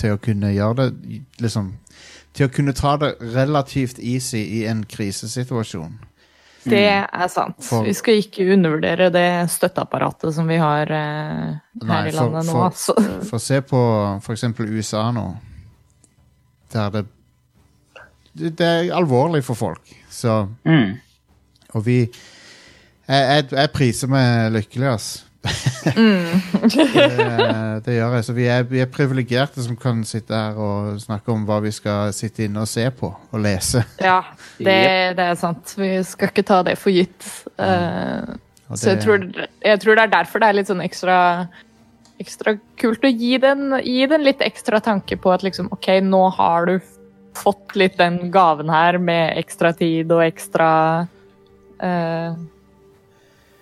til 0.00 0.14
å 0.16 0.20
kunne 0.22 0.52
gjøre 0.54 0.76
det 0.90 1.20
liksom, 1.44 1.72
Til 2.32 2.46
å 2.46 2.52
kunne 2.54 2.72
ta 2.78 2.92
det 2.96 3.16
relativt 3.34 3.98
easy 3.98 4.38
i 4.60 4.64
en 4.70 4.84
krisesituasjon. 4.86 5.96
Det 6.62 6.84
er 7.02 7.28
sant. 7.32 7.56
For- 7.64 7.82
Vi 7.88 7.92
skal 7.96 8.20
ikke 8.20 8.44
undervurdere 8.54 9.08
det 9.10 9.26
støtteapparatet 9.50 10.34
som 10.36 10.46
vi 10.46 10.58
har 10.60 10.86
eh, 10.92 11.56
her 11.56 11.86
Nei, 11.88 12.00
i 12.08 12.12
for- 12.12 12.20
landet 12.20 12.46
nå. 12.46 12.52
for- 12.52 12.66
altså. 12.68 12.94
For 13.30 13.38
se 13.42 13.60
på 13.64 13.80
for 14.22 14.32
eksempel 14.36 14.68
USA 14.76 15.06
nå. 15.16 15.24
Der 16.72 16.90
det 16.90 17.06
Det 18.38 18.52
det 18.58 18.66
er 18.66 18.92
alvorlig 18.94 19.42
for 19.44 19.54
folk. 19.58 19.82
Så 20.10 20.46
Mm. 20.64 20.98
Og 21.74 21.84
vi 21.86 21.98
Jeg, 23.08 23.24
jeg, 23.26 23.44
jeg 23.52 23.70
priser 23.74 24.06
meg 24.08 24.52
lykkelig, 24.52 24.86
ass. 24.94 25.24
det, 26.74 27.82
det 27.86 27.94
gjør 27.94 28.16
jeg. 28.18 28.24
Så 28.26 28.34
vi 28.36 28.46
er, 28.52 28.66
vi 28.68 28.82
er 28.82 28.90
privilegerte 28.92 29.64
som 29.64 29.78
kan 29.80 30.02
sitte 30.08 30.36
her 30.36 30.58
og 30.60 31.00
snakke 31.00 31.32
om 31.32 31.46
hva 31.48 31.60
vi 31.64 31.72
skal 31.74 32.12
sitte 32.16 32.44
inne 32.46 32.64
og 32.64 32.68
se 32.70 32.84
på 32.92 33.08
og 33.08 33.40
lese. 33.40 33.82
Ja, 34.02 34.20
det, 34.58 34.76
det 35.18 35.26
er 35.30 35.40
sant. 35.40 35.74
Vi 35.80 35.94
skal 36.06 36.32
ikke 36.32 36.46
ta 36.46 36.60
det 36.66 36.76
for 36.80 36.92
gitt. 36.94 37.24
Eh, 37.56 38.36
det, 38.68 38.78
så 38.78 38.92
jeg 38.92 39.02
tror, 39.02 39.26
jeg 39.64 39.82
tror 39.82 39.98
det 39.98 40.04
er 40.04 40.14
derfor 40.18 40.42
det 40.42 40.50
er 40.50 40.60
litt 40.60 40.70
sånn 40.70 40.84
ekstra 40.84 41.18
Ekstra 42.20 42.52
kult 42.76 43.00
å 43.00 43.08
gi 43.08 43.38
den, 43.40 43.70
gi 43.80 44.02
den 44.04 44.26
litt 44.26 44.42
ekstra 44.44 44.76
tanke 44.84 45.16
på 45.16 45.30
at 45.32 45.40
liksom, 45.40 45.70
OK, 45.72 45.86
nå 46.04 46.18
har 46.36 46.66
du 46.68 46.74
fått 47.32 47.72
litt 47.80 47.96
den 47.96 48.26
gaven 48.34 48.68
her 48.68 48.98
med 49.00 49.38
ekstra 49.40 49.70
tid 49.72 50.12
og 50.12 50.20
ekstra 50.26 50.68
uh, 51.80 52.36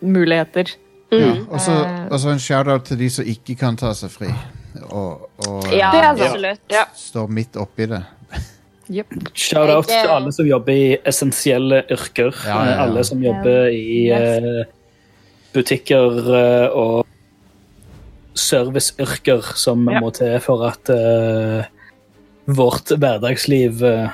muligheter. 0.02 0.74
Ja. 1.10 1.32
Mm. 1.34 1.48
Og 1.50 1.60
så 1.60 1.72
Eh. 1.72 2.06
og 2.10 2.20
så 2.20 2.28
en 2.32 2.38
shout-out 2.38 2.84
til 2.84 2.98
de 2.98 3.08
som 3.10 3.24
ikke 3.24 3.56
kan 3.58 3.76
ta 3.76 3.92
seg 3.94 4.10
fri, 4.10 4.28
og, 4.90 5.28
og 5.46 5.64
Ja, 5.72 5.90
Det 5.92 6.00
er 6.02 6.08
absolutt. 6.12 6.60
Ja. 6.70 6.84
står 6.94 7.28
midt 7.28 7.56
oppi 7.56 7.86
det. 7.86 8.02
Yep. 8.90 9.06
Shout-out 9.34 9.90
eh, 9.90 10.02
til 10.02 10.10
alle 10.10 10.32
som 10.32 10.46
jobber 10.46 10.72
i 10.72 10.96
essensielle 11.06 11.82
yrker. 11.90 12.32
Ja, 12.46 12.64
ja, 12.64 12.70
ja. 12.70 12.82
Alle 12.86 13.04
som 13.04 13.20
jobber 13.22 13.68
i 13.68 14.08
Yes. 14.08 14.42
eh, 14.42 14.64
butikker 15.52 16.18
eh, 16.34 16.68
og 16.76 17.06
serviceyrker 18.34 19.42
som 19.56 19.88
Ja. 19.90 20.00
må 20.00 20.10
til 20.14 20.38
for 20.40 20.62
at 20.68 20.88
uh, 20.90 21.64
vårt 22.46 22.92
hverdagsliv 22.98 23.82
eh, 23.82 24.08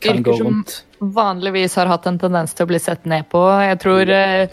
kan 0.00 0.16
Yrker 0.18 0.22
gå 0.30 0.36
som- 0.38 0.46
rundt. 0.46 0.84
vanligvis 1.00 1.74
har 1.76 1.86
hatt 1.86 2.06
en 2.06 2.18
tendens 2.18 2.54
til 2.54 2.64
å 2.66 2.68
bli 2.68 2.78
sett 2.78 3.04
ned 3.06 3.28
på. 3.30 3.38
Jeg 3.60 3.78
tror 3.80 4.08
eh, 4.10 4.48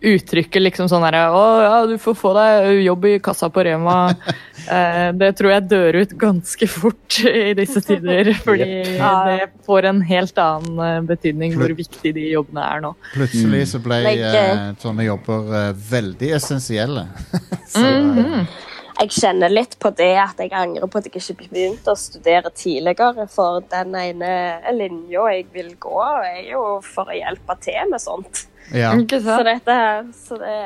uttrykket 0.00 0.62
liksom 0.62 0.88
sånn 0.90 1.04
herre 1.06 1.22
Å 1.32 1.42
ja, 1.64 1.76
du 1.88 1.94
får 1.98 2.14
få 2.18 2.32
deg 2.36 2.82
jobb 2.84 3.04
i 3.08 3.14
kassa 3.24 3.48
på 3.52 3.64
Rema. 3.68 3.98
Eh, 4.66 5.12
det 5.14 5.28
tror 5.38 5.52
jeg 5.52 5.62
dør 5.70 5.96
ut 6.00 6.12
ganske 6.18 6.66
fort 6.66 7.20
i 7.30 7.52
disse 7.54 7.78
tider. 7.86 8.32
Fordi 8.42 8.96
Ja. 8.96 9.10
det 9.28 9.44
får 9.62 9.86
en 9.92 10.00
helt 10.08 10.40
annen 10.42 10.80
eh, 10.82 10.96
betydning 11.06 11.54
hvor 11.54 11.70
viktig 11.78 12.10
de 12.16 12.24
jobbene 12.32 12.64
er 12.74 12.82
nå. 12.82 12.90
Plutselig 13.12 13.60
så 13.70 13.78
ble 13.84 14.00
Like, 14.08 14.32
eh, 14.40 14.64
sånne 14.82 15.06
jobber 15.06 15.52
eh, 15.60 15.68
veldig 15.92 16.32
essensielle. 16.40 17.06
så, 17.70 17.84
Mhm. 17.86 18.48
Jeg 18.96 19.10
kjenner 19.12 19.52
litt 19.52 19.74
på 19.78 19.90
det 19.94 20.14
at 20.18 20.38
jeg 20.40 20.50
angrer 20.56 20.88
på 20.88 20.98
at 20.98 21.04
jeg 21.06 21.20
ikke 21.20 21.46
begynte 21.52 21.92
å 21.92 21.98
studere 22.00 22.48
tidligere. 22.50 23.26
For 23.30 23.60
den 23.70 23.94
ene 23.94 24.32
linja 24.72 25.28
jeg 25.36 25.46
vil 25.52 25.74
gå, 25.78 25.98
er 26.24 26.42
jo 26.50 26.80
for 26.82 27.12
å 27.12 27.14
hjelpe 27.14 27.54
til 27.62 27.90
med 27.92 28.00
sånt. 28.02 28.46
Ja. 28.72 28.92
Ikke 28.98 29.20
Så 29.22 29.42
dette 29.46 29.78
Så 30.16 30.38
det 30.40 30.56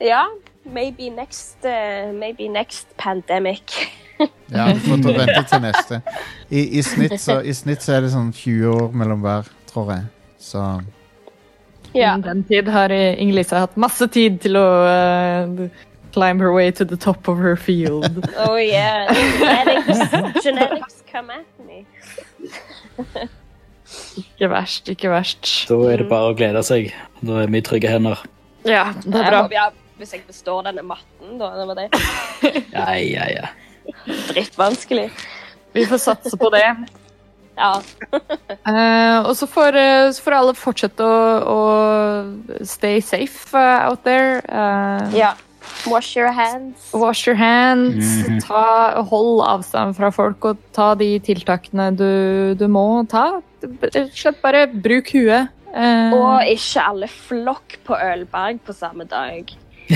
Ja. 0.00 0.26
Maybe 0.68 1.08
next, 1.10 1.56
uh, 1.64 2.12
maybe 2.12 2.48
next 2.48 2.86
pandemic. 2.96 3.62
Ja, 4.50 4.72
du 4.74 4.80
får 4.80 5.02
ta 5.02 5.12
vente 5.14 5.42
til 5.46 5.60
neste. 5.62 6.00
I, 6.50 6.62
i, 6.78 6.82
snitt, 6.82 7.20
så, 7.22 7.36
I 7.40 7.52
snitt 7.54 7.84
så 7.84 7.92
er 7.94 8.02
det 8.02 8.10
sånn 8.10 8.32
20 8.34 8.72
år 8.72 8.96
mellom 8.96 9.20
hver, 9.22 9.46
tror 9.70 9.92
jeg. 9.94 10.08
Så 10.42 10.62
Ja. 11.94 12.16
Innen 12.16 12.24
den 12.26 12.42
tid 12.48 12.68
har 12.68 12.92
Inger-Lise 12.92 13.62
hatt 13.62 13.76
masse 13.80 14.08
tid 14.12 14.40
til 14.42 14.58
å 14.58 14.66
uh, 14.84 15.68
climb 16.12 16.42
her 16.42 16.52
way 16.52 16.72
to 16.72 16.84
the 16.84 16.96
top 16.96 17.28
of 17.28 17.38
her 17.38 17.56
field. 17.56 18.26
Oh 18.36 18.56
yeah. 18.56 19.06
Genetics, 19.38 20.42
genetics 20.42 21.02
come 21.12 21.30
at 21.30 21.46
me. 21.66 21.86
Ikke 24.20 24.50
verst, 24.52 24.88
ikke 24.92 25.10
verst. 25.12 25.50
Da 25.70 25.78
er 25.88 26.02
det 26.02 26.08
bare 26.10 26.32
å 26.32 26.36
glede 26.36 26.62
seg. 26.66 26.90
Da 27.22 27.42
er 27.42 27.52
vi 27.52 27.60
i 27.60 27.64
trygge 27.64 27.90
hender. 27.92 28.20
Ja, 28.66 28.90
det 29.04 29.16
er 29.16 29.30
Jeg 29.30 29.40
håper, 29.40 29.56
ja, 29.56 29.68
hvis 29.98 30.14
jeg 30.14 30.22
består 30.28 30.62
denne 30.68 30.84
matten, 30.86 31.38
da. 31.40 31.50
Det 31.56 31.66
var 31.70 31.80
det. 31.80 31.88
Ja, 32.76 32.92
ja, 33.00 33.26
ja. 33.32 33.48
Drittvanskelig. 34.28 35.08
Vi 35.74 35.84
får 35.88 36.02
satse 36.02 36.36
på 36.38 36.50
det. 36.54 36.66
Ja. 37.58 37.72
uh, 38.68 39.18
og 39.28 39.34
så 39.36 39.48
får, 39.50 39.76
eh, 39.76 40.10
så 40.14 40.22
får 40.22 40.36
alle 40.36 40.54
fortsette 40.54 41.02
å, 41.02 41.16
å 41.42 42.64
stay 42.66 43.02
safe 43.02 43.50
uh, 43.56 43.88
out 43.88 44.04
there. 44.06 44.38
Uh, 44.46 45.16
ja. 45.16 45.32
Wash 45.88 46.16
your 46.16 46.32
hands. 46.32 46.88
Wash 46.92 47.26
your 47.26 47.36
hands. 47.36 48.04
Mhm. 48.28 48.40
ta, 48.44 49.02
hold 49.08 49.42
avstand 49.46 49.96
fra 49.96 50.10
folk 50.14 50.44
og 50.44 50.58
ta 50.76 50.94
de 50.98 51.18
tiltakene 51.24 51.90
du, 51.96 52.54
du 52.58 52.66
må 52.68 53.06
ta. 53.08 53.40
Rett 53.62 53.96
og 54.04 54.12
slett 54.14 54.42
bare 54.42 54.66
bruk 54.70 55.12
huet. 55.14 55.48
Eh, 55.74 56.12
Og 56.16 56.44
ikke 56.48 56.80
alle 56.88 57.08
flokk 57.12 57.78
på 57.84 57.96
ølberg 57.96 58.60
på 58.64 58.72
samme 58.76 59.04
dag. 59.08 59.50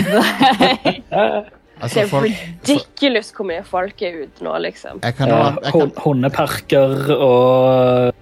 altså, 1.82 1.94
Det 1.94 2.02
er 2.02 2.08
folk 2.10 2.42
ridiculous 2.68 3.32
hvor 3.36 3.48
mye 3.48 3.64
folk 3.66 4.02
er 4.02 4.22
ute 4.24 4.44
nå, 4.44 4.52
liksom. 4.64 5.00
jeg 5.02 5.16
kan, 5.18 5.28
jeg 5.28 5.72
kan, 5.72 5.92
Hundeparker 6.04 7.12
og 7.16 8.12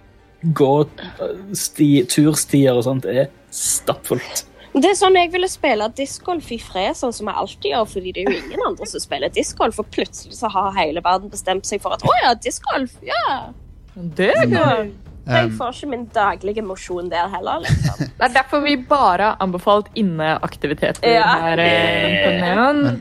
gå-sti, 0.57 1.91
turstier 2.11 2.79
og 2.79 2.85
sånt 2.87 3.07
er 3.11 3.29
stappfullt. 3.55 4.47
Det 4.73 4.87
er 4.93 4.95
sånn 4.95 5.17
jeg 5.19 5.33
ville 5.33 5.49
spille 5.51 5.89
discgolf 5.99 6.51
i 6.55 6.59
fred, 6.63 6.95
sånn 6.99 7.13
som 7.17 7.27
jeg 7.31 7.41
alltid 7.43 7.71
gjør, 7.73 7.87
fordi 7.91 8.13
det 8.15 8.23
er 8.23 8.31
jo 8.31 8.39
ingen 8.45 8.65
andre 8.69 8.87
som 8.87 9.03
spiller 9.03 9.33
discgolf, 9.35 9.81
og 9.83 9.91
plutselig 9.91 10.39
så 10.39 10.51
har 10.55 10.73
hele 10.79 11.03
verden 11.05 11.33
bestemt 11.33 11.67
seg 11.67 11.83
for 11.83 11.97
at 11.97 12.05
å 12.07 12.17
ja, 12.23 12.35
discgolf, 12.39 12.95
ja. 13.03 13.23
det 13.97 14.31
er 14.37 14.47
gøy. 14.55 14.91
Jeg 15.31 15.47
um, 15.47 15.51
får 15.59 15.75
ikke 15.77 15.89
min 15.91 16.05
daglige 16.15 16.63
mosjon 16.65 17.11
der 17.13 17.29
heller, 17.31 17.61
liksom. 17.63 18.07
Det 18.19 18.25
er 18.27 18.33
derfor 18.35 18.63
vi 18.65 18.73
bare 18.89 19.29
har 19.31 19.43
anbefalt 19.45 19.91
inneaktiviteter 20.01 21.07
Ja. 21.07 21.27
her. 21.45 21.61
eh. 21.61 22.41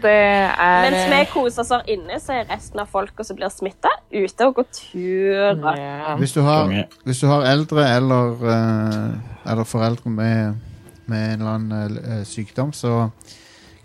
Det 0.04 0.12
er 0.12 0.84
Mens 0.86 1.06
vi 1.14 1.22
koser 1.32 1.64
oss 1.64 1.72
her 1.74 1.88
inne, 1.88 2.20
så 2.22 2.36
er 2.42 2.50
resten 2.52 2.82
av 2.84 2.92
folka 2.92 3.24
som 3.26 3.40
blir 3.40 3.50
smitta, 3.54 3.92
ute 4.12 4.48
og 4.50 4.60
går 4.60 4.68
tur. 4.76 5.64
Ja. 5.80 6.16
hvis, 6.20 6.34
du 6.36 6.42
har, 6.46 6.70
hvis 7.08 7.24
du 7.24 7.28
har 7.32 7.48
eldre 7.50 7.88
eller, 7.96 8.36
eh, 8.58 9.52
eller 9.52 9.64
foreldre 9.70 10.12
med, 10.14 10.60
med 11.10 11.34
en 11.34 11.42
eller 11.42 11.56
annen 11.58 11.98
eh, 12.20 12.22
sykdom, 12.30 12.72
så 12.74 13.10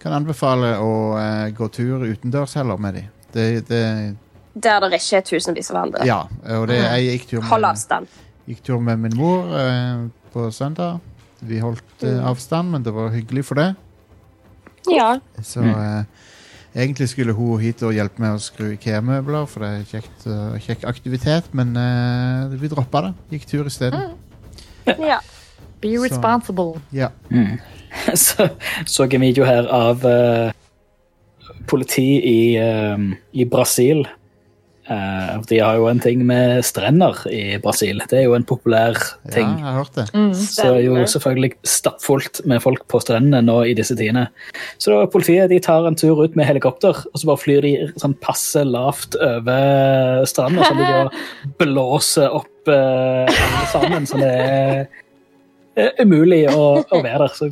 kan 0.01 0.13
jeg 0.13 0.21
anbefale 0.23 0.75
å 0.85 0.91
eh, 1.19 1.49
gå 1.57 1.69
tur 1.73 2.05
utendørs 2.07 2.55
heller 2.61 2.77
med 2.81 2.95
dem. 3.01 3.09
Det, 3.35 3.47
det, 3.69 3.83
Der 4.55 4.85
det 4.85 5.01
ikke 5.01 5.17
er 5.19 5.25
tusenvis 5.27 5.71
av 5.73 5.81
andre. 5.87 6.05
ja, 6.07 6.21
og 6.59 6.69
det, 6.71 6.77
jeg 6.85 7.09
gikk 7.19 7.25
tur 7.33 7.41
Hold 7.49 7.65
med, 7.65 7.71
avstand. 7.73 8.07
gikk 8.47 8.61
tur 8.69 8.79
med 8.85 9.01
min 9.07 9.17
mor 9.19 9.49
eh, 9.59 10.05
på 10.35 10.51
søndag. 10.55 11.01
Vi 11.45 11.59
holdt 11.61 12.05
eh, 12.05 12.15
Mm. 12.21 12.29
avstand, 12.31 12.71
men 12.71 12.83
det 12.87 12.93
var 12.95 13.11
hyggelig 13.13 13.45
for 13.49 13.55
det. 13.61 13.75
Ja. 14.93 15.19
Så 15.43 15.61
Mm. 15.65 15.75
eh, 15.75 16.05
Egentlig 16.77 17.07
skulle 17.09 17.31
hun 17.33 17.61
hit 17.63 17.83
og 17.87 17.93
hjelpe 17.95 18.19
med 18.19 18.35
å 18.35 18.41
skru 18.43 18.73
IKEA-møbler, 18.75 19.45
for 19.47 19.63
det 19.63 19.69
er 19.69 19.85
kjekt, 19.93 20.25
uh, 20.27 20.57
kjekk 20.59 20.83
aktivitet, 20.91 21.45
men 21.55 21.69
uh, 21.79 22.51
vi 22.59 22.67
droppa 22.67 23.01
det. 23.05 23.13
Gikk 23.31 23.45
tur 23.47 23.69
isteden. 23.71 24.17
Ja. 24.99 25.21
Be 25.85 25.95
Så- 25.99 26.09
responsible. 26.09 26.83
Ja. 26.97 27.13
Så 28.19 28.49
så 28.91 29.05
jeg 29.07 29.21
en 29.21 29.29
video 29.29 29.47
her 29.47 29.69
av 29.71 30.03
uh, 30.03 30.51
politi 31.71 32.19
i, 32.19 32.39
eh, 32.59 32.99
i 33.33 33.45
Brasil. 33.47 34.05
Uh, 34.85 35.39
de 35.49 35.63
har 35.63 35.79
jo 35.79 35.87
en 35.89 36.01
ting 36.03 36.27
med 36.29 36.59
strender 36.67 37.23
i 37.33 37.57
Brasil. 37.63 38.03
Det 38.11 38.19
er 38.19 38.27
jo 38.27 38.35
en 38.37 38.45
populær 38.45 38.99
ting. 39.33 39.47
ja, 39.47 39.57
jeg 39.57 39.65
har 39.65 39.79
hørt 39.79 39.95
det. 39.97 40.35
Så 40.37 40.67
er 40.75 40.81
jo 40.85 41.07
selvfølgelig 41.09 41.55
stappfullt 41.65 42.43
med 42.45 42.61
folk 42.61 42.83
på 42.93 43.01
strendene 43.01 43.41
nå 43.47 43.63
i 43.65 43.73
disse 43.79 43.97
tidene. 43.97 44.27
Så 44.77 44.93
da 44.93 45.07
politiet 45.09 45.49
de 45.55 45.61
tar 45.65 45.89
en 45.89 45.97
tur 45.97 46.21
ut 46.21 46.37
med 46.37 46.51
helikopter, 46.51 47.01
og 47.01 47.17
så 47.17 47.31
bare 47.31 47.41
flyr 47.47 47.65
de 47.65 47.73
sånn 47.97 48.19
passe 48.21 48.61
lavt 48.69 49.17
over 49.17 50.27
stranda, 50.29 50.69
så 50.69 50.77
de 50.77 50.91
da 50.91 51.09
blåser 51.65 52.37
opp 52.43 52.69
uh, 52.69 53.25
alle 53.25 53.67
sammen, 53.73 54.11
så 54.11 54.21
det 54.21 54.35
er 54.35 54.85
eh, 55.77 55.91
umulig 56.03 56.43
å, 56.51 56.67
å 56.83 57.01
være 57.05 57.27
der. 57.27 57.35
Så 57.39 57.49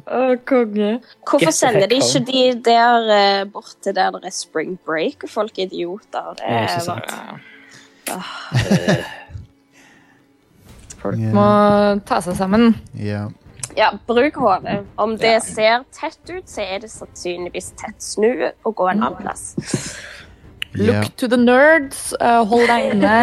konge. 0.49 0.91
Hvorfor 1.29 1.55
sender 1.57 1.87
de 1.91 2.01
ikke 2.01 2.23
de 2.29 2.45
der 2.68 3.11
eh, 3.16 3.43
bort 3.51 3.77
til 3.83 3.97
der 3.97 4.11
det 4.16 4.31
er 4.31 4.37
spring 4.37 4.79
break, 4.87 5.25
og 5.27 5.31
folk 5.33 5.59
er 5.59 5.68
idioter? 5.70 6.33
Det 6.39 6.47
er 6.49 6.68
ja, 6.68 6.79
sant. 6.85 7.11
bare- 7.11 7.41
Folk 11.03 11.18
yeah. 11.18 11.35
må 11.35 11.47
ta 12.07 12.20
seg 12.23 12.37
sammen. 12.39 12.77
Ja. 12.95 13.27
Ja, 13.77 13.89
bruk 14.07 14.37
hodet. 14.37 14.83
Om 15.01 15.16
det 15.18 15.39
ser 15.47 15.83
tett 15.97 16.20
ut, 16.29 16.45
så 16.51 16.62
er 16.62 16.83
det 16.85 16.91
sannsynligvis 16.93 17.73
tett. 17.81 17.99
Snu 18.05 18.29
og 18.53 18.75
gå 18.77 18.89
en 18.93 19.01
annen 19.03 19.16
plass. 19.18 19.55
Look 20.75 20.89
yeah. 20.89 21.05
to 21.20 21.29
the 21.29 21.37
nerds. 21.37 22.14
uh, 22.20 22.45
hold 22.49 22.66
deg 22.70 22.95
inne. 22.95 23.16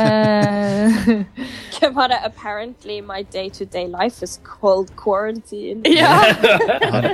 Eh, 0.00 1.24
Hva 1.76 1.90
var 1.92 2.08
det? 2.08 2.18
Apparently 2.24 3.00
my 3.04 3.22
day-to-day 3.32 3.86
life 3.88 4.22
is 4.24 4.38
called 4.44 4.88
quarantine. 4.96 5.82
ja. 6.00 6.14
Han, 6.90 7.10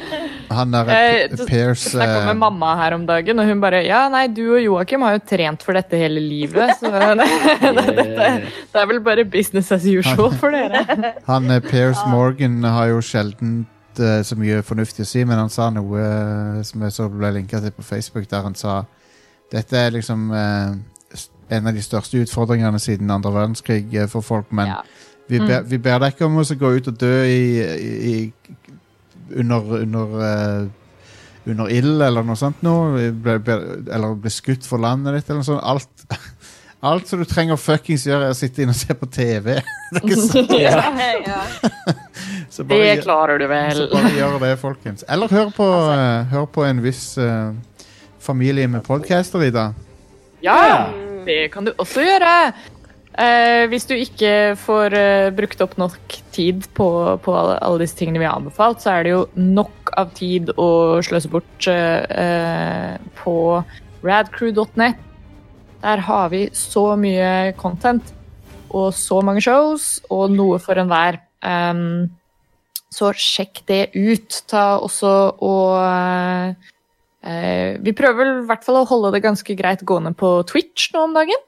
han 0.50 0.70
der 0.76 0.90
Eh, 0.94 1.28
det- 1.34 1.46
Pierce 1.48 1.84
Jeg 1.90 1.92
snakka 1.96 2.20
eh, 2.20 2.26
med 2.30 2.36
mamma 2.44 2.76
her 2.78 2.94
om 2.94 3.06
dagen, 3.06 3.38
og 3.42 3.46
hun 3.50 3.60
bare 3.60 3.82
Ja, 3.86 4.04
nei, 4.08 4.26
du 4.28 4.44
og 4.54 4.62
Joakim 4.62 5.02
har 5.02 5.18
jo 5.18 5.24
trent 5.34 5.62
for 5.66 5.74
dette 5.74 5.98
hele 5.98 6.20
livet, 6.22 6.76
så 6.78 6.90
dette, 7.18 8.30
det 8.72 8.82
er 8.82 8.86
vel 8.90 9.00
bare 9.00 9.24
business 9.24 9.72
as 9.72 9.84
usual 9.86 10.30
for 10.38 10.50
dere. 10.54 10.84
Han 11.30 11.50
Pierce 11.66 12.06
Morgan 12.10 12.62
har 12.64 12.86
jo 12.94 13.00
sjelden 13.02 13.64
eh, 13.98 14.22
så 14.22 14.38
mye 14.38 14.62
fornuftig 14.62 15.02
å 15.02 15.10
si, 15.10 15.24
men 15.26 15.38
han 15.42 15.50
sa 15.50 15.70
noe 15.74 15.98
eh, 16.02 16.62
som 16.66 16.82
jeg 16.86 16.92
så 16.94 17.08
ble 17.10 17.32
linka 17.40 17.60
til 17.64 17.74
på 17.74 17.82
Facebook, 17.82 18.28
der 18.30 18.42
han 18.46 18.54
sa 18.54 18.84
dette 19.52 19.76
er 19.78 19.90
liksom 19.94 20.30
eh, 20.34 20.72
en 21.56 21.66
av 21.70 21.74
de 21.76 21.82
største 21.84 22.18
utfordringene 22.24 22.78
siden 22.82 23.10
andre 23.14 23.30
verdenskrig 23.34 23.94
eh, 23.94 24.08
for 24.10 24.20
folk, 24.26 24.48
men 24.50 24.66
Ja. 24.72 24.80
vi, 25.28 25.38
ber, 25.38 25.62
vi 25.66 25.78
ber 25.78 25.98
deg 26.02 26.14
ikke 26.16 26.26
om 26.26 26.40
å 26.42 26.44
så 26.46 26.54
gå 26.58 26.72
ut 26.76 26.88
og 26.90 26.98
dø 26.98 27.12
i, 27.24 27.44
i, 27.60 27.92
i 28.14 28.32
under 29.40 29.72
under 29.82 30.18
eh, 30.26 30.66
under 31.46 31.70
ild 31.70 32.02
eller 32.02 32.24
noe 32.26 32.34
sånt 32.38 32.62
nå, 32.66 32.72
Vi 32.96 33.06
eller 33.30 34.14
bli 34.18 34.30
skutt 34.34 34.66
for 34.66 34.82
landet 34.82 35.14
ditt 35.14 35.28
eller 35.30 35.42
noe 35.44 35.46
sånt. 35.46 35.62
Alt, 35.62 36.06
alt 36.90 37.06
som 37.06 37.22
du 37.22 37.26
trenger 37.30 37.54
å 37.54 37.60
fuckings 37.60 38.06
gjøre, 38.08 38.26
er 38.26 38.34
å 38.34 38.38
sitte 38.38 38.62
inne 38.64 38.74
og 38.74 38.78
se 38.80 38.94
på 38.98 39.06
TV. 39.14 39.52
det 39.92 40.00
er 40.00 40.08
ikke 40.08 40.26
sant. 40.26 40.50
Ja. 40.66 40.82
ja. 41.22 41.40
Så 42.50 42.64
bare 42.66 42.78
Det 42.82 42.88
gjør- 42.96 43.02
klarer 43.06 43.38
du 43.38 43.46
vel. 43.50 43.78
så 43.78 43.86
bare 43.94 44.10
gjør 44.16 44.36
det, 44.42 44.52
folkens. 44.58 45.04
Eller 45.08 45.28
hør 45.38 45.50
på, 45.54 45.66
eh, 45.94 46.26
hør 46.34 46.46
på 46.50 46.64
en 46.66 46.82
viss 46.82 47.04
eh, 47.22 47.52
familie 48.26 48.68
med 48.70 48.84
podcaster 48.86 49.44
i 49.46 49.52
dag. 49.54 49.76
Ja, 50.44 50.88
det 51.26 51.46
kan 51.54 51.66
du 51.66 51.72
også 51.78 52.04
gjøre. 52.04 52.32
Eh, 53.16 53.64
hvis 53.72 53.86
du 53.88 53.94
ikke 53.96 54.56
får 54.60 54.94
eh, 54.98 55.30
brukt 55.32 55.62
opp 55.64 55.78
nok 55.80 56.18
tid 56.36 56.66
på, 56.76 56.88
på 57.24 57.36
alle, 57.38 57.56
alle 57.64 57.80
disse 57.86 57.96
tingene 57.96 58.20
vi 58.20 58.28
har 58.28 58.36
anbefalt, 58.36 58.82
så 58.84 58.92
er 58.92 59.06
det 59.06 59.14
jo 59.14 59.22
nok 59.40 59.94
av 59.96 60.12
tid 60.18 60.52
å 60.60 60.68
sløse 61.06 61.30
bort 61.32 61.68
eh, 61.72 62.04
eh, 62.04 62.98
på 63.22 63.36
radcrew.net. 64.04 65.00
Der 65.80 66.04
har 66.04 66.28
vi 66.32 66.42
så 66.56 66.90
mye 67.00 67.54
content 67.56 68.12
og 68.74 68.92
så 68.96 69.22
mange 69.24 69.40
shows 69.44 69.96
og 70.12 70.34
noe 70.34 70.60
for 70.60 70.76
enhver. 70.80 71.22
Um, 71.40 72.08
så 72.92 73.12
sjekk 73.16 73.62
det 73.68 73.82
ut. 73.94 74.42
Ta 74.50 74.76
også 74.82 75.12
og 75.44 75.76
eh, 75.80 76.72
Vi 77.82 77.92
prøver 77.96 78.18
vel 78.22 78.32
i 78.42 78.46
hvert 78.48 78.64
fall 78.66 78.80
å 78.80 78.86
holde 78.88 79.12
det 79.16 79.22
ganske 79.24 79.56
greit 79.58 79.82
gående 79.88 80.12
på 80.14 80.30
Twitch 80.48 80.90
nå 80.94 81.06
om 81.08 81.14
dagen. 81.16 81.42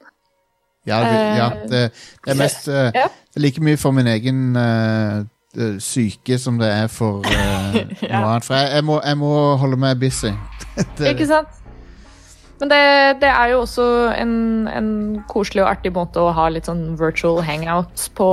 Ja, 0.87 0.99
det, 1.03 1.17
Eh, 1.19 1.37
ja, 1.37 1.49
det, 1.69 1.81
det 2.25 2.31
er 2.33 2.37
mest 2.39 2.67
eh, 2.71 2.89
Ja. 2.95 3.07
Det 3.09 3.37
er 3.37 3.43
like 3.43 3.61
mye 3.61 3.77
for 3.77 3.91
min 3.93 4.07
egen 4.09 4.55
eh, 4.57 5.19
eh, 5.59 5.75
syke 5.83 6.37
som 6.41 6.57
det 6.59 6.69
er 6.71 6.87
for 6.87 7.25
eh, 7.27 7.81
Ja. 8.09 8.21
noe 8.21 8.31
annet. 8.33 8.47
For 8.47 8.55
jeg, 8.57 8.71
jeg, 8.79 8.85
må, 8.87 8.99
jeg 9.05 9.19
må 9.19 9.33
holde 9.61 9.77
meg 9.77 9.99
busy. 10.01 10.31
det, 10.97 11.13
Ikke 11.13 11.27
sant? 11.29 11.58
Men 12.59 12.71
det, 12.73 12.79
det 13.21 13.29
er 13.31 13.53
jo 13.53 13.61
også 13.63 13.83
en, 14.19 14.33
en 14.67 14.89
koselig 15.31 15.63
og 15.63 15.69
artig 15.69 15.93
måte 15.95 16.19
å 16.19 16.33
ha 16.35 16.49
litt 16.51 16.67
sånn 16.67 16.97
virtual 16.99 17.39
hangouts 17.47 18.09
på. 18.17 18.27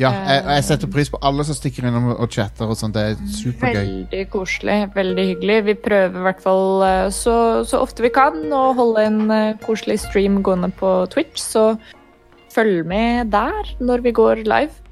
ja, 0.00 0.10
jeg, 0.26 0.42
jeg 0.48 0.64
setter 0.66 0.90
pris 0.90 1.12
på 1.12 1.20
alle 1.22 1.46
som 1.46 1.54
stikker 1.54 1.86
innom 1.86 2.10
og 2.16 2.26
chatter 2.34 2.66
og 2.66 2.78
sånt. 2.80 2.98
Det 2.98 3.04
er 3.12 3.36
supergøy. 3.36 3.78
Veldig 3.78 4.24
koselig, 4.32 4.80
veldig 4.96 5.28
hyggelig. 5.30 5.60
Vi 5.68 5.76
prøver 5.86 6.18
i 6.18 6.26
hvert 6.26 6.42
fall 6.42 6.82
eh, 6.88 7.04
så, 7.14 7.36
så 7.68 7.84
ofte 7.84 8.02
vi 8.02 8.10
kan 8.14 8.42
å 8.50 8.64
holde 8.78 9.06
en 9.06 9.22
eh, 9.30 9.54
koselig 9.62 10.00
stream 10.08 10.42
gående 10.42 10.72
på 10.80 10.92
Twitch, 11.14 11.38
så 11.38 11.70
følg 12.54 12.82
med 12.88 13.30
der 13.30 13.74
når 13.78 14.02
vi 14.08 14.16
går 14.18 14.42
live. 14.48 14.87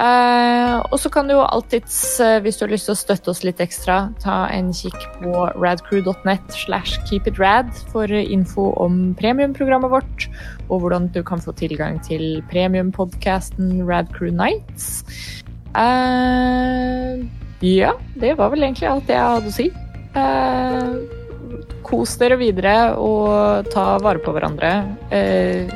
Eh, 0.00 0.76
og 0.88 0.96
så 0.96 1.10
kan 1.12 1.28
du 1.28 1.34
jo 1.34 1.42
alltids, 1.44 1.96
eh, 2.24 2.38
hvis 2.40 2.56
du 2.56 2.64
har 2.64 2.72
lyst 2.72 2.88
til 2.88 2.94
å 2.94 3.00
støtte 3.00 3.28
oss 3.28 3.42
litt 3.44 3.60
ekstra, 3.60 4.06
ta 4.22 4.46
en 4.48 4.70
kikk 4.72 4.96
på 5.18 5.44
radcrew.net 5.60 6.56
slash 6.56 6.96
keepitrad 7.10 7.68
for 7.92 8.08
info 8.08 8.70
om 8.80 9.12
premiumprogrammet 9.20 9.92
vårt, 9.92 10.26
og 10.70 10.80
hvordan 10.80 11.10
du 11.12 11.20
kan 11.22 11.44
få 11.44 11.52
tilgang 11.60 12.00
til 12.06 12.40
premiumpodcasten 12.48 13.84
Radcrew 13.84 14.32
Nights. 14.32 15.04
Uh, 15.76 17.20
ja, 17.60 17.92
det 18.20 18.36
var 18.40 18.52
vel 18.52 18.64
egentlig 18.64 18.88
alt 18.88 19.12
jeg 19.12 19.20
hadde 19.20 19.52
å 19.52 19.56
si. 19.56 19.68
Kos 21.84 22.16
dere 22.20 22.36
videre 22.40 22.76
og 22.96 23.68
ta 23.72 23.98
vare 24.00 24.20
på 24.24 24.32
hverandre. 24.32 24.72
Eh, 25.12 25.68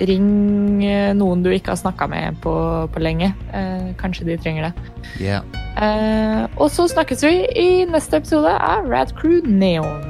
ring 0.00 0.82
eh, 0.84 1.12
noen 1.16 1.44
du 1.44 1.50
ikke 1.54 1.74
har 1.74 1.80
snakka 1.80 2.08
med 2.10 2.40
på, 2.44 2.54
på 2.92 3.02
lenge. 3.02 3.32
Eh, 3.54 3.92
kanskje 4.00 4.28
de 4.28 4.38
trenger 4.40 4.70
det. 4.70 4.94
Yeah. 5.22 5.42
Eh, 5.74 6.46
og 6.56 6.70
så 6.70 6.88
snakkes 6.90 7.24
vi 7.26 7.34
i 7.58 7.68
neste 7.90 8.22
episode 8.22 8.50
av 8.50 8.88
Rad 8.90 9.14
Crew 9.18 9.42
Neon. 9.46 10.02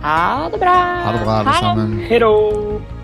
Ha 0.00 0.48
det 0.52 0.62
bra! 0.62 0.78
Ha 1.04 1.12
det 1.12 1.26
bra, 1.26 1.42
alle 1.42 1.52
Hei. 1.52 1.60
sammen. 1.60 2.00
Hei 2.08 2.22
da! 2.22 2.99